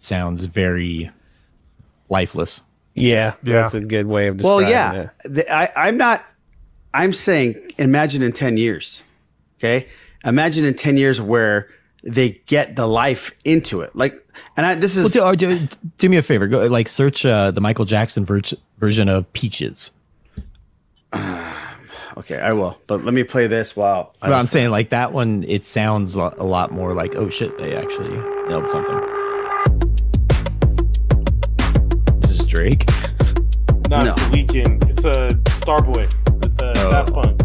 [0.03, 1.11] sounds very
[2.09, 2.61] lifeless.
[2.95, 5.33] Yeah, that's a good way of Well, describing yeah, it.
[5.33, 6.23] The- I, I'm not.
[6.93, 9.01] I'm saying, imagine in ten years.
[9.57, 9.87] Okay,
[10.23, 11.69] imagine in ten years where
[12.03, 13.95] they get the life into it.
[13.95, 14.13] Like,
[14.57, 15.67] and I, this Well, is do, or do,
[15.97, 16.47] do me a favor.
[16.47, 18.41] Go like search uh, the Michael Jackson ver-
[18.77, 19.89] version of Peaches.
[22.17, 22.39] okay.
[22.39, 25.43] I will, but let me play this while But I'm saying like that one.
[25.47, 28.15] It sounds a lot more like oh shit, they actually
[28.49, 28.99] nailed something.
[32.53, 32.85] This is Drake.
[33.89, 34.87] No, it's the Weeknd.
[34.89, 36.05] It's a Starboy
[36.39, 36.91] with uh, Oh.
[36.91, 37.41] Daft Punk.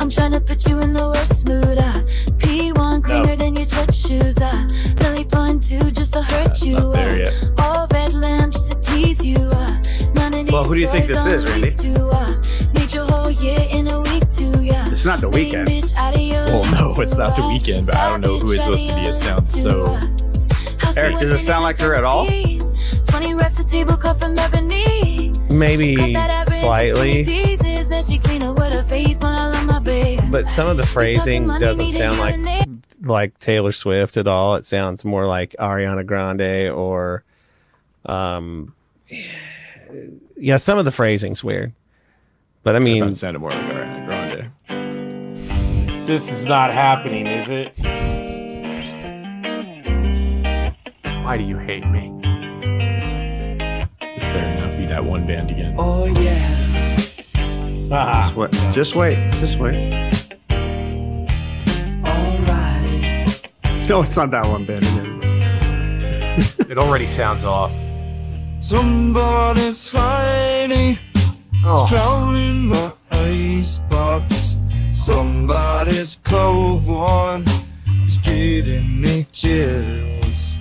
[0.00, 1.76] I'm trying to put you in the worst mood.
[1.78, 2.00] Uh.
[2.38, 3.36] P1 cleaner No.
[3.36, 4.38] than your church shoes.
[4.38, 4.66] Uh.
[5.02, 6.74] Lily point two just to hurt you.
[6.78, 7.16] not there uh.
[7.16, 7.50] yet.
[7.58, 9.36] All red lamp just to tease you.
[9.38, 9.82] Uh.
[10.14, 11.68] None of these Well, who do you think this is, on Randy?
[11.70, 12.42] these two, uh.
[12.74, 14.62] Made your whole year in a week too.
[14.64, 14.88] Yeah.
[14.88, 15.66] It's not the Weeknd.
[15.68, 17.50] bitch out of your Well, no, it's not the uh.
[17.50, 19.02] Weeknd, but I don't know who it's supposed to be.
[19.02, 19.98] It sounds so.
[20.96, 22.26] Eric, does it sound like her at all?
[22.26, 25.32] 20 reps a table cut from ebony.
[25.50, 29.20] Maybe Cut that average into slightly, 20 pieces, then she clean up with her face
[29.20, 30.20] when I love my babe.
[30.30, 32.68] but some of the phrasing doesn't sound like
[33.02, 34.56] like Taylor Swift at all.
[34.56, 37.22] It sounds more like Ariana Grande or,
[38.06, 38.74] um,
[40.36, 40.56] yeah.
[40.56, 41.72] Some of the phrasing's weird,
[42.62, 46.06] but I mean, it sounded more like Ariana Grande.
[46.06, 47.72] This is not happening, is it?
[51.26, 52.08] Why do you hate me?
[54.00, 55.74] This better not be that one band again.
[55.76, 56.96] Oh yeah.
[57.90, 58.22] Ah.
[58.22, 58.52] Just wait.
[58.72, 59.32] Just wait.
[59.32, 59.74] Just wait.
[62.04, 63.26] All right.
[63.88, 65.14] No, it's not that one band again.
[66.70, 67.72] It already sounds off.
[68.60, 70.96] Somebody's hiding
[71.64, 71.88] Oh.
[71.90, 74.56] down in the icebox.
[74.92, 77.44] Somebody's cold one
[78.06, 80.55] is giving me chills.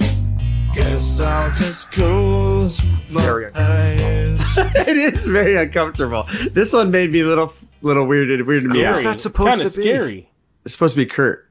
[0.76, 2.82] Guess I'll just close
[3.12, 4.58] my eyes.
[4.58, 6.26] it is very uncomfortable.
[6.52, 8.96] This one made me a little little weirded weirded me out.
[8.96, 9.84] Who's that supposed kinda to be?
[9.88, 10.30] scary.
[10.66, 11.50] It's supposed to be Kurt.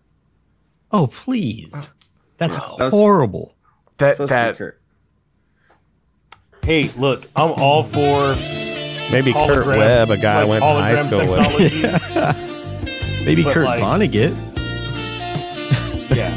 [0.92, 1.90] Oh please,
[2.36, 3.54] that's That was- horrible.
[3.98, 4.80] That Supposed to be that Kurt.
[6.64, 8.34] Hey, look, I'm all for
[9.12, 11.34] Maybe Kurt hologram- Webb, a guy I went to high school with.
[13.24, 14.34] Maybe But, Kurt like- Vonnegut.
[16.14, 16.34] yeah.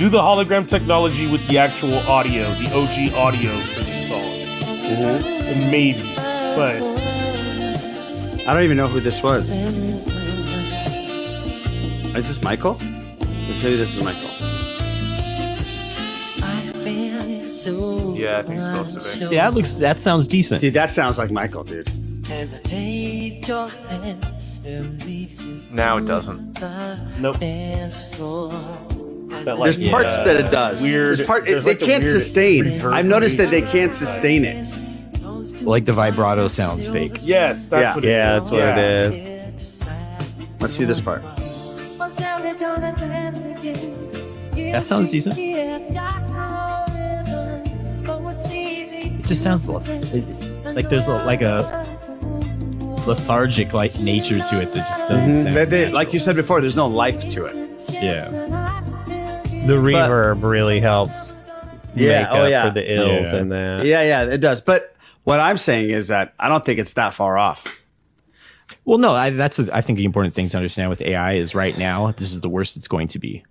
[0.00, 4.46] Do the hologram technology with the actual audio, the OG audio for these songs.
[4.64, 5.70] Mm-hmm.
[5.70, 6.00] Maybe.
[6.16, 6.76] But
[8.48, 9.50] I don't even know who this was.
[9.50, 9.66] Is
[12.14, 12.76] this Michael?
[12.76, 14.30] This- Maybe this is Michael.
[18.16, 19.34] yeah, I think it's supposed to be.
[19.34, 19.74] Yeah, that looks.
[19.74, 20.62] That sounds decent.
[20.62, 21.90] Dude, that sounds like Michael, dude.
[25.70, 26.58] Now it doesn't.
[27.18, 27.36] nope.
[29.30, 30.82] That, like, There's parts uh, that it does.
[30.82, 31.06] Weird.
[31.16, 32.80] There's part, there's they like the can't sustain.
[32.82, 34.72] I've noticed that they can't sustain it.
[35.62, 37.18] Like the vibrato sounds fake.
[37.22, 37.94] Yes, that's Yeah.
[37.94, 38.40] what it Yeah, is.
[38.40, 38.76] that's what Yeah.
[38.78, 39.84] it is.
[40.60, 41.22] Let's see this part.
[43.52, 45.36] That sounds decent.
[48.18, 51.86] It just sounds like there's a, like a
[53.06, 55.42] lethargic like nature to it that just doesn't Mhm.
[55.52, 55.54] sound.
[55.56, 57.56] They- they- like you said before, there's no life to it.
[58.02, 58.28] yeah.
[59.66, 61.36] The reverb really helps
[61.94, 62.64] Yeah, make oh, up yeah.
[62.68, 63.38] for the ills Yeah.
[63.38, 63.84] and that.
[63.86, 64.60] Yeah, yeah, it does.
[64.60, 67.82] But what I'm saying is that I don't think it's that far off.
[68.84, 71.54] Well, no, I, that's a, I think the important thing to understand with AI is
[71.54, 73.44] right now this is the worst it's going to be.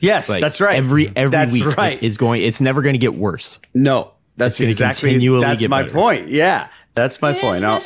[0.00, 0.76] Yes, Like, that's right.
[0.76, 2.02] Every every That's week right.
[2.02, 2.42] is going.
[2.42, 3.58] It's never going to get worse.
[3.72, 5.94] No, that's It's gonna exactly that's my better.
[5.94, 6.28] point.
[6.28, 7.62] Yeah, that's my point.
[7.62, 7.78] No,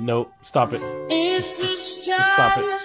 [0.00, 0.32] Nope.
[0.42, 0.80] Stop it.
[1.42, 2.78] Stop it.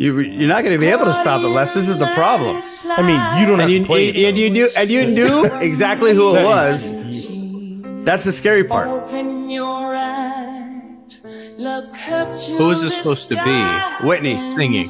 [0.00, 1.74] you you're not going to be able to stop it, Les.
[1.74, 2.60] This is the problem.
[2.90, 5.06] I mean, you don't have And you, to play it, and you knew and you
[5.06, 6.90] knew exactly who it was.
[8.04, 8.88] That's the scary part.
[8.88, 9.04] Who
[12.70, 13.64] is this supposed to be
[14.06, 14.36] Whitney.
[14.52, 14.84] singing?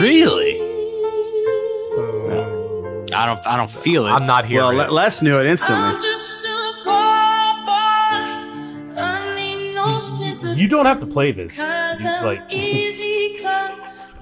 [0.00, 0.60] Really?
[3.12, 3.44] I don't.
[3.46, 4.10] I don't feel it.
[4.10, 4.60] I'm not here.
[4.60, 5.98] Well, Les knew it instantly.
[10.56, 11.56] You don't have to play this.
[11.58, 12.42] You- like,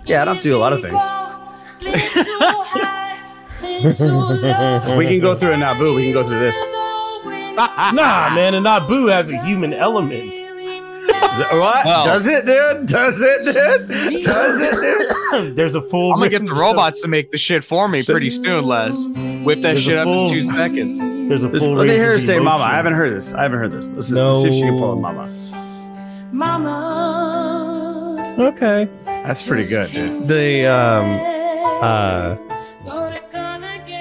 [0.07, 1.03] Yeah, I don't do a lot of things.
[4.99, 5.95] we can go through a Naboo.
[5.97, 6.57] We can go through this.
[7.57, 10.31] nah, man, and Nabu has a human element.
[11.37, 11.85] What?
[11.85, 12.87] Well- Does it, dude?
[12.89, 14.23] Does it, dude?
[14.25, 14.75] Does it,
[15.33, 15.57] dude?
[15.57, 16.13] There's a full.
[16.13, 18.67] I'm gonna get mix the of- robots to make the shit for me pretty soon,
[18.67, 19.07] Les.
[19.45, 20.99] Whip that There's shit a up full- in two seconds.
[20.99, 21.75] There's a This- full.
[21.75, 23.33] let me hear her of say "Mama." I haven't heard this.
[23.33, 23.89] I haven't heard this.
[23.91, 25.27] Let's, let's see if she can pull it, "Mama."
[28.39, 28.89] Okay.
[29.05, 30.27] That's pretty good, dude.
[30.29, 31.05] The um
[31.83, 32.37] uh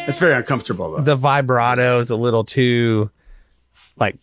[0.08, 1.04] It's very uncomfortable though.
[1.04, 3.12] the vibrato is a little too
[3.98, 4.18] like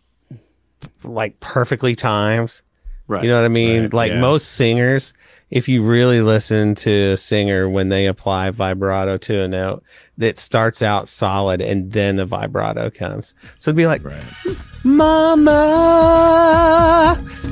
[1.04, 2.60] like perfectly timed.
[3.06, 3.22] Right.
[3.22, 3.82] You know what I mean?
[3.82, 4.20] Right, like yeah.
[4.20, 5.14] most singers,
[5.50, 9.82] if you really listen to a singer when they apply vibrato to a note,
[10.18, 13.34] that starts out solid and then the vibrato comes.
[13.58, 14.22] So it'd be like, Right.
[14.84, 15.50] Mama.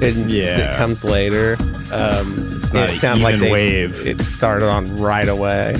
[0.02, 0.74] And Yeah.
[0.74, 1.56] it comes later.
[1.92, 4.06] Um, It's not it sounds like even they, wave.
[4.06, 5.74] It started on right away.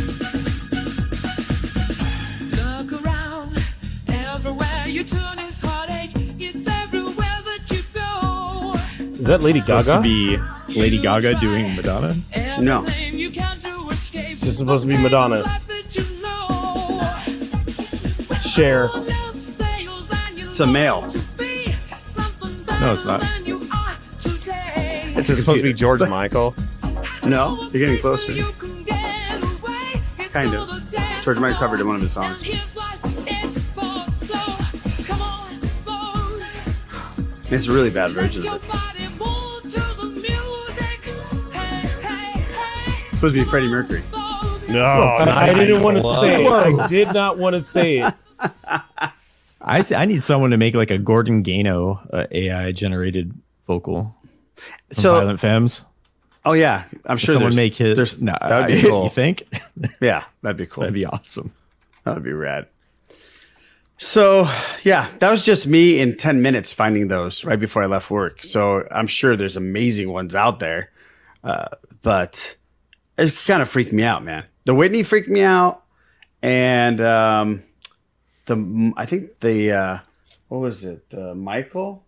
[2.57, 3.62] Look around,
[4.09, 6.12] everywhere you turn is heartache.
[6.39, 8.74] It's everywhere that you go.
[9.20, 10.01] Is that Lady Supposed Gaga?
[10.79, 12.15] To be Lady Gaga doing Madonna.
[12.61, 12.79] No.
[12.79, 14.33] Everything you can do escape.
[14.33, 15.41] It's just supposed to be Madonna.
[15.41, 16.49] Life that you know.
[18.41, 18.89] Cher.
[20.51, 21.03] It's a male.
[22.81, 23.23] No, it's not.
[25.17, 26.55] It's supposed to be George Michael.
[27.25, 28.35] No, you're getting closer.
[30.33, 30.69] Kind of.
[31.23, 32.41] George Michael covered in one of his songs.
[37.51, 38.88] It's a really bad version of it.
[43.19, 44.01] Supposed to be Freddie Mercury.
[44.70, 46.78] No, I didn't want to say it.
[46.78, 48.15] I did not want to say it.
[49.61, 53.32] I see, I need someone to make like a Gordon Gano uh, AI generated
[53.66, 54.15] vocal.
[54.57, 55.82] From So- Violent Femmes.
[56.45, 57.35] Oh yeah, I'm sure.
[57.35, 57.97] someone make his.
[57.97, 59.03] there's- No, that would be I- cool.
[59.05, 59.43] You think?
[60.01, 60.82] Yeah, that'd be cool.
[60.82, 61.53] That'd be awesome.
[62.05, 62.66] That would be rad.
[63.99, 64.47] So
[64.85, 68.43] yeah, that was just me in ten minutes finding those right before I left work.
[68.45, 70.90] So I'm sure there's amazing ones out there,
[71.43, 71.66] uh,
[72.03, 72.57] but
[73.19, 74.45] it kind of freaked me out, man.
[74.65, 75.82] The Whitney freaked me out,
[76.43, 77.62] and um,
[78.47, 79.99] the I think the uh,
[80.49, 81.11] what was it?
[81.11, 82.05] The Michael?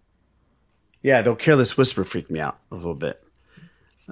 [1.03, 3.23] Yeah, the Careless Whisper freaked me out a little bit.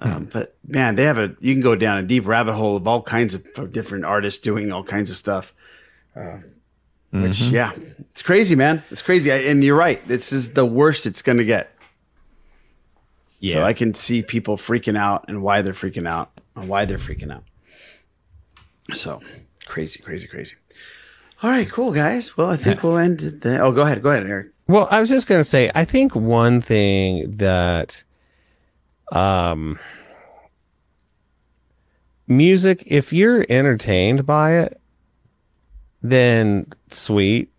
[0.00, 2.86] Um, but man, they have a you can go down a deep rabbit hole of
[2.86, 5.52] all kinds of, different artists doing all kinds of stuff.
[6.14, 6.38] Uh,
[7.10, 7.52] Which Mhm.
[7.52, 7.72] yeah,
[8.10, 8.82] it's crazy, man.
[8.90, 10.02] It's crazy, I, and you're right.
[10.06, 11.74] This is the worst it's gonna get.
[13.40, 13.64] So Yeah.
[13.64, 16.30] I can see people freaking out and why they're freaking out
[16.60, 17.44] and why they're freaking out.
[18.92, 19.20] So
[19.66, 20.56] crazy, crazy, crazy.
[21.42, 22.36] All right, cool guys.
[22.36, 23.62] Well, I think we'll end there.
[23.62, 24.48] Oh, go ahead, go ahead, Eric.
[24.66, 28.04] Well, I was just going to say, I think one thing that,
[29.12, 29.78] um,
[32.26, 34.80] music, if you're entertained by it,
[36.02, 37.50] then sweet.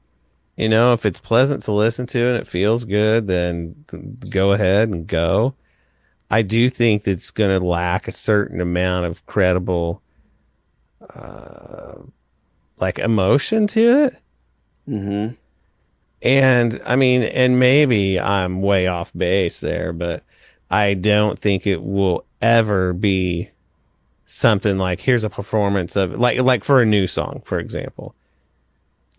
[0.58, 3.86] You know, if it's pleasant to listen to and it feels good, then
[4.30, 5.56] go ahead and go.
[6.32, 10.02] I do think that's going to lack a certain amount of credible,
[11.14, 11.96] uh,
[12.78, 14.14] like emotion to it.
[14.88, 15.34] Mm-hmm.
[16.22, 20.24] And I mean, and maybe I'm way off base there, but
[20.70, 23.50] I don't think it will ever be
[24.26, 28.14] something like here's a performance of like like for a new song, for example.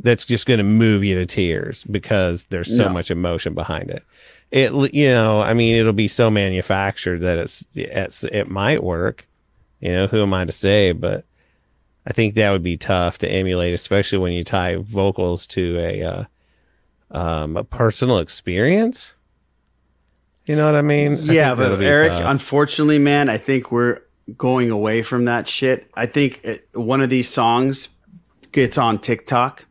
[0.02, 2.90] That's just going to move you to tears because there's so No.
[2.94, 4.02] much emotion behind it.
[4.50, 9.26] It you know, I mean, it'll be so manufactured that it's it's it might work.
[9.80, 10.92] You know, who am I to say?
[10.92, 11.24] But
[12.06, 16.02] I think that would be tough to emulate, especially when you tie vocals to a
[16.02, 16.24] uh,
[17.10, 19.14] um, a personal experience.
[20.46, 21.18] You know what I mean?
[21.20, 22.24] Yeah, that'll but Eric, tough.
[22.26, 24.00] unfortunately, man, I think we're
[24.36, 25.88] going away from that shit.
[25.94, 27.88] I think it, one of these songs
[28.50, 29.66] gets on TikTok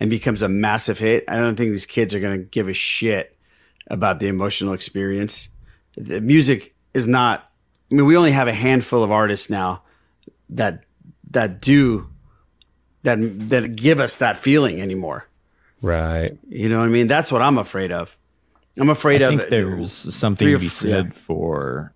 [0.00, 1.24] and becomes a massive hit.
[1.28, 3.35] I don't think these kids are going to give a shit
[3.88, 5.48] about the emotional experience.
[5.96, 7.50] The music is not.
[7.90, 9.82] I mean, we only have a handful of artists now
[10.50, 10.84] that
[11.30, 12.08] that do
[13.02, 13.18] that
[13.48, 15.28] that give us that feeling anymore.
[15.82, 16.36] right.
[16.48, 17.06] You know what I mean?
[17.06, 18.18] That's what I'm afraid of.
[18.78, 19.30] I'm afraid of.
[19.30, 19.40] I of.
[19.40, 21.12] think there's something to be said yeah.
[21.12, 21.94] for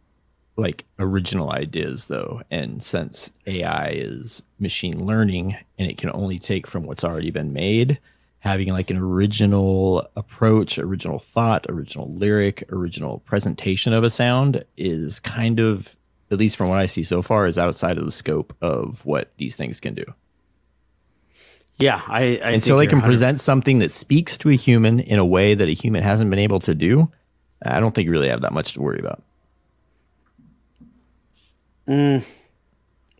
[0.56, 6.66] like original ideas though and since ai is machine learning and it can only take
[6.66, 7.98] from what's already been made
[8.40, 15.20] having like an original approach original thought original lyric original presentation of a sound is
[15.20, 15.96] kind of
[16.30, 19.30] at least from what i see so far is outside of the scope of what
[19.36, 20.04] these things can do
[21.78, 22.40] Yeah, I.
[22.44, 25.54] I until they can 100 present something that speaks to a human in a way
[25.54, 27.10] that a human hasn't been able to do
[27.64, 29.22] i don't think you really have that much to worry about
[31.88, 32.24] Mm,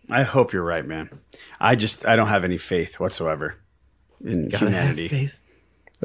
[0.08, 1.10] I hope you're right, man.
[1.58, 3.56] I just I don't have any faith whatsoever
[4.24, 5.08] in Gotta humanity.
[5.08, 5.42] faith.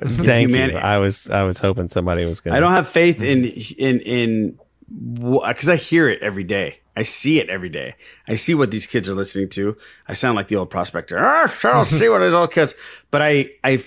[0.04, 0.80] Thank humani- you.
[0.80, 2.58] I was I was hoping somebody was gonna.
[2.58, 4.60] I don't have faith in in in
[4.90, 6.80] because I hear it every day.
[6.98, 7.96] I see it every day.
[8.28, 9.76] I see what these kids are listening to.
[10.08, 11.18] I sound like the old prospector.
[11.20, 12.76] Ah, I'll see what these old kids.
[13.12, 13.80] But I I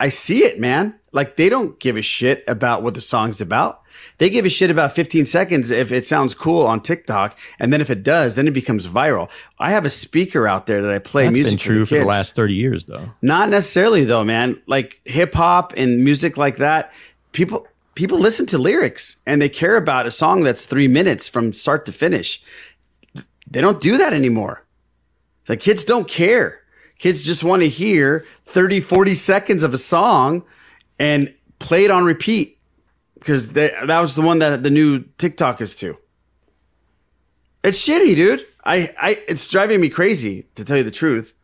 [0.00, 0.94] I see it, man.
[1.12, 3.82] Like they don't give a shit about what the song's about.
[4.18, 7.80] They give a shit about 15 seconds if it sounds cool on TikTok, and then
[7.80, 9.30] if it does, then it becomes viral.
[9.58, 11.94] I have a speaker out there that I play That's music been true for for
[11.96, 14.60] the, the last 30 years though Not necessarily though, man.
[14.66, 16.92] Like hip hop and music like that,
[17.32, 21.52] people people listen to lyrics and they care about a song that's 3 minutes from
[21.52, 22.42] start to finish.
[23.50, 24.64] They don't do that anymore.
[25.46, 26.60] The kids don't care.
[26.98, 30.44] Kids just want to hear 30 40 seconds of a song
[30.98, 32.55] and play it on repeat
[33.18, 35.96] because that was the one that the new TikTok is to.
[37.64, 38.46] It's shitty, dude.
[38.64, 41.34] I, I it's driving me crazy to tell you the truth.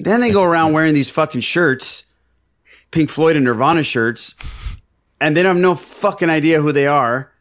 [0.00, 2.04] Then they go around wearing these fucking shirts,
[2.90, 4.34] Pink Floyd and Nirvana shirts,
[5.20, 7.32] and they don't have no fucking idea who they are.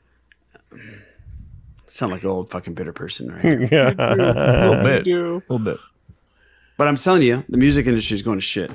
[1.87, 3.71] Sound like an old fucking bitter person, right?
[3.71, 3.93] Yeah.
[3.97, 5.77] a little bit a little bit
[6.77, 8.71] But I'm telling you, the music industry is going to shit.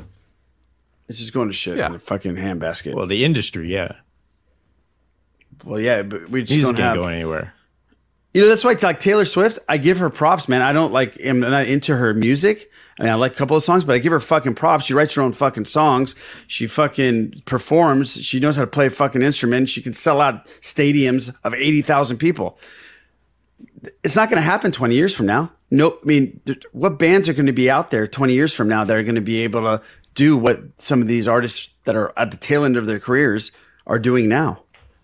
[1.08, 2.94] It's just going to shit in the fucking handbasket.
[2.94, 3.92] well the industry yeah
[5.64, 6.96] Well, yeah, but we just don't have.
[6.96, 7.54] going anywhere
[8.34, 10.62] You know, that's why like Taylor Swift, I give her props, man.
[10.62, 12.70] I don't like am not into her music.
[12.98, 14.84] I mean, I like a couple of songs, but I give her fucking props.
[14.84, 16.14] She writes her own fucking songs.
[16.46, 18.22] She fucking performs.
[18.22, 19.68] She knows how to play a fucking instrument.
[19.68, 22.58] She can sell out stadiums of 80,000 people.
[24.04, 25.52] It's not going to happen 20 years from now.
[25.70, 26.40] No, I mean,
[26.72, 29.14] what bands are going to be out there 20 years from now that are going
[29.14, 29.82] to be able to
[30.14, 33.52] do what some of these artists that are at the tail end of their careers
[33.86, 34.61] are doing now?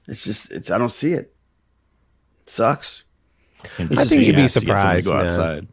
[0.08, 1.32] It's just, it's, I don't see it.
[2.42, 3.04] It sucks.
[3.78, 5.06] I think you'd be surprised.
[5.06, 5.24] go man.
[5.24, 5.68] outside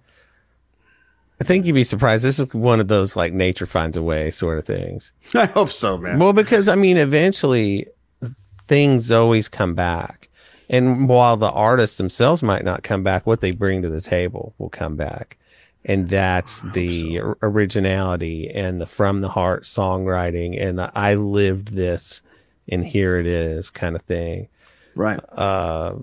[1.39, 2.23] I think you'd be surprised.
[2.23, 5.11] This is one of those like nature finds a way sort of things.
[5.35, 6.19] I hope so, man.
[6.19, 7.87] Well, because I mean, eventually
[8.23, 10.29] things always come back.
[10.69, 14.55] And while the artists themselves might not come back, what they bring to the table
[14.57, 15.37] will come back.
[15.83, 21.75] And that's the or- originality and the from the heart songwriting and the I lived
[21.75, 22.23] this
[22.69, 24.47] and here it is kind of thing.
[24.95, 25.19] Right.
[25.31, 25.95] Uh,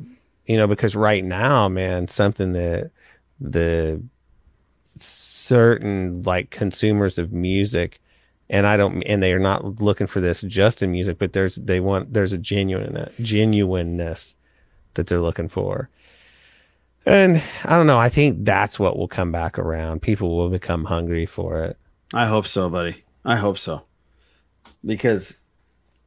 [0.47, 2.91] you know, because right now, man, something that
[3.41, 4.03] the
[4.99, 7.99] certain like consumers of music
[8.51, 11.57] and I don't and they are not looking for this just in music, but there's
[11.57, 14.35] they want there's a genuine genuineness
[14.95, 15.89] that they're looking for.
[17.05, 20.03] And I don't know, I think that's what will come back around.
[20.03, 21.79] People will become hungry for it.
[22.15, 23.05] I hope so, buddy.
[23.25, 23.83] I hope so.
[24.85, 25.42] Because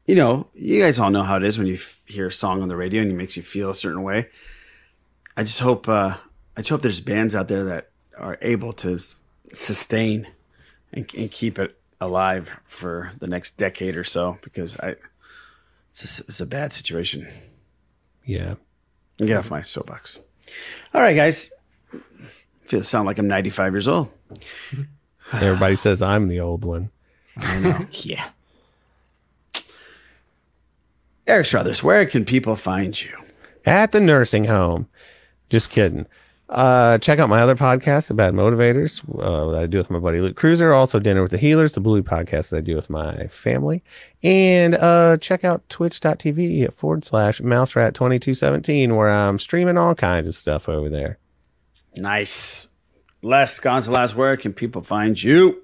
[0.06, 2.62] you know, you guys all know how it is when you f- hear a song
[2.62, 4.30] on the radio and it makes you feel a certain way.
[5.38, 6.16] I just hope uh
[6.56, 9.16] I just hope there's bands out there that are able to s-
[9.54, 10.28] sustain
[10.94, 14.96] and, and keep it alive for the next decade or so because I
[15.92, 17.28] it's a, it's a bad situation.
[18.26, 18.56] Yeah.
[19.18, 20.20] Get off my soapbox.
[20.94, 21.52] All right, guys.
[22.64, 24.10] Feel sound like I'm 95 years old.
[25.32, 26.92] Everybody says I'm the old one.
[27.38, 27.86] I know.
[28.04, 28.30] yeah.
[31.28, 33.24] Eric Strothers, where can people find you?
[33.66, 34.88] At the nursing home.
[35.50, 36.06] Just kidding.
[36.48, 39.98] Uh, check out my other podcast, The Bad Motivators, uh, that I do with my
[39.98, 40.72] buddy Luke Cruiser.
[40.72, 43.84] Also, Dinner with the Heelers, the Bluey podcast that I do with my family.
[44.22, 50.28] And uh, check out twitch.tv forward slash mouse rat 2217, where I'm streaming all kinds
[50.28, 51.18] of stuff over there.
[51.96, 52.68] Nice.
[53.24, 55.64] Les Gonzalez, where can people find you?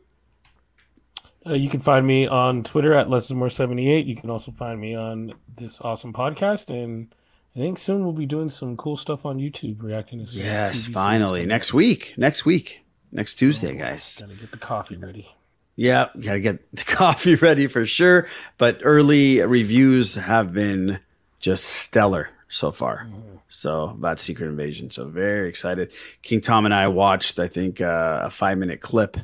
[1.46, 4.06] Uh, you can find me on Twitter at Lesismore78.
[4.06, 6.70] You can also find me on this awesome podcast.
[6.70, 7.14] And
[7.56, 10.94] I think soon we'll be doing some cool stuff on YouTube, reacting to Yes, TV
[10.94, 11.46] finally.
[11.46, 12.14] Next week.
[12.18, 12.84] Next week.
[13.12, 14.20] Next Tuesday, guys.
[14.22, 15.28] Gotta get the coffee ready.
[15.76, 18.28] Yeah, gotta get the coffee ready for sure.
[18.58, 21.00] But early reviews have been
[21.40, 23.10] just stellar so far.
[23.50, 24.92] So about Secret Invasion.
[24.92, 25.92] So very excited.
[26.22, 29.18] King Tom and I watched, I think, uh, a five minute clip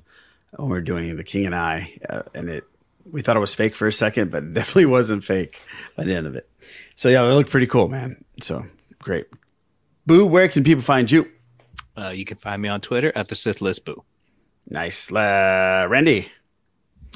[0.57, 2.63] when we were doing the King and I, uh, and it
[3.09, 5.61] we thought it was fake for a second, but it definitely wasn't fake
[5.95, 6.49] by the end of it.
[6.95, 8.23] So yeah, they look pretty cool, man.
[8.41, 8.65] So
[8.99, 9.27] great.
[10.05, 11.29] Boo, where can people find you?
[11.97, 14.03] Uh, you can find me on Twitter at the Sith List Boo.
[14.69, 16.31] Nice, uh, Randy.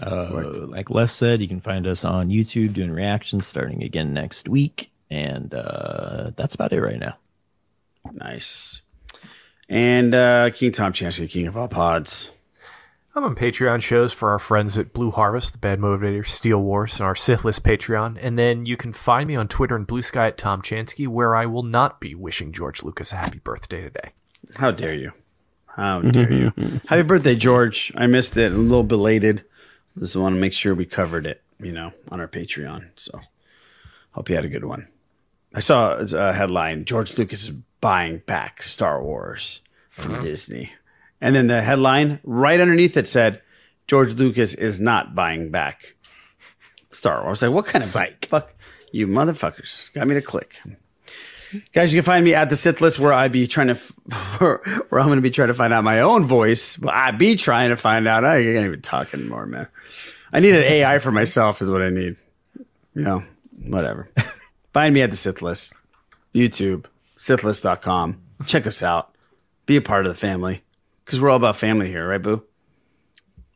[0.01, 4.49] Uh, like Les said, you can find us on YouTube doing reactions starting again next
[4.49, 7.17] week, and uh, that's about it right now.
[8.11, 8.81] Nice.
[9.69, 12.31] And uh, King Tom Chansky, King of all pods.
[13.13, 16.93] I'm on Patreon shows for our friends at Blue Harvest, the Bad Motivator, Steel Wars,
[16.93, 18.17] and our Sith List Patreon.
[18.21, 21.35] And then you can find me on Twitter and Blue Sky at Tom Chansky, where
[21.35, 24.11] I will not be wishing George Lucas a happy birthday today.
[24.55, 25.11] How dare you?
[25.75, 26.53] How dare you?
[26.87, 27.91] Happy birthday, George.
[27.95, 28.53] I missed it.
[28.53, 29.43] A little belated.
[29.99, 32.89] Just want to make sure we covered it, you know, on our Patreon.
[32.95, 33.19] So
[34.11, 34.87] hope you had a good one.
[35.53, 37.51] I saw a headline George Lucas is
[37.81, 40.23] buying back Star Wars from mm-hmm.
[40.23, 40.71] Disney.
[41.21, 43.41] And then the headline right underneath it said,
[43.87, 45.95] George Lucas is not buying back
[46.89, 47.41] Star Wars.
[47.41, 48.25] Like, what kind of Psych.
[48.25, 48.53] fuck?
[48.91, 50.59] You motherfuckers got me to click.
[51.73, 53.91] Guys, you can find me at the Sith list where I be trying to, f-
[54.39, 56.77] where I'm going to be trying to find out my own voice.
[56.77, 58.23] But I be trying to find out.
[58.23, 59.67] I can't even talk anymore, man.
[60.33, 62.15] I need an AI for myself, is what I need.
[62.95, 63.23] You know,
[63.65, 64.09] whatever.
[64.73, 65.73] find me at the Sith list,
[66.33, 66.85] YouTube,
[67.17, 68.21] sithlist.com.
[68.45, 69.13] Check us out.
[69.65, 70.63] Be a part of the family
[71.11, 72.41] because we're all about family here, right, Boo?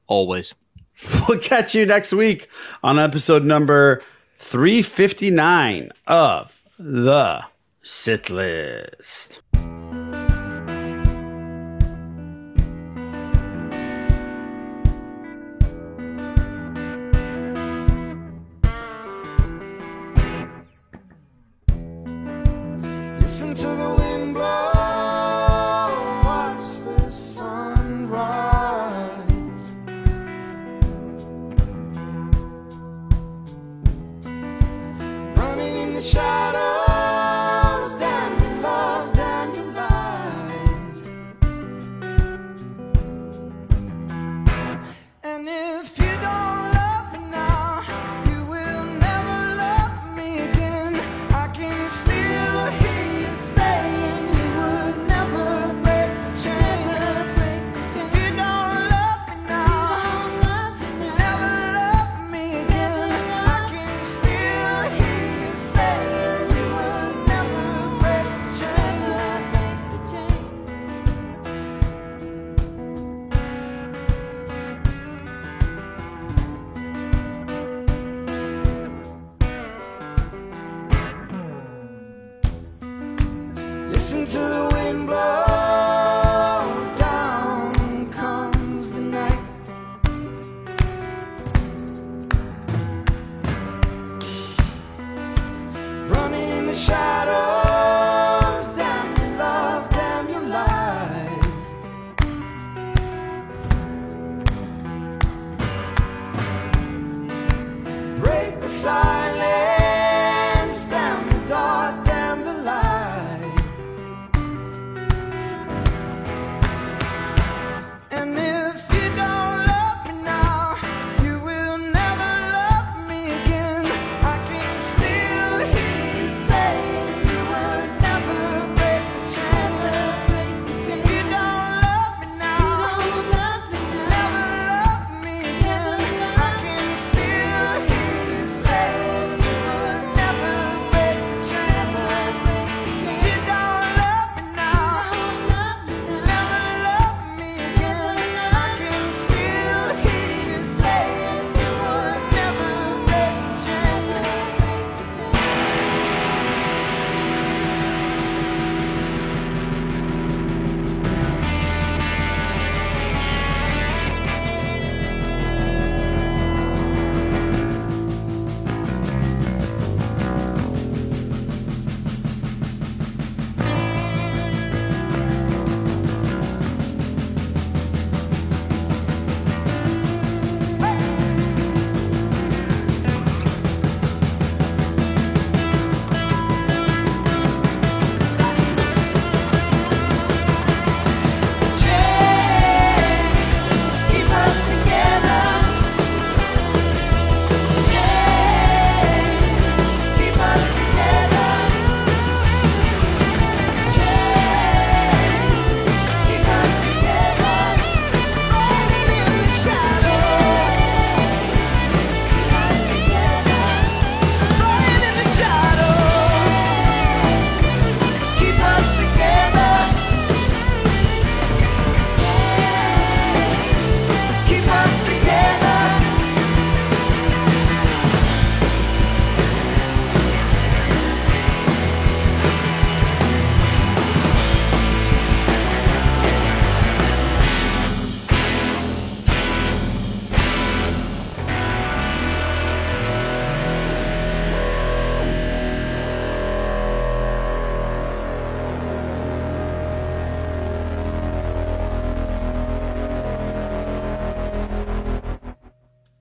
[0.08, 0.54] Always.
[1.28, 2.50] We'll catch you next week
[2.84, 4.02] on episode number
[4.40, 7.46] 359 of The
[7.82, 9.42] Sith List.